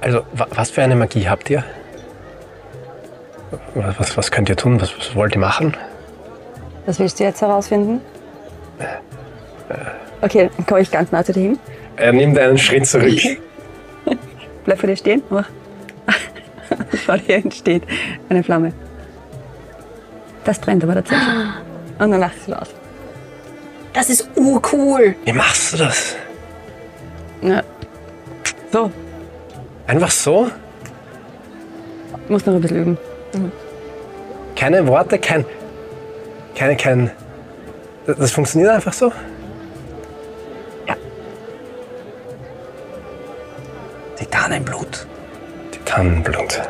Also, 0.00 0.22
wa 0.32 0.46
was 0.50 0.70
für 0.70 0.82
eine 0.82 0.96
Magie 0.96 1.28
habt 1.28 1.50
ihr? 1.50 1.64
Was, 3.74 3.98
was, 3.98 4.16
was 4.16 4.30
könnt 4.30 4.48
ihr 4.48 4.56
tun? 4.56 4.80
Was, 4.80 4.96
was 4.96 5.14
wollt 5.14 5.34
ihr 5.34 5.40
machen? 5.40 5.76
Das 6.86 6.98
willst 6.98 7.18
du 7.20 7.24
jetzt 7.24 7.40
herausfinden? 7.40 8.00
Okay, 10.20 10.50
dann 10.56 10.66
komme 10.66 10.80
ich 10.80 10.90
ganz 10.90 11.12
nah 11.12 11.24
zu 11.24 11.32
dir 11.32 11.40
hin. 11.40 11.58
Er 11.96 12.12
nimmt 12.12 12.38
einen 12.38 12.58
Schritt 12.58 12.86
zurück. 12.86 13.18
Bleib 14.64 14.78
vor 14.78 14.88
dir 14.88 14.96
stehen. 14.96 15.22
Mach. 15.30 15.48
vor 17.04 17.18
dir 17.18 17.36
entsteht 17.36 17.82
eine 18.28 18.42
Flamme. 18.42 18.72
Das 20.44 20.58
brennt 20.58 20.82
aber 20.84 20.94
tatsächlich. 20.94 21.28
Und 21.98 22.10
dann 22.10 22.20
lachst 22.20 22.46
du 22.46 22.52
los. 22.52 22.68
Das 23.92 24.08
ist 24.10 24.28
urcool. 24.36 25.14
Wie 25.24 25.32
machst 25.32 25.72
du 25.72 25.78
das? 25.78 26.16
Ja. 27.42 27.62
So, 28.72 28.90
Einfach 29.88 30.10
so? 30.10 30.50
muss 32.28 32.44
noch 32.44 32.54
ein 32.54 32.60
bisschen 32.60 32.82
üben. 32.82 32.98
Keine 34.54 34.86
Worte, 34.86 35.18
kein. 35.18 35.46
Keine, 36.54 36.76
kein. 36.76 37.10
Das 38.06 38.18
das 38.18 38.30
funktioniert 38.32 38.70
einfach 38.70 38.92
so? 38.92 39.10
Titanenblut. 44.16 45.06
Titannenblut. 45.88 46.60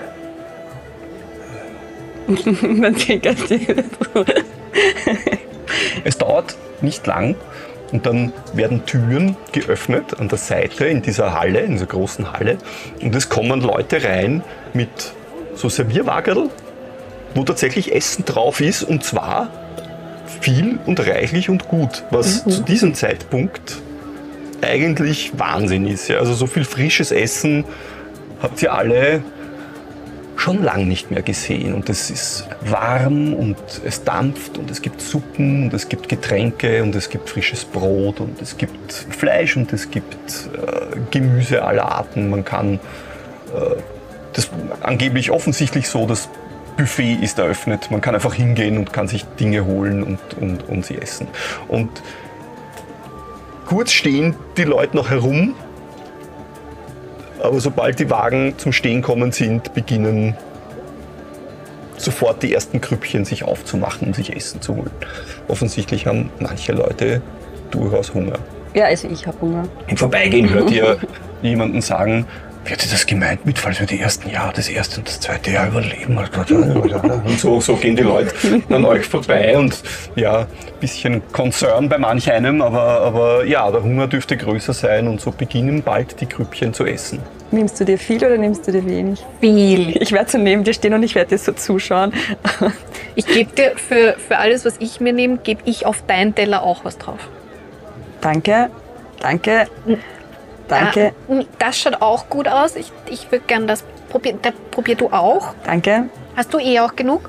Man 2.63 2.95
die. 2.95 3.67
Es 6.05 6.19
dauert 6.19 6.57
nicht 6.81 7.05
lang 7.07 7.35
und 7.91 8.07
dann 8.07 8.33
werden 8.53 8.87
Türen 8.87 9.37
geöffnet 9.51 10.21
an 10.21 10.29
der 10.29 10.39
Seite 10.39 10.87
in 10.87 11.03
dieser 11.03 11.35
Halle, 11.35 11.61
in 11.61 11.73
dieser 11.73 11.87
großen 11.87 12.33
Halle. 12.33 12.59
Und 13.03 13.15
es 13.17 13.29
kommen 13.29 13.61
Leute 13.61 14.05
rein 14.05 14.45
mit 14.73 14.89
so 15.55 15.69
Servierwagerl, 15.69 16.49
wo 17.35 17.43
tatsächlich 17.43 17.93
Essen 17.93 18.25
drauf 18.25 18.61
ist 18.61 18.85
und 18.85 19.03
zwar 19.03 19.51
viel 20.41 20.79
und 20.87 21.01
reichlich 21.01 21.51
und 21.51 21.67
gut, 21.67 22.05
was 22.13 22.45
zu 22.45 22.63
diesem 22.63 22.95
Zeitpunkt 22.95 23.79
eigentlich 24.61 25.33
Wahnsinn 25.39 25.89
ist. 25.89 26.07
Ja. 26.07 26.19
Also 26.19 26.35
so 26.35 26.47
viel 26.47 26.65
frisches 26.65 27.11
Essen 27.11 27.65
habt 28.41 28.63
ihr 28.63 28.73
alle 28.73 29.23
schon 30.39 30.63
lang 30.63 30.87
nicht 30.87 31.11
mehr 31.11 31.23
gesehen. 31.23 31.75
Und 31.75 31.91
es 31.91 32.11
ist 32.11 32.49
warm 32.61 33.35
und 33.35 33.57
es 33.85 34.05
dampft 34.05 34.57
und 34.57 34.71
es 34.71 34.81
gibt 34.81 35.01
Suppen 35.01 35.65
und 35.65 35.75
es 35.75 35.89
gibt 35.89 36.09
Getränke 36.09 36.83
und 36.83 36.95
es 36.95 37.11
gibt 37.11 37.29
frisches 37.29 37.65
Brot 37.65 38.21
und 38.21 38.41
es 38.41 38.57
gibt 38.57 38.93
Fleisch 38.93 39.57
und 39.57 39.73
es 39.73 39.91
gibt 39.91 40.49
äh, 40.55 40.97
Gemüse 41.11 41.65
aller 41.65 41.91
Arten. 41.91 42.31
Man 42.31 42.45
kann 42.45 42.75
äh, 42.75 42.79
das 44.33 44.49
angeblich 44.81 45.33
offensichtlich 45.33 45.89
so, 45.89 46.07
das 46.07 46.29
Buffet 46.77 47.19
ist 47.21 47.41
eröffnet. 47.41 47.91
Man 47.91 48.01
kann 48.01 48.15
einfach 48.15 48.35
hingehen 48.35 48.79
und 48.79 48.93
kann 48.93 49.09
sich 49.09 49.25
Dinge 49.41 49.67
holen 49.67 50.05
und, 50.05 50.21
und, 50.41 50.69
und 50.69 50.87
sie 50.87 50.97
essen. 50.97 51.27
Und 51.67 51.91
kurz 53.67 53.91
stehen 53.91 54.37
die 54.57 54.63
Leute 54.63 54.97
noch 54.97 55.11
herum 55.11 55.55
aber 57.43 57.61
sobald 57.61 57.99
die 57.99 58.11
Wagen 58.11 58.55
zum 58.59 58.73
Stehen 58.73 59.03
kommen 59.03 59.33
sind, 59.33 59.75
beginnen 59.75 60.37
sofort 61.97 62.43
die 62.43 62.55
ersten 62.55 62.81
Krüppchen 62.81 63.25
sich 63.25 63.45
aufzumachen, 63.45 64.09
um 64.09 64.15
sich 64.15 64.35
Essen 64.35 64.61
zu 64.61 64.77
holen. 64.77 64.91
Offensichtlich 65.49 66.07
haben 66.07 66.31
manche 66.39 66.73
Leute 66.73 67.23
durchaus 67.71 68.15
Hunger. 68.15 68.39
Ja, 68.75 68.87
also 68.87 69.09
ich 69.09 69.27
habe 69.27 69.41
Hunger. 69.41 69.65
Im 69.89 69.97
Vorbeigehen 69.97 70.49
hört 70.51 70.71
ihr 70.71 70.99
jemanden 71.43 71.81
sagen, 71.81 72.27
wie 72.69 72.73
hat 72.73 72.83
sie 72.83 72.91
das 72.91 73.07
gemeint 73.07 73.47
mit, 73.47 73.59
falls 73.59 73.81
wir 73.81 73.87
die 73.87 73.99
ersten 73.99 74.29
Jahre, 74.29 74.53
das 74.55 74.69
erste 74.69 74.99
und 74.99 75.09
das 75.09 75.21
zweite 75.21 75.51
Jahr 75.51 75.69
überleben? 75.69 76.19
Und 77.25 77.41
so, 77.41 77.61
so 77.61 77.77
gehen 77.77 77.97
die 77.97 78.03
Leute 78.03 78.35
an 78.69 78.85
euch 78.85 79.07
vorbei 79.07 79.57
und 79.57 79.83
ja, 80.17 80.41
ein 80.41 80.47
bisschen 80.79 81.23
Concern 81.33 81.89
bei 81.89 81.97
manch 81.97 82.31
einem, 82.31 82.61
aber, 82.61 83.01
aber 83.01 83.45
ja, 83.45 83.71
der 83.71 83.83
Hunger 83.83 84.07
dürfte 84.07 84.37
größer 84.37 84.75
sein 84.75 85.09
und 85.09 85.19
so 85.19 85.31
beginnen 85.31 85.83
bald 85.83 86.21
die 86.21 86.27
Krüppchen 86.27 86.75
zu 86.75 86.85
essen. 86.85 87.21
Nimmst 87.51 87.81
du 87.81 87.87
dir 87.87 87.97
viel 87.97 88.23
oder 88.23 88.37
nimmst 88.37 88.69
du 88.69 88.73
dir 88.73 88.85
wenig? 88.85 89.25
Viel. 89.41 89.97
Ich 90.03 90.13
werde 90.13 90.31
so 90.31 90.37
neben 90.37 90.63
dir 90.65 90.75
stehen 90.75 90.93
und 90.93 91.03
ich 91.03 91.15
werde 91.15 91.31
dir 91.31 91.39
so 91.39 91.53
zuschauen. 91.53 92.13
Ich 93.15 93.27
gebe 93.27 93.51
dir 93.53 93.73
für, 93.77 94.17
für 94.19 94.37
alles, 94.37 94.67
was 94.67 94.75
ich 94.79 95.01
mir 95.01 95.15
nehme, 95.15 95.39
gebe 95.39 95.63
ich 95.65 95.87
auf 95.87 96.05
deinen 96.07 96.35
Teller 96.35 96.63
auch 96.63 96.85
was 96.85 96.99
drauf. 96.99 97.31
Danke, 98.21 98.69
danke, 99.21 99.67
danke, 100.69 101.13
Ah, 101.29 101.43
das 101.59 101.79
schaut 101.79 102.01
auch 102.01 102.29
gut 102.29 102.49
aus. 102.49 102.77
Ich, 102.77 102.93
ich 103.11 103.31
würde 103.33 103.45
gern 103.47 103.67
das 103.67 103.85
probieren. 104.11 104.39
Da, 104.43 104.51
probier 104.71 104.95
du 104.97 105.09
auch. 105.11 105.55
danke. 105.65 106.05
Hast 106.37 106.53
du 106.55 106.59
eh 106.59 106.79
auch 106.81 106.95
genug? 106.95 107.29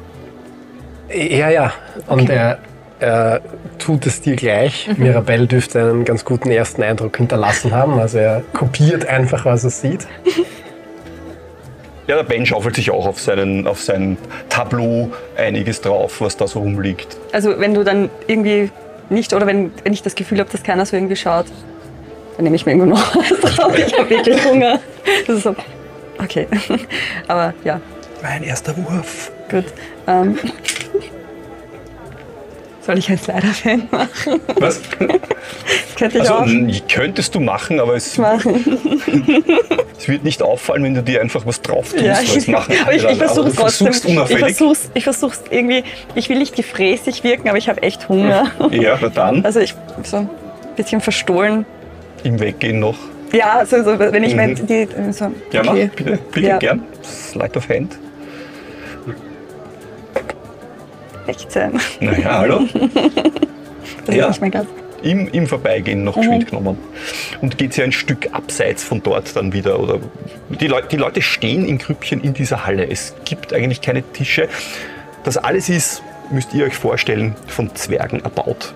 Ja, 1.13 1.49
ja. 1.49 1.73
Und 2.07 2.29
er, 2.29 2.59
er 2.99 3.41
tut 3.79 4.05
es 4.05 4.21
dir 4.21 4.35
gleich. 4.35 4.87
Mirabelle 4.97 5.47
dürfte 5.47 5.79
einen 5.81 6.05
ganz 6.05 6.23
guten 6.23 6.51
ersten 6.51 6.83
Eindruck 6.83 7.17
hinterlassen 7.17 7.71
haben. 7.73 7.99
Also 7.99 8.19
er 8.19 8.43
kopiert 8.53 9.07
einfach, 9.07 9.45
was 9.45 9.63
er 9.63 9.71
sieht. 9.71 10.07
Ja, 12.07 12.15
der 12.15 12.23
Ben 12.23 12.45
schaufelt 12.45 12.75
sich 12.75 12.89
auch 12.91 13.05
auf, 13.05 13.19
seinen, 13.19 13.67
auf 13.67 13.81
sein 13.81 14.17
Tableau 14.49 15.11
einiges 15.37 15.81
drauf, 15.81 16.21
was 16.21 16.37
da 16.37 16.47
so 16.47 16.59
rumliegt. 16.59 17.17
Also 17.31 17.59
wenn 17.59 17.73
du 17.75 17.83
dann 17.83 18.09
irgendwie 18.27 18.71
nicht, 19.09 19.33
oder 19.33 19.45
wenn, 19.45 19.71
wenn 19.83 19.93
ich 19.93 20.01
das 20.01 20.15
Gefühl 20.15 20.39
habe, 20.39 20.49
dass 20.51 20.63
keiner 20.63 20.85
so 20.85 20.95
irgendwie 20.95 21.15
schaut, 21.15 21.45
dann 22.39 22.45
nehme 22.45 22.55
ich 22.55 22.65
mir 22.65 22.71
irgendwo 22.71 22.95
noch 22.95 23.15
was 23.41 23.55
drauf. 23.55 23.77
Ich 23.77 23.99
habe 23.99 24.09
wirklich 24.09 24.45
Hunger. 24.45 24.79
Das 25.27 25.35
ist 25.35 25.43
so, 25.43 25.53
okay. 26.23 26.47
Aber 27.27 27.53
ja, 27.65 27.81
Mein 28.23 28.43
erster 28.43 28.73
Wurf. 28.77 29.29
gut. 29.51 29.65
Ähm, 30.07 30.39
soll 32.79 32.97
ich 32.97 33.09
ein 33.09 33.17
Slider-Fan 33.17 33.89
machen? 33.91 34.39
Was? 34.57 34.79
Könnte 35.97 36.17
ich 36.19 36.31
Also 36.31 36.33
auch 36.35 36.47
könntest 36.87 37.35
du 37.35 37.41
machen, 37.41 37.81
aber 37.81 37.95
es, 37.97 38.17
es 38.17 40.07
wird 40.07 40.23
nicht 40.23 40.41
auffallen, 40.41 40.83
wenn 40.85 40.93
du 40.93 41.03
dir 41.03 41.19
einfach 41.19 41.45
was 41.45 41.61
drauf 41.61 41.91
tust. 41.91 42.01
Ja, 42.01 42.21
ich, 42.21 42.47
machen 42.47 42.73
aber 42.81 42.93
ich, 42.93 43.03
ich 43.03 43.17
versuche 43.17 43.49
es 43.49 43.55
trotzdem. 43.55 44.17
Ich 44.29 44.37
versuch's, 44.39 44.89
ich 44.93 45.03
versuch's 45.03 45.43
irgendwie. 45.49 45.83
Ich 46.15 46.29
will 46.29 46.39
nicht 46.39 46.55
gefräßig 46.55 47.25
wirken, 47.25 47.49
aber 47.49 47.57
ich 47.57 47.67
habe 47.67 47.83
echt 47.83 48.07
Hunger. 48.07 48.49
Ja, 48.71 48.95
dann 48.95 49.43
Also 49.43 49.59
ich 49.59 49.75
so 50.03 50.17
ein 50.17 50.29
bisschen 50.77 51.01
verstohlen. 51.01 51.65
Im 52.23 52.39
Weggehen 52.39 52.79
noch. 52.79 52.97
Ja, 53.31 53.63
so, 53.65 53.83
so 53.83 53.99
wenn 53.99 54.23
ich 54.23 54.31
Mhm. 54.33 54.37
mein, 54.37 54.55
die 54.67 54.87
so. 55.11 55.31
Ja, 55.51 55.61
okay. 55.61 55.89
bitte, 55.95 56.19
bitte 56.31 56.47
Ja. 56.47 56.57
gern. 56.57 56.83
Slide 57.03 57.57
of 57.57 57.69
Hand. 57.69 57.97
16. 61.27 61.79
Naja, 61.99 62.39
hallo. 62.39 62.61
Das 64.05 64.15
Ja. 64.15 64.27
ist 64.29 64.41
mein 64.41 64.49
Gast. 64.51 64.67
Im, 65.03 65.27
Im 65.29 65.45
Vorbeigehen 65.45 66.03
noch 66.03 66.15
Mhm. 66.15 66.21
geschwind 66.21 66.47
genommen. 66.49 66.77
Und 67.41 67.57
geht 67.57 67.77
ja 67.77 67.83
ein 67.83 67.91
Stück 67.91 68.29
abseits 68.33 68.83
von 68.83 69.03
dort 69.03 69.35
dann 69.35 69.53
wieder. 69.53 69.79
Oder 69.79 69.99
die, 70.49 70.67
Leute, 70.67 70.87
die 70.87 70.97
Leute 70.97 71.21
stehen 71.21 71.65
in 71.67 71.77
Grüppchen 71.77 72.21
in 72.21 72.33
dieser 72.33 72.65
Halle. 72.65 72.89
Es 72.89 73.13
gibt 73.25 73.53
eigentlich 73.53 73.81
keine 73.81 74.01
Tische. 74.01 74.49
Das 75.23 75.37
alles 75.37 75.69
ist, 75.69 76.01
müsst 76.31 76.53
ihr 76.53 76.65
euch 76.65 76.75
vorstellen, 76.75 77.35
von 77.47 77.73
Zwergen 77.75 78.23
erbaut. 78.23 78.73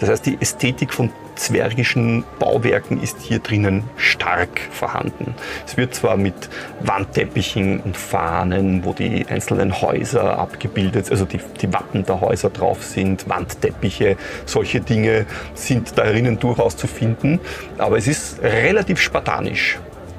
Das 0.00 0.08
heißt, 0.08 0.26
die 0.26 0.38
Ästhetik 0.40 0.92
von 0.94 1.10
zwergischen 1.36 2.24
Bauwerken 2.38 3.02
ist 3.02 3.20
hier 3.20 3.38
drinnen 3.38 3.84
stark 3.96 4.60
vorhanden. 4.70 5.34
Es 5.66 5.76
wird 5.76 5.94
zwar 5.94 6.16
mit 6.16 6.34
Wandteppichen 6.80 7.80
und 7.80 7.96
Fahnen, 7.96 8.84
wo 8.84 8.92
die 8.92 9.26
einzelnen 9.28 9.80
Häuser 9.80 10.38
abgebildet, 10.38 11.10
also 11.10 11.24
die, 11.24 11.40
die 11.60 11.72
Wappen 11.72 12.04
der 12.04 12.20
Häuser 12.20 12.50
drauf 12.50 12.84
sind, 12.84 13.28
Wandteppiche, 13.28 14.16
solche 14.46 14.80
Dinge 14.80 15.26
sind 15.54 15.96
da 15.98 16.04
drinnen 16.04 16.38
durchaus 16.38 16.76
zu 16.76 16.86
finden, 16.86 17.40
aber 17.78 17.98
es 17.98 18.06
ist 18.06 18.42
relativ 18.42 19.00
spartanisch. 19.00 19.78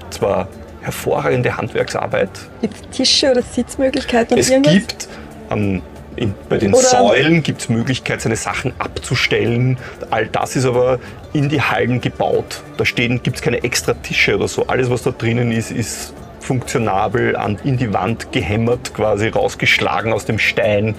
Zwar 0.09 0.47
hervorragende 0.81 1.57
Handwerksarbeit, 1.57 2.29
Gibt 2.61 2.75
es 2.75 2.97
Tische 2.97 3.31
oder 3.31 3.41
Sitzmöglichkeiten 3.41 4.37
es 4.37 4.49
irgendwas? 4.49 4.73
gibt 4.73 5.07
am 5.49 5.81
in, 6.15 6.33
bei 6.49 6.57
den 6.57 6.73
Oder- 6.73 6.83
Säulen 6.83 7.43
gibt 7.43 7.61
es 7.61 7.69
Möglichkeit, 7.69 8.21
seine 8.21 8.35
Sachen 8.35 8.73
abzustellen. 8.79 9.77
All 10.09 10.27
das 10.27 10.55
ist 10.55 10.65
aber 10.65 10.99
in 11.33 11.49
die 11.49 11.61
Hallen 11.61 12.01
gebaut. 12.01 12.61
Da 12.77 12.83
gibt 12.85 13.35
es 13.35 13.41
keine 13.41 13.63
extra 13.63 13.93
Tische 13.93 14.35
oder 14.35 14.47
so. 14.47 14.67
Alles, 14.67 14.89
was 14.89 15.03
da 15.03 15.11
drinnen 15.11 15.51
ist, 15.51 15.71
ist 15.71 16.13
funktionabel 16.39 17.35
an, 17.35 17.57
in 17.63 17.77
die 17.77 17.91
Wand 17.93 18.31
gehämmert, 18.31 18.93
quasi 18.93 19.27
rausgeschlagen 19.27 20.13
aus 20.13 20.25
dem 20.25 20.39
Stein. 20.39 20.95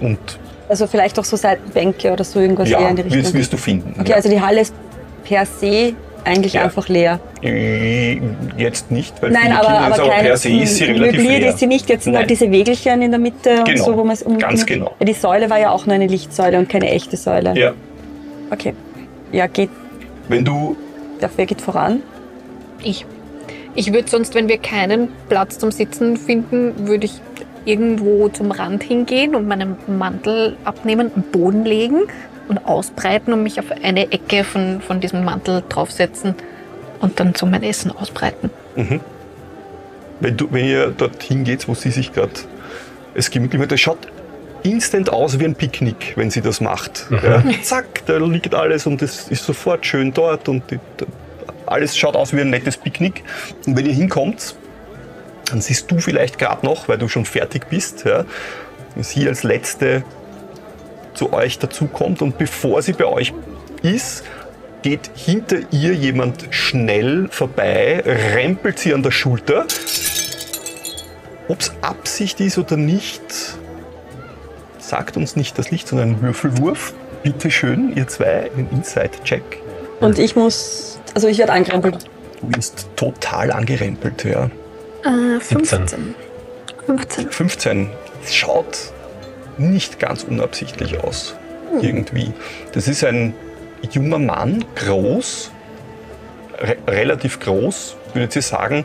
Und 0.00 0.18
Also 0.68 0.86
vielleicht 0.86 1.18
auch 1.18 1.24
so 1.24 1.36
Seitenbänke 1.36 2.12
oder 2.12 2.24
so 2.24 2.40
irgendwas 2.40 2.68
eher 2.68 2.80
ja, 2.80 2.88
in 2.88 2.96
die 2.96 3.02
Richtung. 3.02 3.22
wirst, 3.22 3.34
wirst 3.34 3.52
du 3.52 3.56
finden. 3.56 3.94
okay, 4.00 4.14
also 4.14 4.28
die 4.28 4.40
Halle 4.40 4.60
ist 4.60 4.74
per 5.24 5.46
se 5.46 5.94
eigentlich 6.28 6.52
Ja. 6.54 6.62
einfach 6.64 6.88
leer. 6.88 7.18
Äh, 7.42 8.20
Jetzt 8.56 8.90
nicht, 8.90 9.20
weil 9.22 9.30
Nein, 9.30 9.52
aber, 9.52 9.68
aber 9.68 9.94
ist, 9.94 10.00
aber 10.00 10.10
per 10.10 10.36
se 10.36 10.48
ist 10.50 10.76
sie 10.76 10.84
relativ 10.84 11.20
möbliert 11.20 11.40
leer. 11.40 11.48
ist 11.50 11.58
sie 11.58 11.66
nicht. 11.66 11.88
Jetzt 11.88 12.04
sind 12.04 12.12
Nein. 12.12 12.20
halt 12.22 12.30
diese 12.30 12.50
Wägelchen 12.50 13.02
in 13.02 13.10
der 13.10 13.20
Mitte 13.20 13.62
Genau, 13.64 13.70
und 13.70 13.76
so, 13.78 13.96
wo 13.96 14.04
man 14.04 14.14
es 14.14 14.22
um 14.22 14.38
ganz 14.38 14.64
genau. 14.66 14.94
Die 15.02 15.12
Säule 15.12 15.50
war 15.50 15.58
ja 15.58 15.70
auch 15.70 15.86
nur 15.86 15.94
eine 15.94 16.06
Lichtsäule 16.06 16.58
und 16.58 16.68
keine 16.68 16.90
echte 16.90 17.16
Säule. 17.16 17.54
Ja, 17.58 17.72
Okay. 18.50 18.74
Ja, 19.32 19.46
geht. 19.46 19.70
wenn 20.28 20.44
du 20.44 20.76
Ja, 21.20 21.28
wer 21.36 21.46
geht 21.46 21.60
voran? 21.60 22.02
Ich. 22.82 23.04
Ich 23.74 23.92
würde 23.92 24.08
sonst, 24.08 24.34
wenn 24.34 24.48
wir 24.48 24.58
keinen 24.58 25.08
Platz 25.28 25.58
zum 25.58 25.70
Sitzen 25.70 26.16
finden, 26.16 26.88
würde 26.88 27.04
ich 27.06 27.20
irgendwo 27.68 28.28
zum 28.28 28.50
Rand 28.50 28.82
hingehen 28.82 29.34
und 29.34 29.46
meinen 29.46 29.76
Mantel 29.86 30.56
abnehmen, 30.64 31.10
am 31.14 31.22
Boden 31.22 31.64
legen 31.64 32.02
und 32.48 32.58
ausbreiten 32.64 33.32
und 33.32 33.42
mich 33.42 33.60
auf 33.60 33.66
eine 33.82 34.10
Ecke 34.10 34.42
von, 34.42 34.80
von 34.80 35.00
diesem 35.00 35.22
Mantel 35.22 35.62
draufsetzen 35.68 36.34
und 37.00 37.20
dann 37.20 37.34
so 37.34 37.44
mein 37.44 37.62
Essen 37.62 37.92
ausbreiten. 37.92 38.50
Wenn, 40.20 40.36
du, 40.36 40.48
wenn 40.50 40.64
ihr 40.64 40.88
dorthin 40.88 41.44
geht, 41.44 41.68
wo 41.68 41.74
sie 41.74 41.90
sich 41.90 42.12
gerade 42.12 42.32
es 43.14 43.30
gemütlich 43.30 43.60
macht, 43.60 43.72
das 43.72 43.80
schaut 43.80 43.98
instant 44.62 45.12
aus 45.12 45.38
wie 45.38 45.44
ein 45.44 45.54
Picknick, 45.54 46.14
wenn 46.16 46.30
sie 46.30 46.40
das 46.40 46.60
macht. 46.60 47.06
Ja, 47.10 47.44
zack, 47.62 48.06
da 48.06 48.16
liegt 48.16 48.54
alles 48.54 48.86
und 48.86 49.02
es 49.02 49.28
ist 49.28 49.44
sofort 49.44 49.84
schön 49.84 50.12
dort 50.12 50.48
und 50.48 50.62
die, 50.70 50.78
alles 51.66 51.96
schaut 51.96 52.16
aus 52.16 52.32
wie 52.32 52.40
ein 52.40 52.50
nettes 52.50 52.76
Picknick. 52.76 53.22
Und 53.66 53.76
wenn 53.76 53.86
ihr 53.86 53.92
hinkommt, 53.92 54.56
dann 55.50 55.60
siehst 55.60 55.90
du 55.90 55.98
vielleicht 55.98 56.38
gerade 56.38 56.64
noch, 56.64 56.88
weil 56.88 56.98
du 56.98 57.08
schon 57.08 57.24
fertig 57.24 57.68
bist, 57.68 58.04
ja, 58.04 58.24
sie 58.96 59.28
als 59.28 59.42
Letzte 59.42 60.04
zu 61.14 61.32
euch 61.32 61.58
dazukommt 61.58 62.22
und 62.22 62.38
bevor 62.38 62.82
sie 62.82 62.92
bei 62.92 63.06
euch 63.06 63.32
ist, 63.82 64.24
geht 64.82 65.10
hinter 65.14 65.58
ihr 65.72 65.92
jemand 65.94 66.46
schnell 66.50 67.28
vorbei, 67.30 68.02
rempelt 68.04 68.78
sie 68.78 68.94
an 68.94 69.02
der 69.02 69.10
Schulter. 69.10 69.66
Ob 71.48 71.60
es 71.60 71.72
Absicht 71.80 72.40
ist 72.40 72.58
oder 72.58 72.76
nicht, 72.76 73.22
sagt 74.78 75.16
uns 75.16 75.34
nicht 75.34 75.58
das 75.58 75.70
Licht, 75.70 75.88
sondern 75.88 76.10
ein 76.10 76.22
Würfelwurf. 76.22 76.94
Bitte 77.22 77.50
schön, 77.50 77.96
ihr 77.96 78.06
zwei, 78.06 78.50
einen 78.52 78.68
Inside-Check. 78.70 79.42
Und 80.00 80.18
ich 80.18 80.36
muss. 80.36 81.00
Also 81.14 81.26
ich 81.26 81.38
werde 81.38 81.52
angerempelt. 81.52 82.04
Du 82.40 82.56
wirst 82.56 82.86
total 82.94 83.50
angerempelt, 83.50 84.24
ja. 84.24 84.50
Äh, 85.04 85.40
17. 85.40 85.88
15. 85.88 86.14
15. 86.86 87.30
15. 87.30 87.90
Es 88.24 88.34
schaut 88.34 88.92
nicht 89.58 89.98
ganz 89.98 90.24
unabsichtlich 90.24 91.02
aus. 91.02 91.36
Irgendwie. 91.82 92.32
Das 92.72 92.88
ist 92.88 93.04
ein 93.04 93.34
junger 93.90 94.18
Mann, 94.18 94.64
groß, 94.74 95.50
re 96.58 96.76
relativ 96.86 97.40
groß, 97.40 97.96
würde 98.14 98.38
ich 98.38 98.46
sagen. 98.46 98.84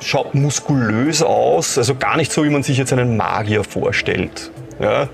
Schaut 0.00 0.34
muskulös 0.34 1.22
aus, 1.22 1.76
also 1.76 1.94
gar 1.94 2.16
nicht 2.16 2.32
so, 2.32 2.44
wie 2.44 2.50
man 2.50 2.62
sich 2.62 2.78
jetzt 2.78 2.92
einen 2.92 3.16
Magier 3.16 3.64
vorstellt. 3.64 4.50
Ja? 4.78 5.02
Äh, 5.02 5.08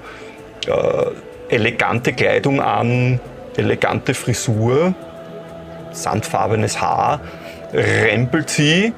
elegante 1.49 2.13
Kleidung 2.13 2.61
an, 2.61 3.19
elegante 3.57 4.15
Frisur, 4.15 4.95
sandfarbenes 5.91 6.81
Haar, 6.81 7.21
rempelt 7.73 8.51
sie. 8.51 8.93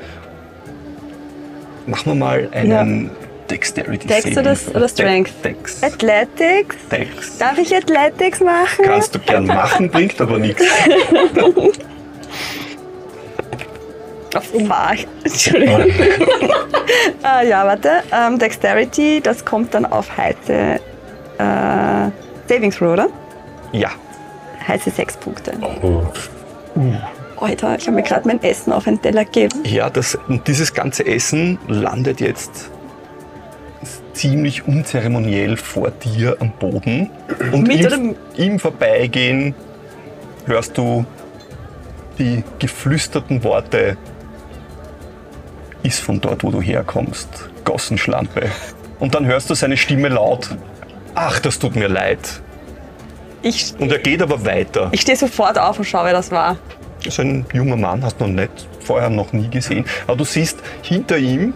Machen 1.88 2.12
wir 2.12 2.14
mal 2.14 2.48
einen 2.53 3.11
Dexterity 3.51 4.07
Dex 4.07 4.37
oder- 4.37 4.57
oder 4.74 4.88
Strength? 4.88 5.33
Dex. 5.42 5.83
Athletics? 5.83 6.77
Dex. 6.92 7.38
Darf 7.38 7.57
ich 7.57 7.74
Athletics 7.74 8.40
machen? 8.40 8.85
Kannst 8.85 9.14
du 9.14 9.18
gern 9.20 9.46
machen, 9.46 9.88
bringt 9.90 10.20
aber 10.20 10.38
nichts. 10.38 10.62
Fuck. 14.31 15.07
Entschuldigung. 15.24 15.87
ah, 17.22 17.42
ja, 17.42 17.66
warte. 17.66 18.03
Ähm, 18.12 18.38
Dexterity, 18.38 19.20
das 19.22 19.42
kommt 19.44 19.72
dann 19.72 19.87
auf 19.87 20.14
heiße 20.14 20.53
äh, 21.38 22.11
Saving 22.48 22.70
Throw, 22.70 22.92
oder? 22.92 23.09
Ja. 23.72 23.88
Heiße 24.66 24.90
sechs 24.90 25.16
Punkte. 25.16 25.53
Oh. 25.83 26.03
Alter, 27.42 27.77
ich 27.79 27.87
habe 27.87 27.96
mir 27.96 28.03
gerade 28.03 28.27
mein 28.27 28.42
Essen 28.42 28.72
auf 28.72 28.87
einen 28.87 29.01
Teller 29.01 29.24
gegeben. 29.24 29.61
Ja, 29.64 29.90
das, 29.90 30.18
und 30.29 30.46
dieses 30.48 30.74
ganze 30.74 31.07
Essen 31.07 31.59
landet 31.68 32.20
jetzt 32.20 32.70
ziemlich 34.12 34.66
unzeremoniell 34.66 35.57
vor 35.57 35.90
dir 35.90 36.37
am 36.40 36.51
Boden. 36.53 37.11
Und 37.53 37.68
Mit 37.68 37.90
im, 37.92 38.16
im 38.37 38.59
Vorbeigehen 38.59 39.55
hörst 40.46 40.77
du 40.77 41.05
die 42.18 42.42
geflüsterten 42.59 43.44
Worte, 43.44 43.96
ist 45.85 46.01
von 46.01 46.20
dort, 46.20 46.42
wo 46.42 46.51
du 46.51 46.61
herkommst, 46.61 47.29
Gossenschlampe. 47.64 48.51
Und 48.98 49.14
dann 49.14 49.27
hörst 49.27 49.48
du 49.51 49.55
seine 49.55 49.77
Stimme 49.77 50.09
laut, 50.09 50.51
ach, 51.14 51.38
das 51.38 51.59
tut 51.61 51.77
mir 51.77 51.88
leid. 51.88 52.18
Ich, 53.42 53.72
Und 53.79 53.92
er 53.92 53.98
geht 53.98 54.20
aber 54.20 54.44
weiter. 54.44 54.88
ich 54.90 55.03
stehe 55.03 55.16
sofort 55.16 55.57
auf 55.59 55.79
und 55.79 55.85
schaue, 55.85 56.07
wer 56.07 56.12
das 56.12 56.33
war. 56.33 56.57
Ist 57.04 57.20
ein 57.20 57.46
junger 57.52 57.76
Mann, 57.76 58.02
hast 58.02 58.20
du 58.20 58.26
noch 58.26 58.34
nicht, 58.34 58.68
vorher 58.80 59.08
noch 59.08 59.32
nie 59.32 59.48
gesehen. 59.48 59.84
Aber 60.06 60.16
du 60.16 60.24
siehst, 60.24 60.58
hinter 60.82 61.16
ihm 61.18 61.54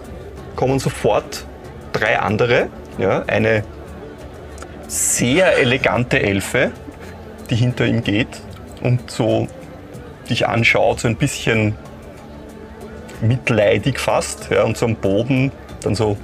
kommen 0.57 0.79
sofort 0.79 1.45
drei 1.93 2.19
andere. 2.19 2.69
Ja, 2.99 3.25
eine 3.27 3.65
sehr 4.87 5.59
elegante 5.59 6.21
Elfe, 6.23 6.71
die 7.51 7.57
hinter 7.57 7.87
ihm 7.87 8.05
geht 8.05 8.29
und 8.83 9.11
so 9.11 9.49
dich 10.29 10.47
anschaut, 10.47 11.01
so 11.01 11.09
ein 11.09 11.17
bisschen 11.17 11.75
mitleidig 13.23 13.99
fast 13.99 14.51
ja, 14.51 14.65
und 14.65 14.77
so 14.77 14.87
am 14.87 14.97
Boden 14.97 15.53
dann 15.81 15.95
so 15.95 16.17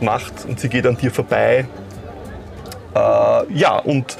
macht 0.00 0.44
und 0.46 0.60
sie 0.60 0.68
geht 0.68 0.86
an 0.86 0.96
dir 0.96 1.10
vorbei. 1.10 1.66
Äh, 2.94 3.52
ja, 3.52 3.78
und 3.78 4.16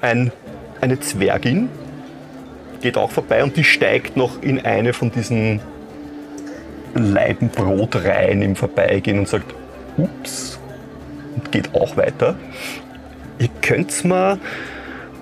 ein, 0.00 0.32
eine 0.80 1.00
Zwergin 1.00 1.68
geht 2.84 2.98
auch 2.98 3.10
vorbei 3.10 3.42
und 3.42 3.56
die 3.56 3.64
steigt 3.64 4.14
noch 4.14 4.42
in 4.42 4.62
eine 4.62 4.92
von 4.92 5.10
diesen 5.10 5.60
Leiben 6.94 7.48
Brot 7.48 7.96
rein 7.96 8.42
im 8.42 8.54
Vorbeigehen 8.54 9.20
und 9.20 9.26
sagt, 9.26 9.54
ups, 9.96 10.58
und 11.34 11.50
geht 11.50 11.74
auch 11.74 11.96
weiter. 11.96 12.36
Ihr 13.38 13.48
könnt's 13.62 14.04
mal, 14.04 14.38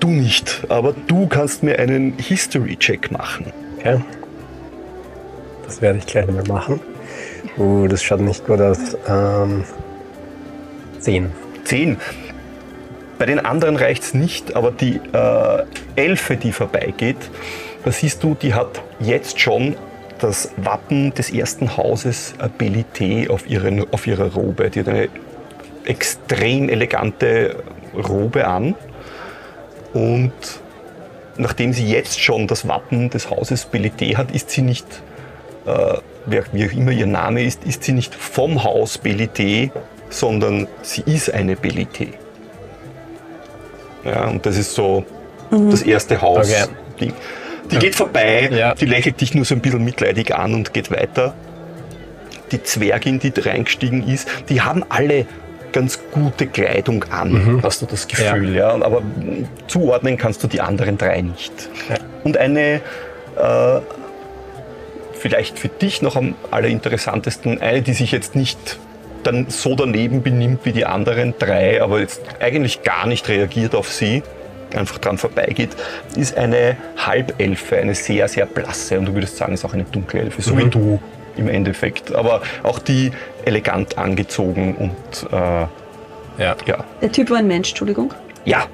du 0.01 0.09
nicht, 0.09 0.65
aber 0.71 0.93
du 1.07 1.29
kannst 1.29 1.63
mir 1.63 1.79
einen 1.79 2.19
History-Check 2.19 3.13
machen. 3.13 3.53
Okay. 3.79 4.01
Das 5.65 5.81
werde 5.81 6.01
ich 6.01 6.07
gleich 6.07 6.27
mal 6.27 6.43
machen. 6.49 6.81
Uh, 7.59 7.87
das 7.87 8.03
schaut 8.03 8.21
nicht 8.21 8.45
gut 8.45 8.61
aus. 8.61 8.97
Ähm, 9.09 9.63
zehn. 10.99 11.31
10. 11.63 11.97
Bei 13.23 13.27
den 13.27 13.39
anderen 13.39 13.77
reicht's 13.77 14.15
nicht, 14.15 14.57
aber 14.57 14.73
die 14.73 15.01
äh, 15.13 15.63
Elfe, 15.95 16.37
die 16.37 16.51
vorbeigeht, 16.51 17.19
da 17.85 17.93
siehst 17.93 18.21
du, 18.25 18.35
die 18.35 18.53
hat 18.53 18.83
jetzt 18.99 19.39
schon 19.39 19.77
das 20.19 20.51
Wappen 20.57 21.15
des 21.15 21.31
ersten 21.33 21.77
Hauses 21.77 22.35
Abilité 22.41 23.31
auf, 23.31 23.49
ihren, 23.49 23.87
auf 23.93 24.09
ihrer 24.09 24.33
Robe. 24.33 24.71
Die 24.71 24.81
hat 24.81 24.89
eine 24.89 25.09
extrem 25.85 26.69
elegante 26.69 27.63
Robe 27.95 28.45
an. 28.45 28.75
Und 29.95 30.33
nachdem 31.37 31.73
sie 31.73 31.87
jetzt 31.89 32.21
schon 32.21 32.49
das 32.49 32.67
Wappen 32.67 33.09
des 33.09 33.31
Hauses 33.31 33.69
Belité 33.73 34.17
hat, 34.17 34.33
ist 34.33 34.51
sie 34.51 34.63
nicht, 34.63 34.85
äh, 35.67 35.99
wer- 36.27 36.43
wie 36.51 36.67
auch 36.67 36.73
immer 36.73 36.91
ihr 36.91 37.07
Name 37.07 37.45
ist, 37.45 37.63
ist 37.63 37.85
sie 37.85 37.93
nicht 37.93 38.17
vom 38.17 38.65
Haus 38.65 38.99
Belité, 39.01 39.71
sondern 40.11 40.67
sie 40.83 41.03
ist 41.07 41.33
eine 41.33 41.55
Belité. 41.55 42.15
Ja, 44.05 44.27
und 44.29 44.45
das 44.47 44.57
ist 44.57 44.75
so 44.75 45.05
das 45.51 45.83
erste 45.83 46.21
Haus. 46.21 46.51
Okay. 46.51 46.67
Die, 47.01 47.13
die 47.71 47.79
geht 47.79 47.95
vorbei, 47.95 48.49
Ja. 48.53 48.75
die 48.75 48.87
lächelt 48.87 49.21
dich 49.21 49.35
nur 49.35 49.45
so 49.45 49.55
ein 49.55 49.61
bisschen 49.61 49.85
mitleidig 49.85 50.35
an 50.35 50.55
und 50.55 50.73
geht 50.73 50.91
weiter. 50.91 51.35
Die 52.51 52.63
Zwergin, 52.63 53.19
die 53.19 53.33
reingestiegen 53.37 54.07
ist, 54.07 54.29
die 54.49 54.61
haben 54.61 54.85
alle 54.89 55.27
ganz 55.73 55.99
gute 56.11 56.47
Kleidung 56.47 57.05
an, 57.11 57.61
hast 57.63 57.81
du 57.81 57.87
das 57.87 58.07
Gefühl, 58.07 58.55
ja. 58.55 58.71
Aber 58.75 59.01
mm, 59.01 59.49
zuordnen 59.69 60.19
kannst 60.19 60.43
du 60.43 60.49
die 60.49 60.61
anderen 60.61 60.99
drei 60.99 61.23
nicht. 61.23 61.53
Ja. 61.89 61.97
Und 62.25 62.37
eine, 62.37 62.81
äh, 63.37 63.81
vielleicht 65.15 65.59
für 65.59 65.69
dich 65.69 66.03
noch 66.03 66.15
am 66.17 66.35
allerinteressantesten, 66.51 67.61
eine, 67.63 67.81
die 67.81 67.95
sich 67.95 68.13
jetzt 68.13 68.35
nicht 68.37 68.79
dann 69.23 69.47
so 69.49 69.75
daneben 69.75 70.23
benimmt 70.23 70.65
wie 70.65 70.73
die 70.73 70.85
anderen 70.85 71.35
drei, 71.39 71.83
aber 71.83 72.01
jetzt 72.01 72.23
eigentlich 72.41 72.83
gar 72.83 73.07
nicht 73.07 73.29
reagiert 73.29 73.75
auf 73.75 73.91
sie, 73.93 74.23
einfach 74.75 74.99
dran 74.99 75.19
vorbeigeht, 75.19 75.71
ist 76.17 76.37
eine 76.37 76.77
Halbelfe, 76.97 77.77
eine 77.77 77.95
sehr, 77.95 78.29
sehr 78.29 78.47
blasse 78.47 78.99
und 78.99 79.07
du 79.07 79.15
würdest 79.15 79.37
sagen, 79.37 79.53
ist 79.53 79.65
auch 79.65 79.75
eine 79.75 79.85
dunkle 79.85 80.21
Elfe, 80.21 80.43
so 80.43 80.57
wie 80.57 80.69
du 80.69 80.99
im 81.37 81.49
Endeffekt. 81.49 82.15
Aber 82.15 82.43
auch 82.63 82.79
die 82.79 83.11
elegant 83.45 83.99
angezogen 83.99 84.75
und 84.77 85.31
äh, 85.33 85.67
Ja. 86.43 86.57
ja. 86.67 86.85
Der 87.01 87.13
Typ 87.13 87.31
war 87.31 87.39
ein 87.39 87.47
Mensch, 87.47 87.71
Entschuldigung. 87.71 88.15
Ja, 88.45 88.67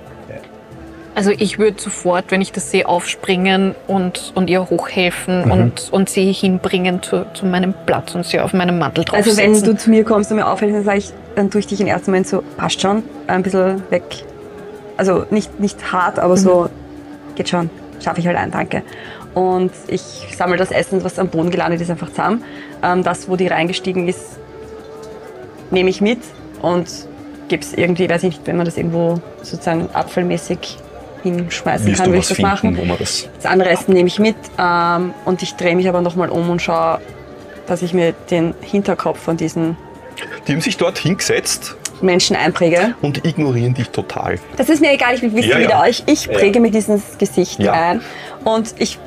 Also 1.19 1.31
ich 1.37 1.59
würde 1.59 1.81
sofort, 1.81 2.27
wenn 2.31 2.41
ich 2.41 2.53
das 2.53 2.71
sehe, 2.71 2.87
aufspringen 2.89 3.75
und, 3.87 4.33
und 4.35 4.49
ihr 4.49 4.71
hochhelfen 4.71 5.45
Mhm. 5.47 5.51
und, 5.51 5.89
und 5.93 6.09
sie 6.09 6.33
hinbringen 6.33 7.03
zu, 7.03 7.27
zu 7.35 7.45
meinem 7.45 7.75
Platz 7.87 8.15
und 8.15 8.25
sie 8.25 8.39
auf 8.41 8.53
meinem 8.53 8.79
Mantel 8.79 9.05
Also 9.13 9.31
draufsetzen. 9.31 9.55
wenn 9.55 9.63
du 9.75 9.77
zu 9.77 9.91
mir 9.91 10.05
kommst 10.05 10.31
und 10.31 10.37
mir 10.37 10.47
auffällst, 10.47 10.77
dann 10.77 10.85
sage 10.85 10.99
ich, 10.99 11.11
dann 11.35 11.51
tue 11.51 11.59
ich 11.61 11.67
dich 11.67 11.81
im 11.81 11.87
ersten 11.89 12.11
Moment 12.11 12.27
so, 12.29 12.43
passt 12.57 12.81
schon, 12.81 13.03
ein 13.27 13.43
bisschen 13.43 13.83
weg. 13.91 14.03
Also 14.97 15.27
nicht, 15.31 15.61
nicht 15.61 15.93
hart, 15.93 16.19
aber 16.19 16.37
so, 16.37 16.69
geht 17.35 17.49
schon, 17.49 17.69
schaffe 18.03 18.21
ich 18.21 18.27
halt 18.27 18.37
ein, 18.37 18.51
danke. 18.51 18.83
Und 19.35 19.71
ich 19.89 20.29
sammle 20.37 20.57
das 20.57 20.71
Essen, 20.71 21.05
was 21.05 21.19
am 21.19 21.29
Boden 21.29 21.51
gelandet 21.51 21.81
ist, 21.81 21.91
einfach 21.91 22.09
zusammen. 22.11 22.43
Ähm, 22.83 23.03
das, 23.05 23.29
wo 23.29 23.37
die 23.37 23.47
reingestiegen 23.47 24.09
ist, 24.09 24.39
nehme 25.71 25.91
ich 25.91 26.01
mit 26.01 26.19
und 26.63 26.89
gebe 27.49 27.63
es 27.63 27.73
irgendwie, 27.75 28.09
weiß 28.09 28.25
ich 28.25 28.31
nicht, 28.37 28.47
wenn 28.47 28.57
man 28.57 28.67
das 28.67 28.77
irgendwo 28.77 29.21
sozusagen 29.43 29.89
abfallmäßig 29.93 30.79
hinschmeißen 31.23 31.93
kann, 31.95 32.07
würde 32.07 32.19
ich 32.19 32.29
das 32.29 32.37
finden, 32.37 32.51
machen. 32.51 32.97
das... 32.99 33.29
Das 33.37 33.47
andere 33.51 33.71
Essen 33.71 33.93
nehme 33.95 34.09
ich 34.09 34.19
mit 34.19 34.37
ähm, 34.59 35.13
und 35.25 35.43
ich 35.43 35.55
drehe 35.57 35.75
mich 35.77 35.89
aber 35.89 36.01
nochmal 36.01 36.29
um 36.31 36.49
und 36.51 36.63
schaue, 36.63 37.01
dass 37.67 37.83
ich 37.83 37.93
mir 37.95 38.13
den 38.31 38.55
Hinterkopf 38.61 39.19
von 39.21 39.37
diesen 39.37 39.77
Die 40.47 40.53
haben 40.53 40.61
sich 40.61 40.77
dort 40.77 40.99
hingesetzt 40.99 41.77
Menschen 42.01 42.37
einpräge. 42.37 42.95
und 43.03 43.25
ignorieren 43.27 43.75
dich 43.75 43.91
total. 43.91 44.39
Das 44.57 44.69
ist 44.69 44.81
mir 44.81 44.93
egal, 44.93 45.15
ich 45.15 45.23
will 45.23 45.35
wissen, 45.35 45.51
Ja, 45.51 45.59
wie 45.59 45.63
ja. 45.63 45.69
der 45.69 45.81
euch. 45.81 46.05
Ich 46.07 46.29
präge 46.31 46.61
mir 46.61 46.71
dieses 46.71 47.19
Gesicht 47.19 47.59
Ja. 47.59 47.73
ein 47.73 48.01
und 48.45 48.75
ich 48.79 48.99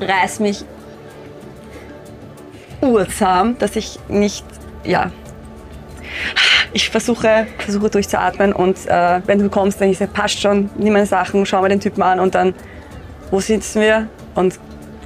reiß 0.00 0.40
mich 0.40 0.64
urzahm, 2.82 3.56
dass 3.58 3.76
ich 3.76 3.98
nicht, 4.08 4.44
ja. 4.84 5.10
Ich 6.72 6.90
versuche, 6.90 7.46
versuche 7.58 7.90
durchzuatmen 7.90 8.52
und 8.52 8.86
äh, 8.86 9.20
wenn 9.26 9.38
du 9.38 9.48
kommst, 9.48 9.80
dann 9.80 9.88
ich 9.88 9.98
sage, 9.98 10.10
passt 10.12 10.40
schon, 10.40 10.70
nimm 10.76 10.92
meine 10.92 11.06
Sachen, 11.06 11.46
schau 11.46 11.62
mir 11.62 11.68
den 11.68 11.80
Typen 11.80 12.02
an 12.02 12.20
und 12.20 12.34
dann, 12.34 12.54
wo 13.30 13.40
sitzen 13.40 13.80
wir? 13.80 14.08
Und 14.34 14.58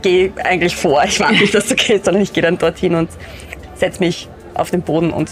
gehe 0.02 0.32
eigentlich 0.44 0.74
vor. 0.76 1.02
Ich 1.04 1.20
warte 1.20 1.34
nicht, 1.34 1.54
dass 1.54 1.68
du 1.68 1.74
gehst, 1.74 2.04
sondern 2.04 2.22
ich 2.22 2.32
gehe 2.32 2.42
dann 2.42 2.58
dorthin 2.58 2.94
und 2.94 3.10
setze 3.74 4.00
mich 4.00 4.28
auf 4.54 4.70
den 4.70 4.82
Boden 4.82 5.10
und 5.10 5.30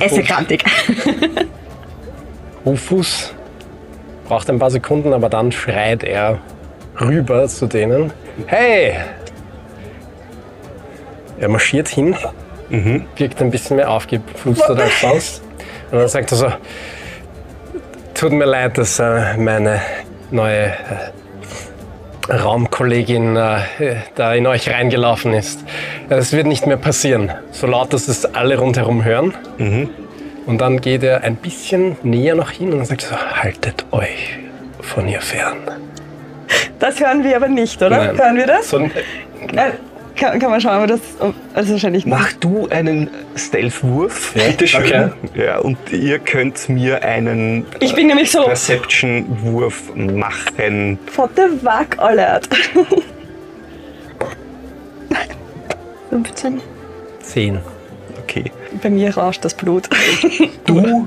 esse 0.00 0.22
krantig. 0.22 0.64
Rufus 2.64 3.34
braucht 4.26 4.48
ein 4.50 4.58
paar 4.58 4.70
Sekunden, 4.70 5.12
aber 5.12 5.28
dann 5.28 5.52
schreit 5.52 6.02
er 6.02 6.38
rüber 7.00 7.46
zu 7.48 7.66
denen. 7.66 8.12
Hey! 8.46 8.96
Er 11.38 11.48
marschiert 11.48 11.88
hin, 11.88 12.16
wirkt 12.70 13.40
ein 13.40 13.50
bisschen 13.50 13.76
mehr 13.76 13.90
aufgeflustert 13.90 14.80
als 14.80 15.00
sonst. 15.00 15.42
Und 15.90 15.98
dann 15.98 16.08
sagt 16.08 16.32
er 16.32 16.36
so, 16.36 16.52
tut 18.14 18.32
mir 18.32 18.44
leid, 18.46 18.76
dass 18.78 18.98
äh, 18.98 19.36
meine 19.36 19.80
neue 20.30 20.66
äh, 20.66 22.34
Raumkollegin 22.34 23.36
äh, 23.36 23.60
da 24.16 24.34
in 24.34 24.46
euch 24.46 24.68
reingelaufen 24.68 25.32
ist. 25.32 25.60
Es 26.08 26.32
wird 26.32 26.46
nicht 26.46 26.66
mehr 26.66 26.76
passieren, 26.76 27.30
so 27.52 27.66
laut, 27.68 27.92
dass 27.92 28.08
es 28.08 28.24
alle 28.34 28.58
rundherum 28.58 29.04
hören. 29.04 29.32
Und 30.46 30.60
dann 30.60 30.80
geht 30.80 31.02
er 31.04 31.22
ein 31.22 31.36
bisschen 31.36 31.96
näher 32.02 32.34
noch 32.34 32.50
hin 32.50 32.72
und 32.72 32.84
sagt 32.84 33.02
so, 33.02 33.16
haltet 33.16 33.84
euch 33.92 34.38
von 34.80 35.06
ihr 35.08 35.20
fern. 35.20 35.56
Das 36.78 37.00
hören 37.00 37.22
wir 37.24 37.36
aber 37.36 37.48
nicht, 37.48 37.80
oder? 37.80 38.12
Nein. 38.12 38.18
Hören 38.18 38.36
wir 38.36 38.46
das? 38.46 38.70
So, 38.70 38.78
Äh, 38.78 38.90
kann, 40.16 40.38
kann 40.38 40.50
man 40.50 40.60
schauen, 40.60 40.72
aber 40.74 40.86
das 40.86 41.00
also 41.54 41.72
wahrscheinlich 41.72 42.04
nicht. 42.06 42.12
Mach 42.16 42.32
du 42.34 42.66
einen 42.68 43.10
Stealth-Wurf, 43.36 44.34
Ja, 44.34 44.48
bitte 44.48 44.66
schön. 44.66 44.82
okay. 44.84 45.10
Ja, 45.34 45.58
und 45.58 45.76
ihr 45.92 46.18
könnt 46.18 46.68
mir 46.68 47.02
einen 47.04 47.66
Ich 47.80 47.94
bin 47.94 48.06
nämlich 48.08 48.30
so, 48.30 48.44
Perception-Wurf 48.44 49.94
machen. 49.94 50.98
what 51.16 51.30
the 51.36 51.42
fuck, 51.62 51.98
alert. 51.98 52.48
15. 56.10 56.60
zehn. 57.20 57.58
Okay. 58.22 58.50
Bei 58.82 58.90
mir 58.90 59.16
rauscht 59.16 59.44
das 59.44 59.54
Blut. 59.54 59.88
Du 60.66 61.06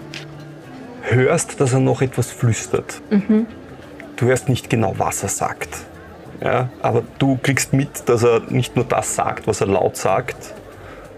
hörst, 1.02 1.60
dass 1.60 1.74
er 1.74 1.80
noch 1.80 2.02
etwas 2.02 2.32
flüstert. 2.32 3.02
Du 4.16 4.26
hörst 4.26 4.50
nicht 4.50 4.70
genau, 4.70 4.94
was 4.98 5.24
er 5.24 5.30
sagt. 5.30 5.70
Ja, 6.42 6.70
aber 6.82 7.04
du 7.18 7.38
kriegst 7.42 7.74
mit, 7.74 8.08
dass 8.08 8.24
er 8.24 8.42
nicht 8.48 8.76
nur 8.76 8.86
das 8.86 9.16
sagt, 9.16 9.48
was 9.48 9.62
er 9.62 9.68
laut 9.68 9.98
sagt, 9.98 10.54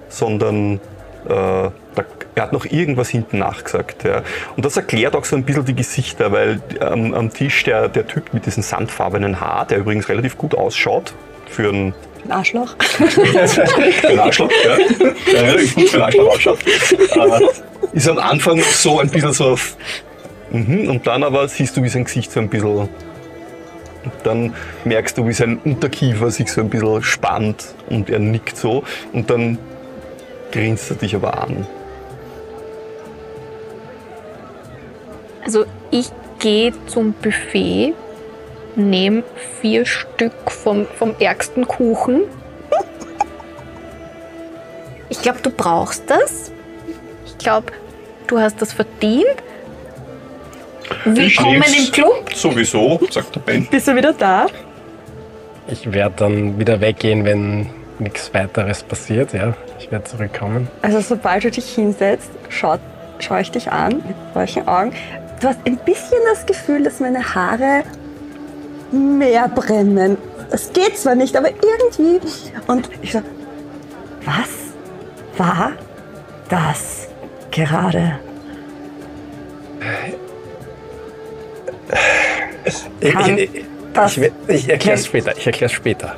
sondern 0.10 0.80
äh, 1.26 1.30
da, 1.30 2.06
er 2.36 2.44
hat 2.44 2.54
noch 2.54 2.66
irgendwas 2.66 3.10
hinten 3.10 3.40
nachgesagt. 3.40 4.04
Ja. 4.04 4.24
Und 4.56 4.66
das 4.66 4.78
erklärt 4.78 5.16
auch 5.16 5.26
so 5.26 5.36
ein 5.36 5.44
bisschen 5.44 5.66
die 5.66 5.76
Gesichter, 5.76 6.32
weil 6.32 6.62
am, 6.80 7.14
am 7.14 7.32
Tisch 7.32 7.64
der, 7.64 7.88
der 7.88 8.08
Typ 8.08 8.34
mit 8.34 8.46
diesem 8.46 8.64
sandfarbenen 8.64 9.40
Haar, 9.40 9.66
der 9.66 9.80
übrigens 9.80 10.10
relativ 10.10 10.38
gut 10.38 10.56
ausschaut, 10.56 11.14
für 11.48 11.70
einen 11.70 11.94
Ein 12.26 12.32
Arschloch. 12.32 12.76
einen 14.08 14.20
Arschloch, 14.20 14.52
ja. 14.64 14.78
ja 14.78 15.56
gut 15.76 15.90
für 15.90 15.98
einen 15.98 16.04
Arschloch 16.04 16.28
ausschaut, 16.30 16.60
äh, 16.66 17.96
ist 17.98 18.10
am 18.10 18.18
Anfang 18.18 18.62
so 18.62 19.00
ein 19.00 19.10
bisschen 19.10 19.34
so 19.34 19.50
auf, 19.50 19.76
mhm, 20.50 20.90
und 20.90 21.06
dann 21.06 21.24
aber 21.24 21.48
siehst 21.48 21.78
du, 21.78 21.84
wie 21.84 21.90
sein 21.90 22.06
Gesicht 22.06 22.32
so 22.32 22.40
ein 22.40 22.50
bisschen 22.50 22.90
dann 24.24 24.54
merkst 24.84 25.18
du, 25.18 25.28
wie 25.28 25.34
sein 25.34 25.60
Unterkiefer 25.64 26.32
sich 26.32 26.52
so 26.52 26.62
ein 26.62 26.70
bisschen 26.70 27.04
spannt 27.04 27.74
und 27.90 28.10
er 28.10 28.20
nickt 28.20 28.58
so 28.58 28.84
und 29.14 29.30
dann 29.30 29.58
grinst 30.52 30.90
er 30.90 30.98
dich 30.98 31.16
aber 31.16 31.42
an. 31.42 31.66
Also 35.44 35.66
ich 35.90 36.10
gehe 36.40 36.74
zum 36.88 37.14
Buffet, 37.14 37.94
nehme 38.76 39.24
vier 39.60 39.86
Stück 39.86 40.52
vom, 40.52 40.86
vom 40.98 41.16
ärgsten 41.20 41.68
Kuchen 41.68 42.22
Ich 45.12 45.22
glaube, 45.22 45.40
du 45.44 45.52
brauchst 45.52 46.10
das. 46.10 46.52
Ich 47.26 47.38
glaube, 47.38 47.74
du 48.28 48.40
hast 48.40 48.62
das 48.62 48.72
verdient. 48.72 49.26
Willkommen 51.06 51.64
im 51.78 51.92
Club. 51.92 52.34
Sowieso, 52.34 53.00
sagt 53.10 53.36
der 53.36 53.40
Ben. 53.42 53.66
Bist 53.68 53.88
du 53.88 53.96
wieder 53.96 54.14
da? 54.14 54.48
Ich 55.68 55.92
werde 55.92 56.16
dann 56.18 56.60
wieder 56.60 56.82
weggehen, 56.82 57.26
wenn 57.26 57.70
nichts 58.00 58.34
weiteres 58.34 58.84
passiert. 58.84 59.34
Ja, 59.34 59.54
ich 59.80 59.92
werde 59.92 60.06
zurückkommen. 60.06 60.68
Also 60.82 61.00
sobald 61.00 61.44
du 61.44 61.52
dich 61.52 61.74
hinsetzt, 61.74 62.32
schaut, 62.50 62.80
schaue 63.20 63.42
ich 63.42 63.52
dich 63.52 63.72
an 63.72 63.96
mit 63.96 64.16
solchen 64.34 64.68
Augen. 64.68 64.94
Du 65.40 65.48
hast 65.48 65.60
ein 65.66 65.78
bisschen 65.78 66.20
das 66.32 66.46
Gefühl, 66.46 66.84
dass 66.84 67.00
meine 67.00 67.36
Haare 67.36 67.84
mehr 68.92 69.48
brennen. 69.48 70.18
Es 70.52 70.72
geht 70.74 70.98
zwar 70.98 71.16
nicht, 71.16 71.36
aber 71.36 71.50
irgendwie. 71.50 72.20
Und 72.68 72.90
ich 73.02 73.14
so, 73.14 73.22
was 74.26 74.50
war 75.38 75.72
das 76.50 77.08
gerade? 77.52 78.20
Kann 83.14 83.38
ich, 83.38 83.56
ich, 83.56 83.66
das 83.94 84.18
ich, 84.18 84.32
ich 84.48 84.70
erkläre 84.70 84.98
es 84.98 85.06
später. 85.06 85.38
Ich 85.38 85.46
erkläre 85.48 85.66
es 85.66 85.72
später. 85.74 86.16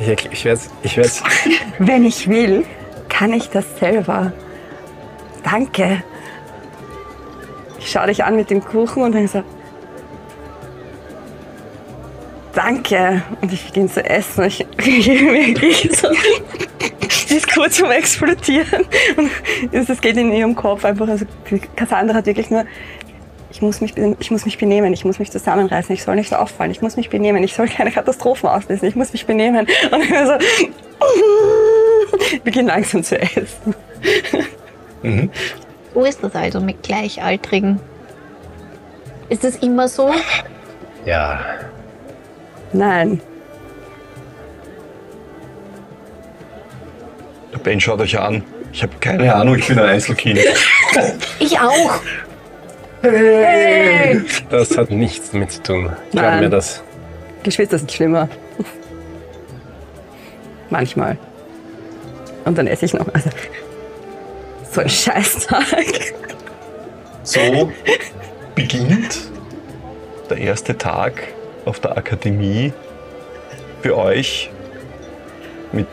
Ich, 0.00 0.08
erklär- 0.08 0.32
ich 0.32 0.44
werde 0.44 0.60
ich 0.82 0.96
werd's, 0.96 1.22
Wenn 1.78 2.04
ich 2.04 2.28
will, 2.28 2.64
kann 3.08 3.32
ich 3.32 3.50
das 3.50 3.64
selber. 3.78 4.32
Danke. 5.44 6.02
Ich 7.78 7.90
schaue 7.90 8.06
dich 8.06 8.24
an 8.24 8.36
mit 8.36 8.50
dem 8.50 8.62
Kuchen 8.64 9.02
und 9.02 9.12
dann 9.14 9.28
so. 9.28 9.42
Danke. 12.54 13.22
Und 13.40 13.52
ich 13.52 13.66
beginne 13.66 13.88
zu 13.88 14.04
essen. 14.04 14.44
Ich 14.44 14.66
kriege 14.76 15.20
wirklich 15.32 15.90
so. 15.96 16.08
Sie 17.30 17.36
ist 17.36 17.48
kurz 17.48 17.78
vorm 17.78 17.92
Explodieren. 17.92 18.84
Und 19.70 19.88
es 19.88 20.00
geht 20.00 20.16
in 20.16 20.32
ihrem 20.32 20.56
Kopf 20.56 20.84
einfach. 20.84 21.06
Also 21.06 21.26
die 21.48 21.60
Cassandra 21.76 22.16
hat 22.16 22.26
wirklich 22.26 22.50
nur. 22.50 22.64
Ich 23.52 23.62
muss, 23.62 23.80
mich, 23.80 23.96
ich 23.96 24.30
muss 24.32 24.44
mich 24.44 24.58
benehmen, 24.58 24.92
ich 24.92 25.04
muss 25.04 25.20
mich 25.20 25.30
zusammenreißen, 25.30 25.94
ich 25.94 26.02
soll 26.02 26.16
nicht 26.16 26.30
so 26.30 26.36
auffallen, 26.36 26.72
ich 26.72 26.82
muss 26.82 26.96
mich 26.96 27.08
benehmen, 27.08 27.42
ich 27.44 27.54
soll 27.54 27.68
keine 27.68 27.92
Katastrophen 27.92 28.48
auslösen, 28.48 28.88
ich 28.88 28.96
muss 28.96 29.12
mich 29.12 29.26
benehmen. 29.26 29.68
Und 29.92 30.02
ich 30.02 30.08
so, 30.08 30.34
ich 32.32 32.42
beginne 32.42 32.68
langsam 32.68 33.04
zu 33.04 33.16
essen. 33.20 33.74
Wo 35.94 36.04
ist 36.04 36.24
das 36.24 36.34
also 36.34 36.60
mit 36.60 36.82
Gleichaltrigen? 36.82 37.78
Ist 39.28 39.44
das 39.44 39.54
immer 39.56 39.86
so? 39.86 40.12
ja, 41.04 41.40
Nein, 42.72 43.20
Der 47.52 47.58
Ben 47.58 47.80
schaut 47.80 48.00
euch 48.00 48.18
an. 48.18 48.44
Ich 48.72 48.82
habe 48.82 48.92
keine 49.00 49.34
Ahnung, 49.34 49.56
ich 49.56 49.66
bin 49.66 49.78
ein 49.78 49.86
Einzelkind. 49.86 50.40
Ich 51.38 51.58
auch. 51.58 52.00
das 54.50 54.76
hat 54.76 54.90
nichts 54.90 55.30
damit 55.30 55.52
zu 55.52 55.62
tun. 55.62 55.92
Glaub 56.10 56.24
Nein. 56.24 56.40
mir 56.40 56.50
das. 56.50 56.82
Geschwister 57.42 57.78
sind 57.78 57.90
schlimmer. 57.90 58.28
Manchmal. 60.68 61.16
Und 62.44 62.58
dann 62.58 62.66
esse 62.66 62.86
ich 62.86 62.92
noch. 62.92 63.06
Also, 63.14 63.30
so 64.70 64.80
ein 64.80 64.88
Scheißtag. 64.88 66.12
So 67.22 67.72
beginnt 68.54 69.30
der 70.28 70.38
erste 70.38 70.76
Tag 70.76 71.22
auf 71.64 71.80
der 71.80 71.96
Akademie 71.96 72.72
für 73.82 73.96
euch 73.96 74.50
mit 75.72 75.86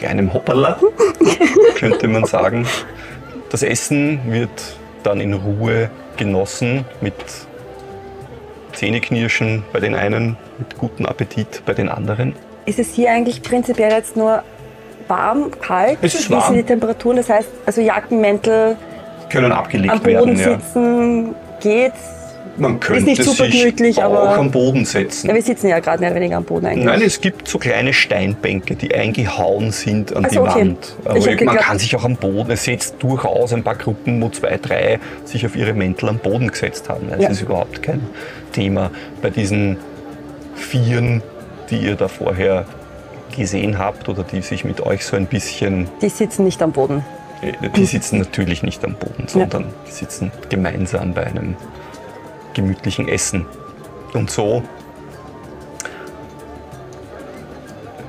kleinem 0.00 0.32
Hoppala, 0.32 0.78
könnte 1.76 2.08
man 2.08 2.24
sagen. 2.24 2.66
Das 3.50 3.62
Essen 3.62 4.20
wird 4.26 4.50
dann 5.02 5.20
in 5.20 5.34
Ruhe 5.34 5.90
genossen 6.16 6.84
mit 7.00 7.14
Zähneknirschen 8.72 9.62
bei 9.72 9.80
den 9.80 9.94
einen, 9.94 10.36
mit 10.58 10.78
gutem 10.78 11.06
Appetit 11.06 11.62
bei 11.66 11.74
den 11.74 11.88
anderen. 11.88 12.34
Ist 12.64 12.78
es 12.78 12.94
hier 12.94 13.10
eigentlich 13.10 13.42
prinzipiell 13.42 13.90
jetzt 13.90 14.16
nur 14.16 14.42
warm, 15.08 15.50
kalt? 15.60 15.98
Es 16.00 16.14
ist 16.14 16.30
Wie 16.30 16.34
warm. 16.34 16.46
sind 16.46 16.56
die 16.56 16.62
Temperaturen? 16.62 17.16
Das 17.18 17.28
heißt, 17.28 17.48
also 17.66 17.80
Jacken, 17.80 18.20
Mäntel, 18.20 18.76
Können 19.28 19.52
abgelegt 19.52 19.92
am 19.92 20.00
Boden 20.00 20.14
werden, 20.14 20.38
ja. 20.38 20.58
sitzen, 20.58 21.34
geht's. 21.60 22.19
Man 22.60 22.78
könnte 22.78 23.04
nicht 23.04 23.22
super 23.24 23.46
sich 23.50 24.02
auch 24.02 24.36
am 24.36 24.50
Boden 24.50 24.84
setzen. 24.84 25.28
Ja, 25.28 25.34
wir 25.34 25.42
sitzen 25.42 25.68
ja 25.68 25.78
gerade 25.80 26.00
mehr 26.00 26.10
oder 26.10 26.20
weniger 26.20 26.36
am 26.36 26.44
Boden 26.44 26.66
eigentlich. 26.66 26.84
Nein, 26.84 27.02
es 27.02 27.20
gibt 27.20 27.48
so 27.48 27.58
kleine 27.58 27.92
Steinbänke, 27.92 28.76
die 28.76 28.94
eingehauen 28.94 29.70
sind 29.72 30.14
an 30.14 30.24
Ach 30.26 30.30
die 30.30 30.38
okay. 30.38 30.60
Wand. 30.60 30.78
Ich 31.00 31.06
Aber 31.06 31.18
hab 31.18 31.26
man 31.26 31.36
geglaubt- 31.38 31.58
kann 31.60 31.78
sich 31.78 31.96
auch 31.96 32.04
am 32.04 32.16
Boden, 32.16 32.50
es 32.50 32.64
setzt 32.64 32.96
durchaus 33.02 33.52
ein 33.52 33.62
paar 33.62 33.76
Gruppen, 33.76 34.20
wo 34.22 34.28
zwei, 34.28 34.58
drei 34.58 35.00
sich 35.24 35.44
auf 35.46 35.56
ihre 35.56 35.72
Mäntel 35.72 36.08
am 36.10 36.18
Boden 36.18 36.48
gesetzt 36.48 36.88
haben. 36.88 37.08
Das 37.10 37.20
Ja. 37.22 37.28
ist 37.30 37.40
überhaupt 37.42 37.82
kein 37.82 38.00
Thema. 38.52 38.90
Bei 39.22 39.30
diesen 39.30 39.78
Vieren, 40.54 41.22
die 41.70 41.78
ihr 41.78 41.94
da 41.96 42.08
vorher 42.08 42.66
gesehen 43.36 43.78
habt 43.78 44.08
oder 44.08 44.22
die 44.24 44.42
sich 44.42 44.64
mit 44.64 44.80
euch 44.80 45.04
so 45.04 45.16
ein 45.16 45.26
bisschen, 45.26 45.88
Die 46.02 46.08
sitzen 46.08 46.44
nicht 46.44 46.60
am 46.62 46.72
Boden. 46.72 47.04
äh, 47.42 47.52
die 47.76 47.86
sitzen 47.86 48.18
natürlich 48.18 48.62
nicht 48.62 48.84
am 48.84 48.94
Boden, 48.94 49.24
sondern 49.28 49.66
die 49.86 49.92
sitzen 49.92 50.30
gemeinsam 50.48 51.14
bei 51.14 51.24
einem 51.26 51.56
gemütlichen 52.54 53.08
Essen. 53.08 53.46
Und 54.12 54.30
so 54.30 54.62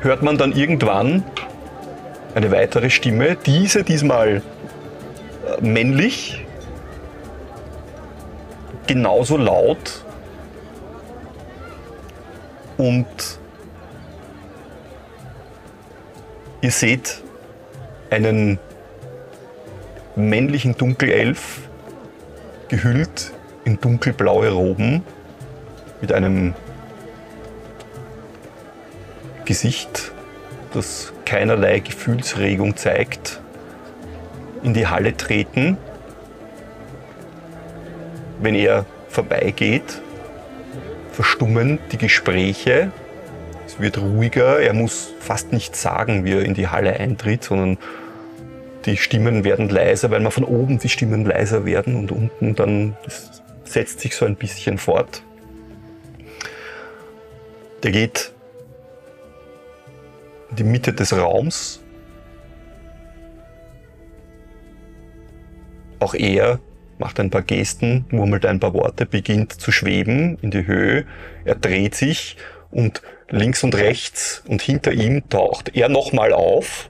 hört 0.02 0.24
man 0.24 0.38
dann 0.38 0.52
irgendwann 0.54 1.24
eine 2.34 2.52
weitere 2.52 2.89
Stimme, 2.89 3.36
diese 3.36 3.84
diesmal 3.84 4.42
äh, 5.46 5.62
männlich, 5.62 6.46
genauso 8.88 9.38
laut 9.38 10.04
und 12.78 13.06
ihr 16.62 16.72
seht 16.72 17.22
einen 18.10 18.60
männlichen 20.16 20.76
Dunkelelf, 20.76 21.70
gehüllt 22.70 23.32
in 23.66 23.80
dunkelblaue 23.80 24.49
Roben, 24.49 25.03
mit 26.01 26.12
einem 26.12 26.53
Gesicht, 29.45 30.12
das 30.74 31.14
keinerlei 31.26 31.80
Gefühlsregung 31.80 32.76
zeigt, 32.76 33.39
in 34.64 34.74
die 34.74 34.88
Halle 34.88 35.16
treten. 35.16 35.78
Wenn 38.39 38.55
er 38.55 38.86
vorbeigeht, 39.09 40.01
verstummen 41.12 41.80
die 41.91 41.97
Gespräche. 41.97 42.91
Es 43.66 43.80
wird 43.80 43.97
ruhiger. 43.99 44.59
Er 44.59 44.74
muss 44.74 45.14
fast 45.20 45.53
nichts 45.53 45.82
sagen, 45.82 46.26
wie 46.26 46.34
er 46.34 46.43
in 46.43 46.53
die 46.53 46.68
Halle 46.68 46.99
eintritt, 46.99 47.43
sondern 47.43 47.78
die 48.86 48.97
Stimmen 48.97 49.43
werden 49.43 49.70
leiser, 49.70 50.09
weil 50.09 50.22
man 50.22 50.32
von 50.32 50.43
oben 50.43 50.80
die 50.80 50.89
Stimmen 50.89 51.26
leiser 51.26 51.66
werden 51.66 51.95
und 51.95 52.12
unten 52.12 52.55
dann 52.55 52.95
das 53.03 53.41
setzt 53.72 53.99
sich 53.99 54.15
so 54.15 54.26
ein 54.26 54.36
bisschen 54.36 54.78
fort. 54.78 55.24
Der 57.84 57.91
geht 57.91 58.32
in 60.51 60.57
die 60.57 60.63
Mitte 60.63 60.93
des 60.93 61.13
Raums. 61.13 61.80
Auch 65.99 66.13
er 66.13 66.59
macht 66.97 67.19
ein 67.19 67.30
paar 67.30 67.41
Gesten, 67.41 68.05
murmelt 68.11 68.45
ein 68.45 68.59
paar 68.59 68.74
Worte, 68.74 69.05
beginnt 69.05 69.53
zu 69.53 69.72
schweben 69.72 70.38
in 70.41 70.51
die 70.51 70.67
Höhe. 70.67 71.05
Er 71.45 71.55
dreht 71.55 71.95
sich 71.95 72.38
und 72.69 73.01
links 73.30 73.63
und 73.63 73.76
rechts 73.76 74.43
und 74.47 74.61
hinter 74.61 74.91
ihm 74.91 75.28
taucht 75.30 75.76
er 75.76 75.89
nochmal 75.89 76.34
auf. 76.34 76.89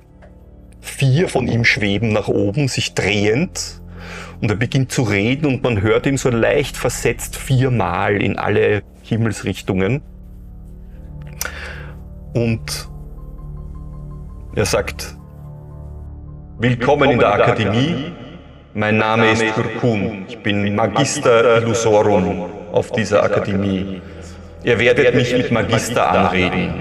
Vier 0.82 1.30
von 1.30 1.48
ihm 1.48 1.64
schweben 1.64 2.12
nach 2.12 2.28
oben, 2.28 2.68
sich 2.68 2.94
drehend. 2.94 3.81
Und 4.42 4.50
er 4.50 4.58
beginnt 4.58 4.92
zu 4.92 5.04
reden 5.04 5.46
und 5.46 5.64
man 5.64 5.82
hört 5.82 6.08
ihn 6.08 6.18
so 6.18 6.30
leicht 6.30 6.76
versetzt 6.76 7.36
viermal 7.36 8.22
in 8.22 8.40
alle 8.40 8.82
Himmelsrichtungen. 9.04 10.02
Und 12.34 12.90
er 14.56 14.66
sagt, 14.66 15.16
Willkommen 16.58 17.12
in 17.12 17.20
der 17.20 17.34
Akademie. 17.34 18.12
Mein 18.74 18.98
Name 18.98 19.32
ist 19.32 19.44
Kurkun. 19.54 20.26
Ich 20.28 20.40
bin 20.40 20.76
Magister 20.76 21.58
Illusorum 21.58 22.50
auf 22.72 22.92
dieser 22.92 23.24
Akademie. 23.24 24.02
Ihr 24.64 24.80
werdet 24.80 25.14
mich 25.14 25.34
mit 25.34 25.52
Magister 25.52 26.10
anreden. 26.10 26.74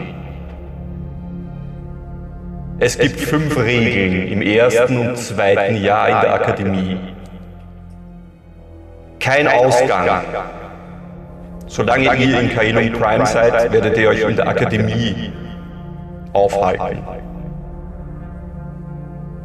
Es 2.78 2.98
gibt 2.98 3.20
fünf 3.20 3.58
Regeln 3.58 4.28
im 4.28 4.40
ersten 4.40 4.96
und 4.96 5.18
zweiten 5.18 5.76
Jahr 5.82 6.08
in 6.08 6.20
der 6.22 6.34
Akademie. 6.34 6.98
Kein 9.20 9.46
Ausgang. 9.46 10.24
Solange 11.66 12.04
ihr 12.04 12.12
hier 12.14 12.40
in 12.40 12.50
Kaelum 12.50 12.92
Prime 12.92 13.26
seid, 13.26 13.72
werdet 13.72 13.96
ihr 13.96 14.08
euch 14.08 14.22
in 14.22 14.36
der 14.36 14.48
Akademie 14.48 15.32
aufhalten. 16.32 17.04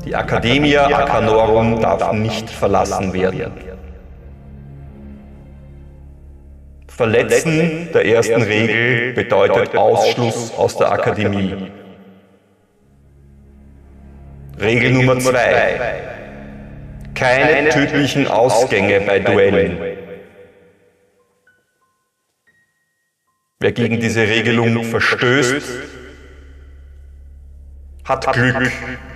Die 0.05 0.13
Academia 0.13 0.85
Arcanorum 0.85 1.81
darf 1.81 2.11
nicht 2.13 2.49
verlassen 2.49 3.13
werden. 3.13 3.53
Verletzen 6.87 7.89
der 7.93 8.05
ersten 8.05 8.41
Regel 8.41 9.13
bedeutet 9.13 9.75
Ausschluss 9.75 10.53
aus 10.57 10.77
der 10.77 10.91
Akademie. 10.91 11.71
Regel 14.59 14.91
Nummer 14.93 15.19
zwei. 15.19 16.24
Keine 17.15 17.69
tödlichen 17.69 18.27
Ausgänge 18.27 19.01
bei 19.01 19.19
Duellen. 19.19 19.77
Wer 23.59 23.71
gegen 23.71 23.99
diese 23.99 24.21
Regelung 24.27 24.83
verstößt, 24.83 25.65
hat 28.03 28.33
Glück, 28.33 28.71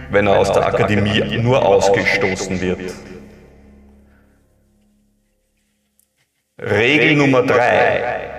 wenn 0.09 0.27
er 0.27 0.39
aus 0.39 0.51
der 0.51 0.65
Akademie 0.65 1.37
nur 1.37 1.63
ausgestoßen 1.63 2.59
wird. 2.61 2.93
Regel 6.57 7.15
Nummer 7.15 7.43
drei. 7.43 8.29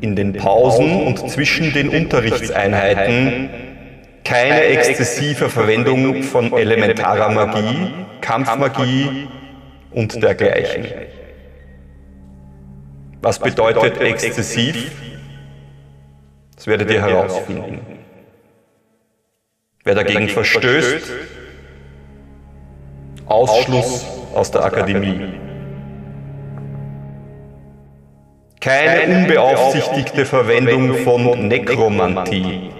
In 0.00 0.16
den 0.16 0.32
Pausen 0.32 1.06
und 1.06 1.30
zwischen 1.30 1.72
den 1.72 1.88
Unterrichtseinheiten 1.88 3.71
keine 4.24 4.62
exzessive 4.64 5.48
Verwendung 5.48 6.22
von 6.22 6.52
elementarer 6.52 7.30
Magie, 7.30 7.92
Kampfmagie 8.20 9.28
und 9.90 10.22
dergleichen. 10.22 10.86
Was 13.20 13.38
bedeutet 13.38 14.00
exzessiv? 14.00 14.92
Das 16.56 16.66
werdet 16.66 16.90
ihr 16.90 17.02
herausfinden. 17.04 17.80
Wer 19.84 19.94
dagegen 19.96 20.28
verstößt, 20.28 21.10
Ausschluss 23.26 24.06
aus 24.34 24.50
der 24.50 24.64
Akademie. 24.64 25.34
Keine 28.60 29.16
unbeaufsichtigte 29.16 30.24
Verwendung 30.24 30.94
von 30.98 31.48
Nekromantie. 31.48 32.70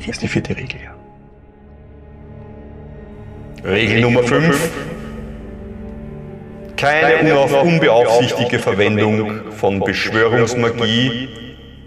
Hm, 0.00 0.06
das 0.06 0.16
ist 0.16 0.22
die 0.22 0.28
vierte 0.28 0.56
Regel, 0.56 0.80
ja. 0.82 0.94
Regel 3.70 4.00
Nummer 4.00 4.22
5. 4.22 4.70
Keine 6.76 7.38
unbeaufsichtigte 7.38 8.58
Verwendung 8.58 9.52
von 9.52 9.80
Beschwörungsmagie 9.80 11.28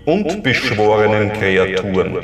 und 0.06 0.44
beschworenen 0.44 1.34
Kreaturen. 1.34 2.20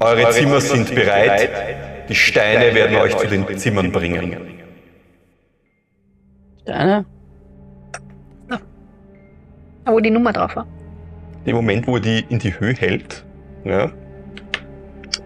Eure 0.00 0.30
Zimmer 0.30 0.60
sind 0.60 0.94
bereit, 0.94 1.50
die 2.08 2.14
Steine 2.14 2.74
werden 2.74 2.96
euch 2.96 3.16
zu 3.16 3.26
den 3.26 3.58
Zimmern 3.58 3.92
bringen. 3.92 4.36
Steine? 6.62 7.04
Da, 8.48 8.58
wo 9.92 10.00
die 10.00 10.10
Nummer 10.10 10.32
drauf 10.32 10.54
war. 10.56 10.66
Im 11.44 11.56
Moment, 11.56 11.86
wo 11.86 11.96
er 11.96 12.02
die 12.02 12.24
in 12.28 12.38
die 12.38 12.58
Höhe 12.58 12.74
hält, 12.74 13.24
ja, 13.64 13.90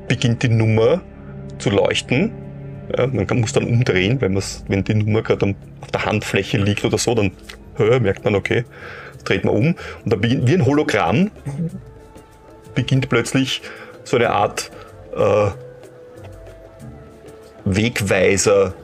beginnt 0.09 0.43
die 0.43 0.49
Nummer 0.49 1.01
zu 1.59 1.70
leuchten. 1.70 2.33
Ja, 2.97 3.07
man 3.07 3.26
kann, 3.26 3.41
muss 3.41 3.53
dann 3.53 3.64
umdrehen, 3.64 4.20
wenn, 4.20 4.41
wenn 4.68 4.85
die 4.85 4.95
Nummer 4.95 5.22
gerade 5.22 5.55
auf 5.80 5.91
der 5.91 6.05
Handfläche 6.05 6.59
liegt 6.59 6.85
oder 6.85 6.99
so, 6.99 7.14
dann 7.14 7.33
hör, 7.76 8.01
merkt 8.01 8.24
man, 8.24 8.35
okay, 8.35 8.64
das 9.14 9.24
dreht 9.24 9.45
man 9.45 9.55
um. 9.55 9.66
Und 10.05 10.12
dann 10.12 10.20
beginnt 10.20 10.49
wie 10.49 10.55
ein 10.55 10.66
Hologramm, 10.66 11.30
beginnt 12.74 13.09
plötzlich 13.09 13.62
so 14.05 14.16
eine 14.16 14.30
Art 14.30 14.70
äh, 15.16 15.51
Wegweiser 17.64 18.74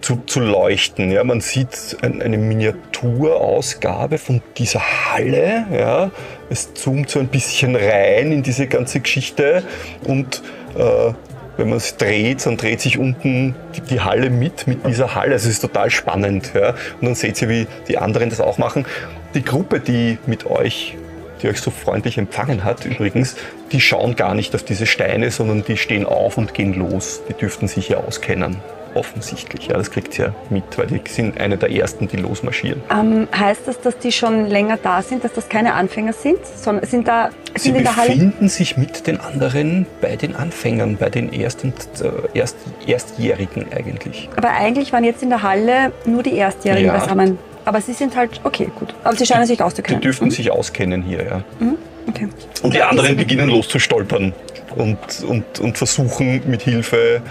zu, 0.00 0.22
zu 0.26 0.40
leuchten. 0.40 1.10
Ja, 1.10 1.24
man 1.24 1.40
sieht 1.40 1.96
ein, 2.02 2.22
eine 2.22 2.38
Miniaturausgabe 2.38 4.18
von 4.18 4.42
dieser 4.56 4.80
Halle. 4.80 5.66
Ja. 5.72 6.10
Es 6.48 6.74
zoomt 6.74 7.10
so 7.10 7.20
ein 7.20 7.28
bisschen 7.28 7.76
rein 7.76 8.32
in 8.32 8.42
diese 8.42 8.66
ganze 8.66 9.00
Geschichte 9.00 9.62
und 10.04 10.42
äh, 10.76 11.12
wenn 11.56 11.68
man 11.68 11.76
es 11.76 11.96
dreht, 11.96 12.46
dann 12.46 12.56
dreht 12.56 12.80
sich 12.80 12.96
unten 12.96 13.54
die, 13.76 13.82
die, 13.82 14.00
Halle 14.00 14.30
mit, 14.30 14.66
mit 14.66 14.86
dieser 14.86 15.14
Halle. 15.14 15.32
Also 15.32 15.48
es 15.48 15.56
ist 15.56 15.60
total 15.60 15.90
spannend. 15.90 16.52
Ja. 16.54 16.70
Und 16.70 17.06
dann 17.06 17.14
seht 17.14 17.40
ihr, 17.42 17.48
wie 17.50 17.66
die 17.86 17.98
anderen 17.98 18.30
das 18.30 18.40
auch 18.40 18.56
machen. 18.56 18.86
Die 19.34 19.44
Gruppe, 19.44 19.78
die 19.78 20.18
mit 20.26 20.46
euch 20.46 20.96
die 21.42 21.48
euch 21.48 21.60
so 21.60 21.70
freundlich 21.70 22.18
empfangen 22.18 22.64
hat 22.64 22.84
übrigens, 22.84 23.36
die 23.72 23.80
schauen 23.80 24.16
gar 24.16 24.34
nicht 24.34 24.54
auf 24.54 24.62
diese 24.62 24.86
Steine, 24.86 25.30
sondern 25.30 25.64
die 25.64 25.76
stehen 25.76 26.06
auf 26.06 26.38
und 26.38 26.54
gehen 26.54 26.74
los. 26.74 27.22
Die 27.28 27.34
dürften 27.34 27.68
sich 27.68 27.88
ja 27.88 27.98
auskennen. 27.98 28.56
Offensichtlich, 28.92 29.68
ja, 29.68 29.74
das 29.76 29.92
kriegt 29.92 30.18
ihr 30.18 30.34
mit, 30.50 30.64
weil 30.76 30.88
die 30.88 31.00
sind 31.08 31.40
eine 31.40 31.56
der 31.56 31.70
ersten, 31.70 32.08
die 32.08 32.16
losmarschieren. 32.16 32.82
Ähm, 32.90 33.28
heißt 33.38 33.60
das, 33.66 33.80
dass 33.80 33.96
die 33.98 34.10
schon 34.10 34.46
länger 34.46 34.78
da 34.82 35.00
sind, 35.00 35.22
dass 35.22 35.32
das 35.32 35.48
keine 35.48 35.74
Anfänger 35.74 36.12
sind, 36.12 36.44
sondern 36.44 36.84
sind 36.86 37.06
da 37.06 37.30
sind 37.56 37.74
Sie 37.74 37.78
in 37.78 37.84
der 37.84 37.94
Halle? 37.96 38.08
befinden 38.10 38.48
sich 38.48 38.76
mit 38.76 39.06
den 39.06 39.20
anderen 39.20 39.86
bei 40.00 40.16
den 40.16 40.34
Anfängern, 40.34 40.96
bei 40.96 41.08
den 41.08 41.32
Erst- 41.32 41.62
und 41.62 41.74
äh, 42.02 42.10
Erst 42.36 42.56
Erstjährigen 42.84 43.66
eigentlich. 43.72 44.28
Aber 44.36 44.50
eigentlich 44.50 44.92
waren 44.92 45.04
jetzt 45.04 45.22
in 45.22 45.30
der 45.30 45.42
Halle 45.44 45.92
nur 46.04 46.24
die 46.24 46.34
Erstjährigen 46.36 46.86
Ja. 46.86 46.98
beisammen. 46.98 47.38
Aber 47.70 47.80
sie 47.80 47.92
sind 47.92 48.16
halt, 48.16 48.40
okay, 48.42 48.68
gut. 48.80 48.92
Aber 49.04 49.14
sie 49.14 49.24
scheinen 49.24 49.46
sich 49.46 49.58
Die 49.58 49.62
auszukennen. 49.62 50.00
dürften 50.00 50.28
sich 50.32 50.50
auskennen 50.50 51.02
hier, 51.02 51.22
ja. 51.24 51.44
Mhm. 51.60 51.76
Okay. 52.08 52.28
Und 52.62 52.74
die 52.74 52.82
anderen 52.82 53.16
beginnen 53.16 53.48
loszustolpern 53.48 54.32
und, 54.74 54.98
und, 55.24 55.60
und 55.60 55.78
versuchen 55.78 56.42
mit 56.50 56.62
Hilfe 56.62 57.22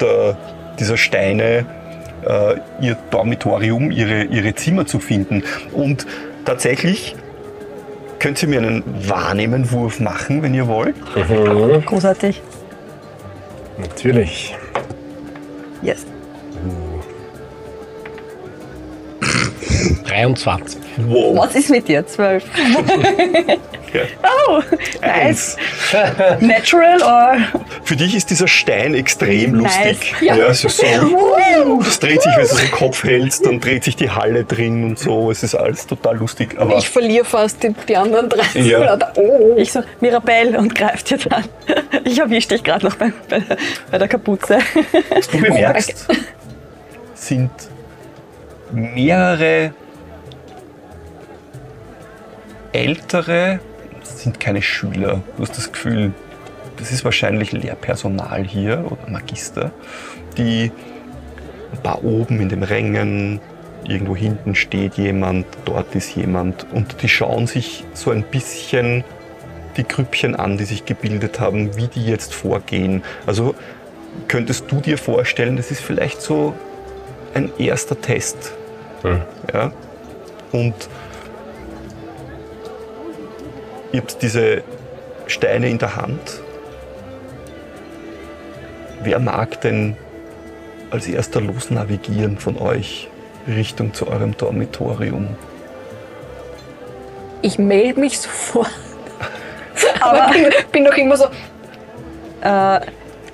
der, 0.00 0.38
dieser 0.80 0.96
Steine 0.96 1.66
äh, 2.26 2.54
ihr 2.80 2.96
Dormitorium, 3.10 3.90
ihre, 3.90 4.22
ihre 4.24 4.54
Zimmer 4.54 4.86
zu 4.86 4.98
finden. 4.98 5.42
Und 5.74 6.06
tatsächlich 6.46 7.14
könnt 8.18 8.42
ihr 8.42 8.48
mir 8.48 8.60
einen 8.60 8.82
Wahrnehmenwurf 9.06 10.00
machen, 10.00 10.42
wenn 10.42 10.54
ihr 10.54 10.68
wollt. 10.68 10.96
Großartig. 11.84 12.40
Natürlich. 13.76 14.56
Yes. 15.82 16.06
23. 20.06 20.80
Wow. 21.08 21.38
Was 21.38 21.54
ist 21.54 21.70
mit 21.70 21.88
dir? 21.88 22.06
Zwölf. 22.06 22.44
Ja. 23.92 24.00
Oh, 24.48 24.62
nice. 25.02 25.58
Natural 26.40 27.02
or? 27.02 27.36
Für 27.84 27.94
dich 27.94 28.14
ist 28.16 28.30
dieser 28.30 28.48
Stein 28.48 28.94
extrem 28.94 29.58
Nice. 29.60 29.76
lustig. 29.84 30.14
Ja. 30.22 30.34
es 30.46 30.64
ist 30.64 30.78
so, 30.78 31.82
das 31.84 32.00
dreht 32.00 32.22
sich, 32.22 32.32
wenn 32.34 32.40
du 32.42 32.48
so 32.48 32.56
den 32.56 32.70
Kopf 32.70 33.04
hältst, 33.04 33.44
dann 33.44 33.60
dreht 33.60 33.84
sich 33.84 33.94
die 33.94 34.08
Halle 34.08 34.44
drin 34.44 34.84
und 34.84 34.98
so. 34.98 35.30
Es 35.30 35.42
ist 35.42 35.54
alles 35.54 35.86
total 35.86 36.16
lustig. 36.16 36.54
Aber 36.58 36.78
Ich 36.78 36.88
verliere 36.88 37.26
fast 37.26 37.62
die, 37.62 37.74
die 37.86 37.94
anderen 37.94 38.30
drei. 38.30 38.46
Ja. 38.58 38.98
Oh. 39.16 39.56
Ich 39.58 39.70
so, 39.70 39.82
Mirabelle 40.00 40.56
und 40.58 40.74
greift 40.74 41.10
jetzt 41.10 41.30
an. 41.30 41.44
Ich 42.04 42.18
erwische 42.18 42.48
dich 42.48 42.64
gerade 42.64 42.86
noch 42.86 42.94
bei, 42.96 43.12
bei, 43.28 43.42
bei 43.90 43.98
der 43.98 44.08
Kapuze. 44.08 44.58
was 45.10 45.28
du 45.28 45.38
bemerkst, 45.38 46.06
sind 47.14 47.50
mehrere 48.72 49.72
ältere, 52.72 53.60
sind 54.02 54.40
keine 54.40 54.62
Schüler. 54.62 55.22
Du 55.36 55.42
hast 55.42 55.56
das 55.56 55.72
Gefühl, 55.72 56.12
das 56.78 56.90
ist 56.90 57.04
wahrscheinlich 57.04 57.52
Lehrpersonal 57.52 58.44
hier 58.44 58.84
oder 58.90 59.10
Magister, 59.10 59.72
die 60.36 60.72
ein 61.72 61.82
paar 61.82 62.02
oben 62.04 62.40
in 62.40 62.48
den 62.48 62.62
Rängen, 62.62 63.40
irgendwo 63.86 64.16
hinten 64.16 64.54
steht 64.54 64.94
jemand, 64.94 65.46
dort 65.64 65.94
ist 65.94 66.14
jemand 66.14 66.66
und 66.72 67.02
die 67.02 67.08
schauen 67.08 67.46
sich 67.46 67.84
so 67.94 68.10
ein 68.10 68.22
bisschen 68.22 69.04
die 69.76 69.84
Grüppchen 69.84 70.36
an, 70.36 70.58
die 70.58 70.64
sich 70.64 70.84
gebildet 70.84 71.40
haben, 71.40 71.76
wie 71.76 71.88
die 71.88 72.04
jetzt 72.04 72.34
vorgehen. 72.34 73.02
Also 73.26 73.54
könntest 74.28 74.70
du 74.70 74.80
dir 74.80 74.98
vorstellen, 74.98 75.56
das 75.56 75.70
ist 75.70 75.80
vielleicht 75.80 76.20
so 76.20 76.54
ein 77.34 77.50
erster 77.58 78.00
Test. 78.00 78.52
Ja? 79.52 79.72
Und 80.52 80.74
ihr 83.92 84.00
habt 84.00 84.22
diese 84.22 84.62
Steine 85.26 85.68
in 85.68 85.78
der 85.78 85.96
Hand. 85.96 86.40
Wer 89.02 89.18
mag 89.18 89.60
denn 89.62 89.96
als 90.90 91.06
erster 91.06 91.40
losnavigieren 91.40 92.38
von 92.38 92.58
euch 92.58 93.08
Richtung 93.48 93.94
zu 93.94 94.06
eurem 94.06 94.36
Dormitorium? 94.36 95.36
Ich 97.40 97.58
melde 97.58 97.98
mich 97.98 98.20
sofort. 98.20 98.70
Aber 100.00 100.34
ich 100.36 100.66
bin 100.66 100.84
doch 100.84 100.96
immer 100.96 101.16
so, 101.16 101.26
Äh, 102.42 102.80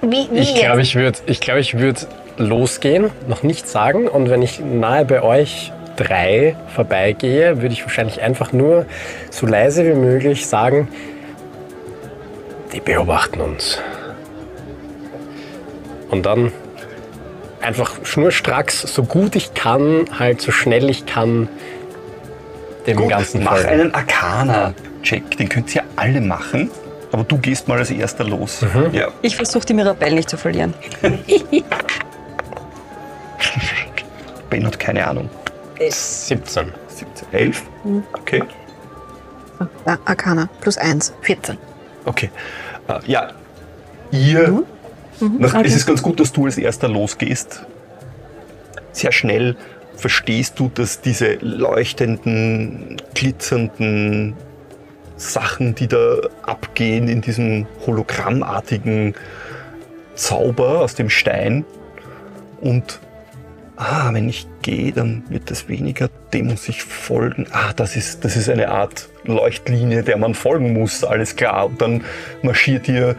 wie, 0.02 0.28
wie 0.30 0.38
Ich 0.40 0.54
glaube, 0.54 0.82
ich 0.82 0.94
würde 0.94 1.18
ich 1.26 1.40
glaub, 1.40 1.56
ich 1.56 1.78
würd 1.78 2.06
losgehen, 2.39 3.11
noch 3.28 3.43
nichts 3.43 3.72
sagen 3.72 4.09
und 4.09 4.30
wenn 4.30 4.43
ich 4.43 4.61
nahe 4.61 5.05
bei 5.05 5.22
euch 5.22 5.72
drei 5.97 6.57
vorbeigehe, 6.74 7.61
würde 7.61 7.72
ich 7.72 7.82
wahrscheinlich 7.82 8.22
einfach 8.22 8.53
nur 8.53 8.86
so 9.30 9.47
leise 9.47 9.84
wie 9.84 9.99
möglich 9.99 10.47
sagen, 10.47 10.89
die 12.72 12.80
beobachten 12.80 13.41
uns. 13.41 13.80
Und 16.11 16.24
dann 16.24 16.53
einfach 17.61 17.95
schnurstracks, 18.05 18.82
so 18.82 19.03
gut 19.03 19.36
ich 19.36 19.55
kann, 19.55 20.07
halt 20.18 20.41
so 20.41 20.53
schnell 20.53 20.89
ich 20.89 21.05
kann, 21.05 21.49
dem 22.86 22.97
Gut, 22.97 23.09
ganzen 23.11 23.43
mach 23.43 23.57
folgen. 23.57 23.68
einen 23.68 23.95
Arcana-Check. 23.95 25.36
Den 25.36 25.49
könnt 25.49 25.74
ihr 25.74 25.82
alle 25.97 26.20
machen. 26.20 26.70
Aber 27.11 27.24
du 27.24 27.39
gehst 27.39 27.68
mal 27.68 27.78
als 27.78 27.91
erster 27.91 28.24
los. 28.24 28.64
Ja. 28.93 29.09
ich 29.22 29.36
versuche 29.36 29.66
die 29.66 29.74
Mirabelle 29.74 30.14
nicht 30.14 30.30
zu 30.30 30.36
verlieren. 30.36 30.74
Ben 34.59 34.66
hat 34.66 34.80
keine 34.80 35.06
Ahnung. 35.06 35.30
17. 35.78 36.72
17, 36.88 37.28
11? 37.30 37.62
Okay. 38.12 38.42
Ja, 39.86 39.98
Arcana, 40.04 40.48
plus 40.61 40.76
eins. 40.78 41.12
14. 41.22 41.56
Okay. 42.04 42.28
Äh, 42.88 42.98
ja, 43.06 43.30
ihr. 44.11 44.64
Nach, 45.20 45.62
Es 45.62 45.76
ist 45.76 45.86
ganz 45.86 46.02
gut, 46.02 46.18
dass 46.18 46.32
du 46.32 46.46
als 46.46 46.59
erster 46.59 46.88
losgehst. 46.88 47.64
Sehr 48.90 49.12
schnell 49.12 49.56
verstehst 49.94 50.59
du, 50.59 50.72
dass 50.74 51.02
diese 51.02 51.34
leuchtenden, 51.34 52.96
glitzernden 53.14 54.34
Sachen, 55.16 55.76
die 55.76 55.86
da 55.86 56.16
abgehen 56.42 57.06
in 57.06 57.20
diesem 57.20 57.68
hologrammartigen 57.86 59.14
Zauber 60.16 60.80
aus 60.80 60.96
dem 60.96 61.11
Stein 61.11 61.64
und 62.61 62.98
ah, 63.79 64.11
wenn 64.12 64.29
ich 64.29 64.47
gehe, 64.62 64.93
dann 64.93 65.22
wird 65.29 65.51
das 65.51 65.68
weniger, 65.68 66.11
dem 66.33 66.49
muss 66.49 66.68
ich 66.68 66.83
folgen. 66.83 67.47
Ah, 67.53 67.72
das 67.72 67.97
ist, 67.97 68.24
das 68.24 68.37
ist 68.37 68.49
eine 68.49 68.68
Art 68.68 69.09
Leuchtlinie, 69.24 70.03
der 70.03 70.18
man 70.18 70.35
folgen 70.35 70.72
muss, 70.72 71.05
alles 71.05 71.37
klar. 71.37 71.66
Und 71.66 71.81
dann 71.81 72.05
marschiert 72.43 72.89
ihr 72.89 73.16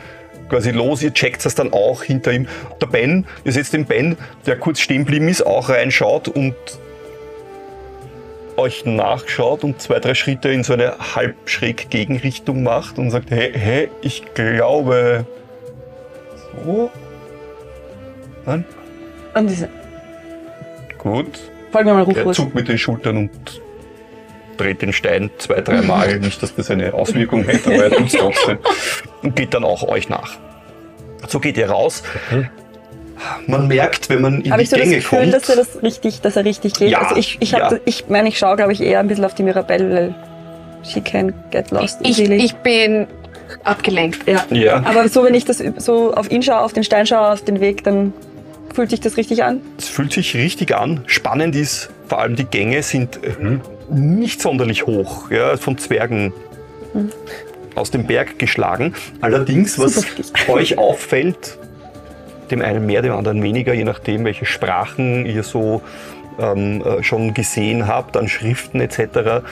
quasi 0.49 0.71
los, 0.71 1.01
ihr 1.01 1.13
checkt 1.13 1.45
das 1.45 1.55
dann 1.55 1.71
auch 1.71 2.03
hinter 2.03 2.33
ihm. 2.33 2.47
Der 2.81 2.87
Ben, 2.87 3.25
ihr 3.45 3.53
seht 3.53 3.71
den 3.71 3.85
Ben, 3.85 4.17
der 4.45 4.57
kurz 4.57 4.81
stehen 4.81 5.05
geblieben 5.05 5.29
ist, 5.29 5.45
auch 5.45 5.69
reinschaut 5.69 6.27
und 6.27 6.55
euch 8.57 8.85
nachschaut 8.85 9.63
und 9.63 9.81
zwei, 9.81 9.99
drei 9.99 10.13
Schritte 10.13 10.49
in 10.49 10.65
so 10.65 10.73
eine 10.73 11.15
halb 11.15 11.35
schräg 11.45 11.89
Gegenrichtung 11.89 12.63
macht 12.63 12.97
und 12.97 13.09
sagt, 13.11 13.31
hey, 13.31 13.53
hey, 13.53 13.89
ich 14.01 14.33
glaube 14.33 15.25
so. 16.65 16.91
Nein? 18.45 18.65
Und 19.33 19.47
diese, 19.47 19.69
Gut. 20.99 21.39
folgen 21.71 21.87
wir 21.87 21.93
mal 21.95 22.01
Er 22.01 22.05
Rufus. 22.23 22.35
zuckt 22.37 22.53
mit 22.55 22.67
den 22.67 22.77
Schultern 22.77 23.17
und 23.17 23.31
dreht 24.57 24.81
den 24.81 24.93
Stein 24.93 25.29
zwei, 25.39 25.61
dreimal. 25.61 26.19
Nicht, 26.19 26.43
dass 26.43 26.53
das 26.55 26.69
eine 26.69 26.93
Auswirkung 26.93 27.43
hätte, 27.45 27.73
aber 27.73 27.85
er 27.85 27.91
tut 27.91 28.07
es 28.07 28.13
trotzdem. 28.13 28.57
Und 29.23 29.35
geht 29.35 29.53
dann 29.53 29.63
auch 29.63 29.83
euch 29.87 30.09
nach. 30.09 30.37
So 31.27 31.39
geht 31.39 31.57
ihr 31.57 31.69
raus. 31.69 32.03
Man 33.47 33.67
merkt, 33.67 34.09
wenn 34.09 34.21
man 34.21 34.41
in 34.41 34.51
Habe 34.51 34.59
die 34.59 34.63
ich 34.63 34.69
so 34.69 34.75
das 34.77 34.83
Gänge 34.85 34.95
Gefühl, 34.97 35.19
kommt. 35.19 35.33
dass 35.33 35.49
er 35.49 35.55
das 35.57 35.81
richtig, 35.83 36.21
dass 36.21 36.35
er 36.37 36.45
richtig 36.45 36.73
geht? 36.73 36.89
Ja, 36.91 36.99
also 37.01 37.15
ich, 37.17 37.37
ich, 37.41 37.53
hab, 37.53 37.59
ja. 37.61 37.69
das- 37.71 37.79
ich 37.85 38.05
meine, 38.07 38.29
ich 38.29 38.37
schaue, 38.37 38.55
glaube 38.55 38.71
ich, 38.71 38.81
eher 38.81 38.99
ein 39.01 39.07
bisschen 39.09 39.25
auf 39.25 39.33
die 39.35 39.43
Mirabelle, 39.43 39.93
weil 39.93 40.15
she 40.83 41.01
can 41.01 41.33
get 41.51 41.69
lost 41.71 41.99
Ich, 42.01 42.19
easily. 42.19 42.37
ich 42.37 42.55
bin 42.55 43.07
abgelenkt. 43.65 44.27
ja. 44.27 44.45
ja, 44.51 44.81
Aber 44.85 45.09
so, 45.09 45.23
wenn 45.25 45.33
ich 45.33 45.43
das 45.43 45.61
so 45.77 46.13
auf 46.13 46.31
ihn 46.31 46.41
schaue, 46.43 46.61
auf 46.61 46.71
den 46.71 46.83
Stein 46.85 47.05
schaue, 47.05 47.31
auf 47.33 47.43
den 47.43 47.59
Weg, 47.59 47.83
dann 47.83 48.13
fühlt 48.79 48.91
sich 48.91 49.01
das 49.01 49.17
richtig 49.17 49.43
an. 49.43 49.59
es 49.77 49.89
fühlt 49.89 50.13
sich 50.13 50.35
richtig 50.35 50.73
an. 50.73 51.03
Spannend 51.05 51.53
ist, 51.53 51.89
vor 52.07 52.21
allem 52.21 52.37
die 52.37 52.45
Gänge 52.45 52.81
sind 52.81 53.19
äh, 53.21 53.59
nicht 53.93 54.41
sonderlich 54.41 54.85
hoch, 54.85 55.29
ja, 55.31 55.57
von 55.57 55.77
Zwergen 55.77 56.31
aus 57.75 57.91
dem 57.91 58.07
Berg 58.07 58.39
geschlagen. 58.39 58.93
Allerdings, 59.19 59.77
was 59.79 60.05
euch 60.47 60.77
auffällt, 60.77 61.57
dem 62.51 62.61
einen 62.61 62.85
mehr, 62.85 63.01
dem 63.01 63.11
anderen 63.11 63.43
weniger, 63.43 63.73
je 63.73 63.83
nachdem, 63.83 64.23
welche 64.23 64.45
Sprachen 64.45 65.25
ihr 65.25 65.43
so 65.43 65.81
ähm, 66.39 66.81
äh, 66.81 67.03
schon 67.03 67.33
gesehen 67.33 67.85
habt, 67.85 68.15
an 68.15 68.29
Schriften 68.29 68.79
etc. 68.79 69.43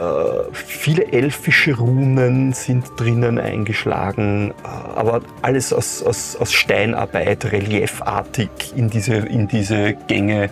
Äh, 0.00 0.54
viele 0.54 1.12
elfische 1.12 1.76
Runen 1.76 2.54
sind 2.54 2.86
drinnen 2.96 3.38
eingeschlagen, 3.38 4.54
äh, 4.64 4.66
aber 4.66 5.20
alles 5.42 5.74
aus, 5.74 6.02
aus, 6.02 6.36
aus 6.36 6.54
Steinarbeit, 6.54 7.52
reliefartig 7.52 8.48
in 8.74 8.88
diese, 8.88 9.16
in 9.16 9.46
diese 9.46 9.92
Gänge 10.06 10.48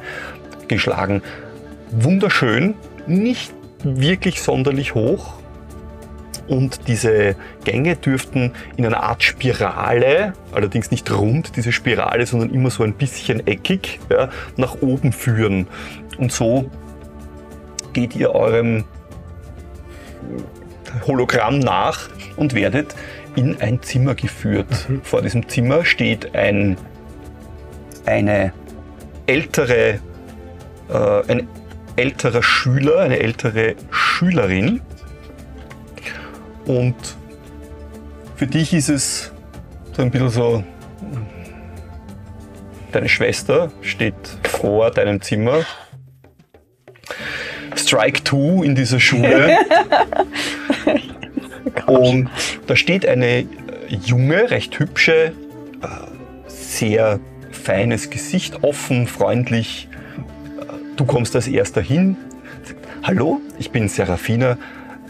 geschlagen. 0.69 1.23
Wunderschön, 1.91 2.75
nicht 3.07 3.55
wirklich 3.83 4.43
sonderlich 4.43 4.95
hoch. 4.95 5.33
Und 6.47 6.87
diese 6.87 7.35
Gänge 7.65 7.97
dürften 7.97 8.53
in 8.77 8.85
einer 8.85 9.03
Art 9.03 9.23
Spirale, 9.23 10.35
allerdings 10.53 10.91
nicht 10.91 11.11
rund, 11.11 11.57
diese 11.57 11.73
Spirale, 11.73 12.27
sondern 12.27 12.51
immer 12.51 12.71
so 12.71 12.83
ein 12.83 12.95
bisschen 12.95 13.47
eckig, 13.47 13.99
ja, 14.11 14.29
nach 14.57 14.83
oben 14.83 15.13
führen. 15.13 15.69
Und 16.19 16.33
so 16.33 16.71
geht 17.95 18.15
ihr 18.17 18.35
eurem 18.35 18.85
Hologramm 21.07 21.59
nach 21.59 22.09
und 22.37 22.55
werdet 22.55 22.95
in 23.37 23.61
ein 23.61 23.83
Zimmer 23.83 24.15
geführt. 24.15 24.89
Vor 25.03 25.23
diesem 25.23 25.49
Zimmer 25.49 25.85
steht 25.85 26.35
ein, 26.35 26.77
eine 28.07 28.53
ältere, 29.27 30.01
äh, 30.89 31.23
ein 31.29 31.47
älterer 31.97 32.43
Schüler, 32.43 33.01
eine 33.01 33.19
ältere 33.19 33.75
Schülerin. 33.91 34.81
Und 36.67 36.97
für 38.37 38.47
dich 38.47 38.73
ist 38.73 38.89
es 38.89 39.33
so 39.93 40.03
ein 40.03 40.11
bisschen 40.11 40.31
so, 40.31 40.65
deine 42.93 43.09
Schwester 43.09 43.71
steht 43.83 44.15
vor 44.45 44.91
deinem 44.91 45.21
Zimmer. 45.21 45.65
Strike 47.89 48.23
2 48.23 48.67
in 48.67 48.75
dieser 48.75 49.01
Schule. 49.01 49.57
Und 51.87 52.29
da 52.67 52.77
steht 52.77 53.07
eine 53.07 53.47
junge, 53.89 54.51
recht 54.51 54.79
hübsche, 54.79 55.33
sehr 56.47 57.19
feines 57.51 58.11
Gesicht, 58.11 58.63
offen, 58.63 59.07
freundlich. 59.07 59.89
Du 60.97 61.07
kommst 61.07 61.35
als 61.35 61.49
erster 61.49 61.81
hin. 61.81 62.17
Hallo, 63.03 63.41
ich 63.59 63.71
bin 63.71 63.89
Serafina. 63.89 64.59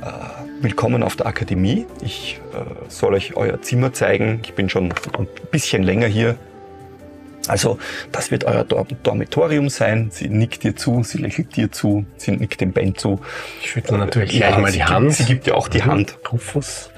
Äh, 0.01 0.07
Willkommen 0.61 1.03
auf 1.03 1.17
der 1.17 1.27
Akademie. 1.27 1.85
Ich 2.01 2.41
äh, 2.53 2.59
soll 2.89 3.15
euch 3.15 3.37
euer 3.37 3.61
Zimmer 3.61 3.93
zeigen. 3.93 4.39
Ich 4.45 4.55
bin 4.55 4.69
schon 4.69 4.95
ein 5.19 5.27
bisschen 5.51 5.83
länger 5.83 6.07
hier. 6.07 6.37
Also, 7.49 7.79
das 8.13 8.31
wird 8.31 8.45
euer 8.45 8.65
Dor 8.65 8.87
Dormitorium 9.03 9.69
sein. 9.69 10.11
Sie 10.13 10.29
nickt 10.29 10.63
dir 10.65 10.77
zu, 10.77 11.03
sie 11.03 11.19
lächelt 11.19 11.57
dir 11.57 11.73
zu, 11.73 12.05
sie 12.17 12.33
nickt 12.33 12.61
dem 12.61 12.73
Ben 12.73 12.95
zu. 12.95 13.21
Ich 13.63 13.71
schüttle 13.71 13.99
natürlich 13.99 14.33
Ja, 14.35 14.49
gleich 14.49 14.59
mal 14.61 14.67
sie 14.71 14.73
die 14.73 14.79
gibt- 14.79 14.91
Hand. 14.91 15.13
sie 15.15 15.25
gibt 15.25 15.47
dir 15.47 15.57
auch 15.57 15.69
die 15.69 15.79
Mhm. 15.83 15.87
Hand. 15.87 16.19
Rufus. 16.33 16.91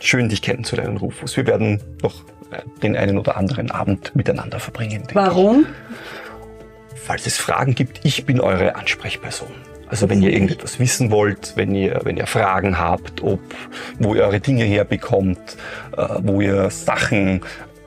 Schön, 0.00 0.28
dich 0.28 0.42
kennenzulernen, 0.42 0.96
Rufus. 0.96 1.36
Wir 1.36 1.46
werden 1.46 1.80
noch 2.02 2.22
äh, 2.50 2.58
den 2.82 2.96
einen 2.96 3.18
oder 3.18 3.36
anderen 3.36 3.70
Abend 3.70 4.14
miteinander 4.14 4.60
verbringen. 4.60 5.04
Warum? 5.14 5.64
Ich. 6.94 7.00
Falls 7.00 7.26
es 7.26 7.38
Fragen 7.38 7.74
gibt, 7.74 8.00
ich 8.04 8.26
bin 8.26 8.40
eure 8.40 8.76
Ansprechperson. 8.76 9.48
Also 9.88 10.08
wenn 10.08 10.22
ihr 10.22 10.32
irgendetwas 10.32 10.78
wissen 10.78 11.10
wollt, 11.10 11.52
wenn 11.56 11.74
ihr, 11.74 12.00
wenn 12.04 12.16
ihr 12.16 12.26
Fragen 12.26 12.78
habt, 12.78 13.22
ob, 13.22 13.40
wo 13.98 14.14
ihr 14.14 14.22
eure 14.24 14.40
Dinge 14.40 14.64
herbekommt, 14.64 15.38
äh, 15.96 16.06
wo 16.20 16.40
ihr 16.40 16.70
Sachen 16.70 17.40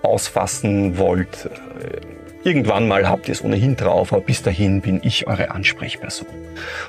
ausfassen 0.05 0.97
wollt, 0.97 1.49
äh, 1.81 2.47
irgendwann 2.47 2.87
mal 2.87 3.07
habt 3.09 3.27
ihr 3.27 3.33
es 3.33 3.43
ohnehin 3.43 3.75
drauf, 3.75 4.13
aber 4.13 4.21
bis 4.21 4.41
dahin 4.43 4.81
bin 4.81 4.99
ich 5.03 5.27
eure 5.27 5.51
Ansprechperson. 5.51 6.27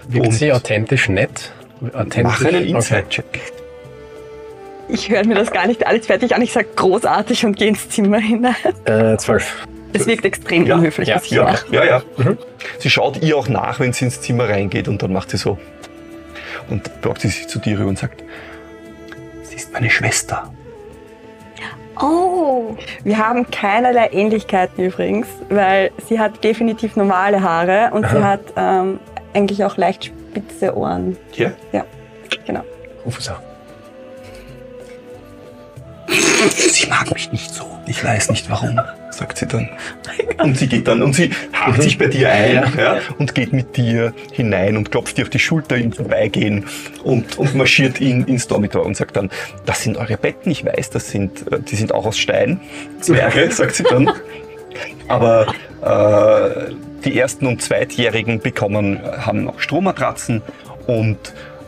Wirkt 0.08 0.32
sie 0.34 0.52
authentisch 0.52 1.08
nett? 1.08 1.52
Authentisch? 1.92 2.22
mach 2.22 2.44
einen 2.44 2.56
Okay. 2.62 2.70
Inside-Check. 2.70 3.40
Ich 4.88 5.08
höre 5.10 5.26
mir 5.26 5.34
das 5.34 5.50
gar 5.50 5.66
nicht 5.66 5.84
alles 5.86 6.06
fertig 6.06 6.34
an. 6.34 6.42
Ich 6.42 6.52
sage 6.52 6.68
großartig 6.76 7.44
und 7.44 7.56
gehe 7.56 7.68
ins 7.68 7.88
Zimmer 7.88 8.18
hinein. 8.20 8.54
Äh, 8.84 9.16
zwölf. 9.16 9.66
Es 9.92 10.06
wirkt 10.06 10.24
extrem 10.24 10.64
Ja, 10.66 10.76
unhöflich, 10.76 11.08
ja, 11.08 11.16
was 11.16 11.24
ich 11.24 11.30
Ja, 11.32 11.44
mache. 11.44 11.66
ja, 11.74 11.84
ja. 11.84 12.02
Sie 12.78 12.90
schaut 12.90 13.20
ihr 13.22 13.36
auch 13.36 13.48
nach, 13.48 13.80
wenn 13.80 13.92
sie 13.92 14.04
ins 14.04 14.20
Zimmer 14.20 14.48
reingeht 14.48 14.86
und 14.88 15.02
dann 15.02 15.12
macht 15.12 15.30
sie 15.30 15.38
so. 15.38 15.58
Und 16.68 17.00
beugt 17.00 17.22
sie 17.22 17.28
sich 17.28 17.48
zu 17.48 17.58
dir 17.58 17.78
rüber 17.78 17.88
und 17.88 17.98
sagt, 17.98 18.22
sie 19.42 19.56
ist 19.56 19.72
meine 19.72 19.90
Schwester. 19.90 20.52
Oh, 22.00 22.76
Wir 23.04 23.18
haben 23.18 23.50
keinerlei 23.50 24.08
Ähnlichkeiten 24.12 24.84
übrigens, 24.84 25.26
weil 25.48 25.90
sie 26.08 26.18
hat 26.20 26.44
definitiv 26.44 26.96
normale 26.96 27.42
Haare 27.42 27.90
und 27.92 28.06
sie 28.08 28.22
hat 28.22 28.40
ähm, 28.56 29.00
eigentlich 29.34 29.64
auch 29.64 29.76
leicht 29.76 30.04
spitze 30.06 30.76
Ohren. 30.76 31.16
Ja? 31.32 31.52
Ja, 31.72 31.84
genau. 32.46 32.62
Rufus 33.04 33.28
auch. 33.30 33.40
Sie 36.50 36.86
mag 36.88 37.12
mich 37.12 37.32
nicht 37.32 37.52
so. 37.52 37.64
Ich 37.86 38.02
weiß 38.02 38.30
nicht 38.30 38.50
warum, 38.50 38.80
sagt 39.10 39.38
sie 39.38 39.46
dann. 39.46 39.68
Und 40.42 40.58
sie 40.58 40.66
geht 40.66 40.88
dann 40.88 41.02
und 41.02 41.14
sie 41.14 41.30
hakt 41.52 41.82
sich 41.82 41.98
bei 41.98 42.06
dir 42.06 42.30
ein 42.30 42.72
ja, 42.76 42.98
und 43.18 43.34
geht 43.34 43.52
mit 43.52 43.76
dir 43.76 44.12
hinein 44.32 44.76
und 44.76 44.90
klopft 44.90 45.18
dir 45.18 45.22
auf 45.22 45.30
die 45.30 45.38
Schulter 45.38 45.76
im 45.76 45.92
Vorbeigehen 45.92 46.66
und, 47.04 47.38
und 47.38 47.54
marschiert 47.54 48.00
in, 48.00 48.24
ins 48.24 48.46
Dormitor 48.48 48.84
und 48.84 48.96
sagt 48.96 49.16
dann, 49.16 49.30
das 49.64 49.82
sind 49.82 49.96
eure 49.96 50.16
Betten, 50.16 50.50
ich 50.50 50.64
weiß, 50.64 50.90
das 50.90 51.10
sind, 51.10 51.50
äh, 51.52 51.60
die 51.60 51.76
sind 51.76 51.94
auch 51.94 52.06
aus 52.06 52.18
Stein, 52.18 52.60
Zwerge, 53.00 53.50
sagt 53.50 53.76
sie 53.76 53.84
dann. 53.84 54.10
Aber 55.08 55.46
äh, 55.82 56.72
die 57.04 57.18
ersten 57.18 57.46
und 57.46 57.62
zweitjährigen 57.62 58.40
bekommen, 58.40 59.00
haben 59.02 59.44
noch 59.44 59.60
Strommatratzen 59.60 60.42
und 60.86 61.18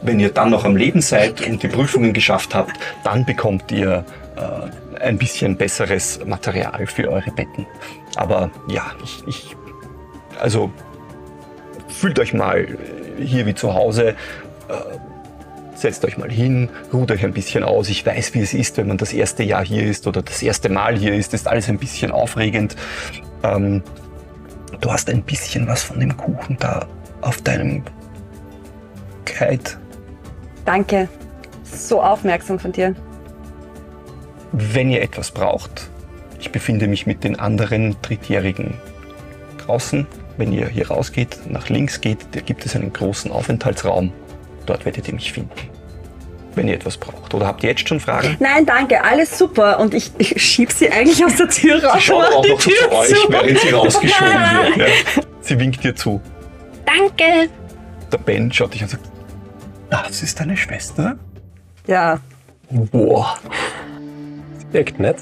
wenn 0.02 0.20
ihr 0.20 0.30
dann 0.30 0.50
noch 0.50 0.64
am 0.64 0.76
Leben 0.76 1.00
seid 1.00 1.46
und 1.46 1.62
die 1.62 1.68
Prüfungen 1.68 2.12
geschafft 2.12 2.54
habt, 2.54 2.72
dann 3.04 3.24
bekommt 3.24 3.70
ihr 3.72 4.04
äh, 4.38 5.00
ein 5.00 5.18
bisschen 5.18 5.56
besseres 5.56 6.20
Material 6.24 6.86
für 6.86 7.10
eure 7.10 7.30
Betten. 7.30 7.66
Aber 8.16 8.50
ja, 8.68 8.92
ich, 9.02 9.24
ich 9.26 9.56
also 10.40 10.70
fühlt 11.88 12.18
euch 12.18 12.34
mal 12.34 12.66
hier 13.18 13.46
wie 13.46 13.54
zu 13.54 13.74
Hause. 13.74 14.10
Äh, 14.68 14.74
setzt 15.74 16.04
euch 16.04 16.18
mal 16.18 16.30
hin, 16.30 16.68
ruht 16.92 17.10
euch 17.10 17.24
ein 17.24 17.32
bisschen 17.32 17.62
aus. 17.62 17.88
Ich 17.88 18.04
weiß, 18.04 18.34
wie 18.34 18.40
es 18.40 18.54
ist, 18.54 18.76
wenn 18.76 18.88
man 18.88 18.96
das 18.96 19.12
erste 19.12 19.42
Jahr 19.42 19.64
hier 19.64 19.84
ist 19.84 20.06
oder 20.06 20.22
das 20.22 20.42
erste 20.42 20.68
Mal 20.68 20.96
hier 20.96 21.14
ist. 21.14 21.34
Ist 21.34 21.46
alles 21.46 21.68
ein 21.68 21.78
bisschen 21.78 22.10
aufregend. 22.10 22.76
Ähm, 23.42 23.82
du 24.80 24.92
hast 24.92 25.08
ein 25.10 25.22
bisschen 25.22 25.66
was 25.66 25.82
von 25.82 26.00
dem 26.00 26.16
Kuchen 26.16 26.56
da 26.58 26.86
auf 27.20 27.40
deinem 27.42 27.82
Kleid. 29.24 29.78
Danke. 30.64 31.08
So 31.64 32.02
aufmerksam 32.02 32.58
von 32.58 32.72
dir. 32.72 32.94
Wenn 34.52 34.90
ihr 34.90 35.02
etwas 35.02 35.30
braucht, 35.30 35.90
ich 36.40 36.50
befinde 36.50 36.86
mich 36.86 37.06
mit 37.06 37.24
den 37.24 37.38
anderen 37.38 37.96
Drittjährigen 38.02 38.74
draußen. 39.64 40.06
Wenn 40.36 40.52
ihr 40.52 40.68
hier 40.68 40.88
rausgeht, 40.88 41.38
nach 41.48 41.68
links 41.68 42.00
geht, 42.00 42.18
da 42.32 42.40
gibt 42.40 42.64
es 42.64 42.76
einen 42.76 42.92
großen 42.92 43.30
Aufenthaltsraum. 43.32 44.12
Dort 44.66 44.84
werdet 44.84 45.08
ihr 45.08 45.14
mich 45.14 45.32
finden. 45.32 45.50
Wenn 46.54 46.68
ihr 46.68 46.74
etwas 46.74 46.96
braucht. 46.96 47.34
Oder 47.34 47.46
habt 47.46 47.62
ihr 47.62 47.70
jetzt 47.70 47.88
schon 47.88 48.00
Fragen? 48.00 48.36
Nein, 48.40 48.64
danke, 48.64 49.02
alles 49.02 49.36
super. 49.36 49.78
Und 49.80 49.94
ich, 49.94 50.12
ich 50.18 50.40
schieb 50.42 50.72
sie 50.72 50.90
eigentlich 50.90 51.24
aus 51.24 51.36
der 51.36 51.48
Tür 51.48 51.82
raus. 51.84 51.94
Sie 51.96 52.00
schaut 52.02 52.24
auch 52.32 52.46
noch 52.46 52.58
Tür 52.60 52.72
zu 52.76 52.92
euch, 52.92 53.08
zu. 53.08 53.32
während 53.32 53.58
sie 53.58 53.70
rausgeschoben 53.70 54.32
wird. 54.76 54.76
Ja. 54.76 55.22
Sie 55.40 55.58
winkt 55.58 55.84
dir 55.84 55.94
zu. 55.94 56.20
Danke. 56.86 57.50
Der 58.12 58.18
Ben 58.18 58.52
schaut 58.52 58.74
dich 58.74 58.82
an 58.82 58.88
und 58.88 58.90
sagt, 58.90 59.04
das 59.90 60.22
ist 60.22 60.40
deine 60.40 60.56
Schwester? 60.56 61.16
Ja, 61.86 62.20
Boah. 62.70 63.38
Wirkt 64.72 65.00
nett. 65.00 65.18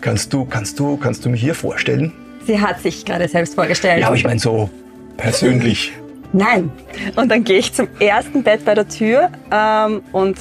Kannst 0.00 0.32
du, 0.32 0.44
kannst 0.44 0.78
du, 0.78 0.96
kannst 0.96 1.24
du 1.24 1.28
mich 1.28 1.40
hier 1.40 1.54
vorstellen? 1.54 2.12
sie 2.46 2.60
hat 2.60 2.80
sich 2.80 3.04
gerade 3.04 3.28
selbst 3.28 3.54
vorgestellt. 3.54 4.00
Ja, 4.00 4.06
aber 4.06 4.16
ich 4.16 4.24
meine 4.24 4.40
so 4.40 4.70
persönlich. 5.16 5.92
Nein. 6.32 6.70
Und 7.16 7.30
dann 7.30 7.44
gehe 7.44 7.58
ich 7.58 7.72
zum 7.72 7.88
ersten 7.98 8.42
Bett 8.42 8.64
bei 8.64 8.74
der 8.74 8.88
Tür 8.88 9.30
ähm, 9.50 10.02
und 10.12 10.36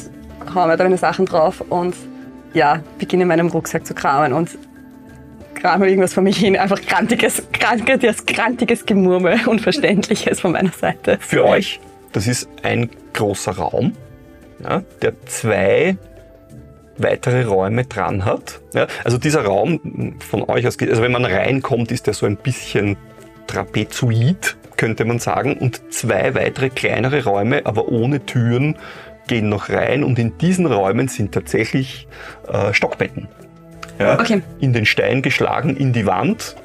hau 0.54 0.68
mir 0.68 0.78
da 0.78 0.84
meine 0.84 0.98
Sachen 0.98 1.26
drauf 1.26 1.62
und 1.70 1.96
ja, 2.54 2.82
beginne 2.98 3.24
in 3.24 3.28
meinem 3.28 3.48
Rucksack 3.48 3.86
zu 3.86 3.94
kramen 3.94 4.34
und 4.34 4.58
krame 5.56 5.88
irgendwas 5.88 6.14
vor 6.14 6.24
mich 6.24 6.38
hin. 6.38 6.56
Einfach 6.58 6.82
krantiges, 6.82 7.44
krantiges, 7.52 8.26
krantiges 8.26 8.86
Gemurmel, 8.86 9.40
Unverständliches 9.46 10.40
von 10.40 10.52
meiner 10.52 10.72
Seite. 10.72 11.18
Für 11.20 11.46
euch, 11.46 11.80
das 12.14 12.28
ist 12.28 12.48
ein 12.64 12.90
großer 13.14 13.54
Raum, 13.54 13.94
ja, 14.64 14.84
der 15.02 15.14
zwei 15.26 15.98
weitere 16.98 17.44
Räume 17.44 17.86
dran 17.86 18.26
hat. 18.26 18.62
Ja, 18.74 18.88
also 19.04 19.18
dieser 19.18 19.44
Raum 19.46 20.16
von 20.30 20.44
euch 20.50 20.66
aus, 20.68 20.78
geht- 20.78 20.90
also 20.90 21.02
wenn 21.02 21.12
man 21.12 21.26
reinkommt, 21.26 21.92
ist 21.92 22.08
der 22.08 22.14
so 22.14 22.26
ein 22.26 22.38
bisschen 22.38 22.98
trapezoid, 23.48 24.56
könnte 24.78 25.06
man 25.06 25.20
sagen, 25.20 25.58
und 25.58 25.94
zwei 25.94 26.36
weitere 26.36 26.70
kleinere 26.70 27.24
Räume, 27.24 27.66
aber 27.66 27.88
ohne 27.90 28.26
Türen, 28.26 28.78
gehen 29.28 29.50
noch 29.50 29.70
rein 29.70 30.04
und 30.04 30.20
in 30.20 30.38
diesen 30.38 30.68
Räumen 30.68 31.08
sind 31.08 31.32
tatsächlich 31.32 32.08
äh, 32.48 32.74
Stockbetten. 32.74 33.28
Ja, 33.98 34.20
Okay. 34.20 34.42
In 34.60 34.72
den 34.72 34.86
Stein 34.86 35.24
geschlagen, 35.24 35.76
in 35.78 35.94
die 35.94 36.06
Wand 36.06 36.56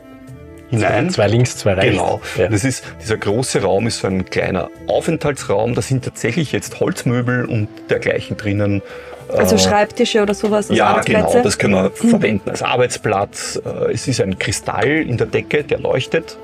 hinein. 0.68 1.09
Zwei 1.09 1.26
links, 1.28 1.57
zwei 1.57 1.72
rechts. 1.74 1.91
Genau. 1.93 2.20
Ja. 2.37 2.49
Das 2.49 2.64
ist, 2.64 2.85
dieser 3.01 3.16
große 3.16 3.62
Raum 3.62 3.87
ist 3.87 4.01
so 4.01 4.09
ein 4.09 4.26
kleiner 4.26 4.68
Aufenthaltsraum. 4.89 5.74
Da 5.74 5.81
sind 5.81 6.05
tatsächlich 6.05 6.53
jetzt 6.53 6.81
Holzmöbel 6.81 7.47
und 7.47 7.68
dergleichen 7.89 8.37
drinnen. 8.37 8.83
Also 9.37 9.57
Äh, 9.57 9.59
Schreibtische 9.59 10.22
oder 10.22 10.35
sowas 10.35 10.68
als 10.70 10.78
ja, 10.78 10.87
Arbeitsplätze. 10.89 11.26
genau, 11.28 11.43
das 11.43 11.59
können 11.59 11.74
wir 11.74 11.91
verwenden 11.91 12.51
als 12.51 12.62
Arbeitsplatz. 12.62 13.61
Äh, 13.64 13.93
Es 13.93 14.07
ist 14.09 14.20
ein 14.20 14.39
Kristall 14.39 14.89
in 14.89 15.16
der 15.16 15.26
Decke, 15.26 15.64
der 15.64 15.78
leuchtet. 15.78 16.37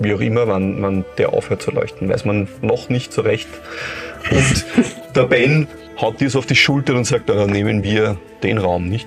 Wie 0.00 0.12
auch 0.12 0.20
immer, 0.20 0.48
wann, 0.48 0.82
wann 0.82 1.04
der 1.18 1.32
aufhört 1.32 1.62
zu 1.62 1.70
leuchten, 1.70 2.08
weiß 2.08 2.24
man 2.24 2.48
noch 2.62 2.88
nicht 2.88 3.12
so 3.12 3.22
recht. 3.22 3.48
Und 4.30 4.64
der 5.14 5.24
Ben 5.24 5.68
haut 6.00 6.20
dir 6.20 6.28
so 6.30 6.40
auf 6.40 6.46
die 6.46 6.56
Schulter 6.56 6.94
und 6.94 7.04
sagt, 7.04 7.24
"Na, 7.28 7.34
dann 7.34 7.50
nehmen 7.50 7.84
wir 7.84 8.16
den 8.42 8.58
Raum, 8.58 8.88
nicht? 8.88 9.06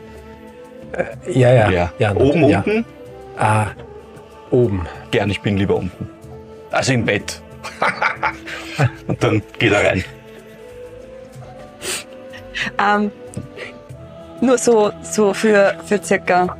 Ja, 1.28 1.70
ja. 1.70 1.92
ja. 2.00 2.16
Oben, 2.16 2.48
ja. 2.48 2.60
unten? 2.60 2.86
Ah, 3.38 3.68
oben. 4.50 4.88
Gern, 5.12 5.30
ich 5.30 5.42
bin 5.42 5.58
lieber 5.58 5.76
unten. 5.76 6.10
Also 6.72 6.94
im 6.94 7.06
Bett. 7.06 7.42
und 9.08 9.22
dann 9.22 9.42
geht 9.60 9.74
er 9.74 9.84
rein. 9.90 10.04
Ähm, 12.80 13.12
nur 14.42 14.58
so, 14.58 14.92
so 15.02 15.34
für, 15.34 15.76
für 15.86 16.04
circa 16.04 16.56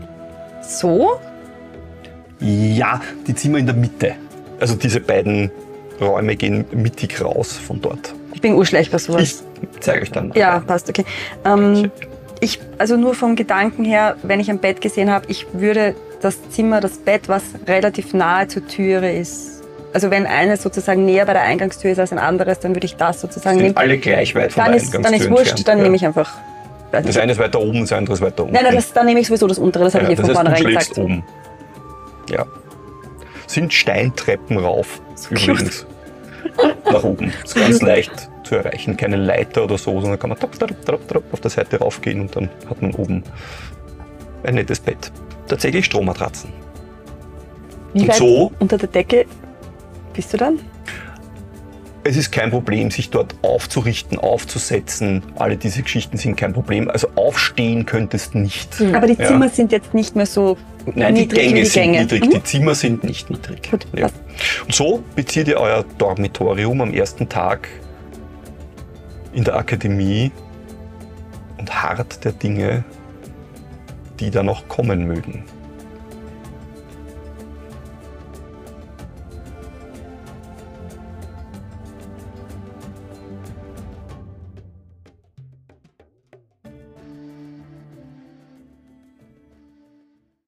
so. 0.62 1.20
Ja, 2.40 3.02
die 3.26 3.36
Zimmer 3.36 3.58
in 3.60 3.66
der 3.66 3.76
Mitte. 3.76 4.16
Also 4.60 4.76
diese 4.76 5.00
beiden 5.00 5.52
Räume 6.00 6.36
gehen 6.36 6.66
mittig 6.72 7.22
raus 7.22 7.54
von 7.54 7.82
dort. 7.82 8.14
Ich 8.34 8.42
bin 8.42 8.54
urschlecht 8.54 8.92
bei 8.92 8.98
sowas. 8.98 9.44
Ich 9.62 9.82
zeige 9.82 10.02
euch 10.02 10.12
dann. 10.12 10.32
Ja, 10.36 10.60
passt, 10.60 10.90
okay. 10.90 11.06
Ähm, 11.46 11.92
ich, 12.40 12.60
also 12.78 12.98
nur 12.98 13.16
vom 13.16 13.36
Gedanken 13.36 13.84
her, 13.84 14.16
wenn 14.24 14.40
ich 14.40 14.50
ein 14.50 14.60
Bett 14.60 14.82
gesehen 14.82 15.10
habe, 15.10 15.26
ich 15.28 15.48
würde 15.54 15.96
das 16.22 16.50
Zimmer, 16.52 16.82
das 16.82 16.98
Bett, 16.98 17.30
was 17.30 17.44
relativ 17.68 18.14
nahe 18.14 18.48
zur 18.48 18.68
Türe 18.68 19.12
ist. 19.12 19.57
Also 19.94 20.12
wenn 20.12 20.26
eines 20.26 20.62
sozusagen 20.62 21.06
näher 21.06 21.26
bei 21.26 21.34
der 21.34 21.44
Eingangstür 21.44 21.92
ist 21.92 22.00
als 22.00 22.12
ein 22.12 22.20
anderes, 22.20 22.60
dann 22.60 22.76
würde 22.76 22.86
ich 22.86 22.98
das 22.98 23.22
sozusagen 23.22 23.58
sind 23.58 23.66
nehmen. 23.68 23.78
alle 23.78 23.98
gleich 23.98 24.36
weit 24.36 24.52
von 24.52 24.64
Dann 24.64 24.74
der 24.74 24.82
ist, 24.82 24.94
dann 24.94 25.06
Eingangstür 25.06 25.26
ist 25.26 25.32
wurscht, 25.32 25.50
entfernt. 25.52 25.68
dann 25.68 25.78
ja. 25.78 25.84
nehme 25.84 25.96
ich 25.96 26.06
einfach. 26.06 26.38
Das 26.92 27.18
eine 27.18 27.32
ist 27.34 27.40
weiter 27.40 27.60
oben, 27.60 27.82
das 27.82 27.92
andere 27.92 28.14
ist 28.14 28.22
weiter 28.22 28.44
unten. 28.44 28.54
Nein, 28.54 28.64
nein, 28.64 28.76
das, 28.76 28.94
dann 28.94 29.06
nehme 29.06 29.20
ich 29.20 29.28
sowieso 29.28 29.48
das 29.48 29.60
untere, 29.60 29.84
das 29.84 29.96
habe 29.96 30.06
ja, 30.06 30.12
ich 30.12 30.20
eh 30.20 30.22
von 30.22 30.30
das 30.30 30.36
vornherein 30.38 30.64
gesagt. 30.64 30.98
oben. 30.98 31.24
Ja. 32.30 32.46
Sind 33.46 33.74
Steintreppen 33.74 34.58
rauf, 34.58 35.02
übrigens. 35.30 35.86
Nach 36.86 37.04
oben. 37.04 37.34
Ist 37.44 37.56
ganz 37.56 37.82
leicht 37.82 38.30
zu 38.44 38.56
erreichen. 38.56 38.98
Keine 38.98 39.18
Leiter 39.18 39.64
oder 39.64 39.78
so, 39.78 40.00
sondern 40.00 40.18
kann 40.20 40.30
man 40.30 40.40
top, 40.40 40.58
top, 40.58 40.70
top, 40.86 41.08
top 41.08 41.24
auf 41.32 41.40
der 41.42 41.52
Seite 41.52 41.80
raufgehen 41.80 42.22
und 42.22 42.36
dann 42.36 42.50
hat 42.70 42.82
man 42.82 42.94
oben 42.96 43.24
ein 44.44 44.56
nettes 44.56 44.80
Bett. 44.80 45.12
Tatsächlich 45.48 45.86
Strommatratzen. 45.86 46.52
Wie 47.94 48.02
Und 48.02 48.08
weit 48.10 48.16
so 48.16 48.52
unter 48.60 48.78
der 48.78 48.90
Decke 48.90 49.26
bist 50.18 50.34
du 50.34 50.38
dann? 50.38 50.60
Es 52.04 52.16
ist 52.18 52.32
kein 52.32 52.52
Problem, 52.52 52.90
sich 52.92 53.10
dort 53.10 53.36
aufzurichten, 53.42 54.18
aufzusetzen. 54.18 55.24
Alle 55.36 55.58
diese 55.58 55.84
Geschichten 55.84 56.18
sind 56.18 56.38
kein 56.38 56.54
Problem. 56.54 56.90
Also 56.90 57.08
aufstehen 57.16 57.86
könntest 57.86 58.34
nicht. 58.34 58.82
Aber 58.94 59.08
die 59.08 59.14
Ja. 59.22 59.28
Zimmer 59.28 59.50
sind 59.50 59.72
jetzt 59.74 59.94
nicht 59.94 60.16
mehr 60.16 60.26
so 60.26 60.58
Nein, 60.96 61.16
die 61.16 61.22
niedrig 61.22 61.40
Gänge 61.42 61.56
wie 61.56 61.60
die 61.60 61.66
sind 61.66 61.84
Gänge. 61.84 62.00
niedrig, 62.02 62.26
Mhm. 62.26 62.30
die 62.32 62.44
Zimmer 62.44 62.76
sind 62.76 63.04
nicht 63.04 63.30
niedrig. 63.30 63.70
Gut, 63.70 63.86
ja. 63.96 64.08
Und 64.66 64.74
so 64.74 65.04
bezieht 65.16 65.50
ihr 65.50 65.58
euer 65.60 65.84
Dormitorium 65.98 66.80
am 66.82 66.94
ersten 66.94 67.28
Tag 67.28 67.68
in 69.34 69.44
der 69.44 69.56
Akademie 69.56 70.32
und 71.58 71.84
hart 71.84 72.24
der 72.24 72.32
Dinge, 72.32 72.86
die 74.22 74.32
da 74.32 74.44
noch 74.44 74.68
kommen 74.70 75.06
mögen. 75.08 75.44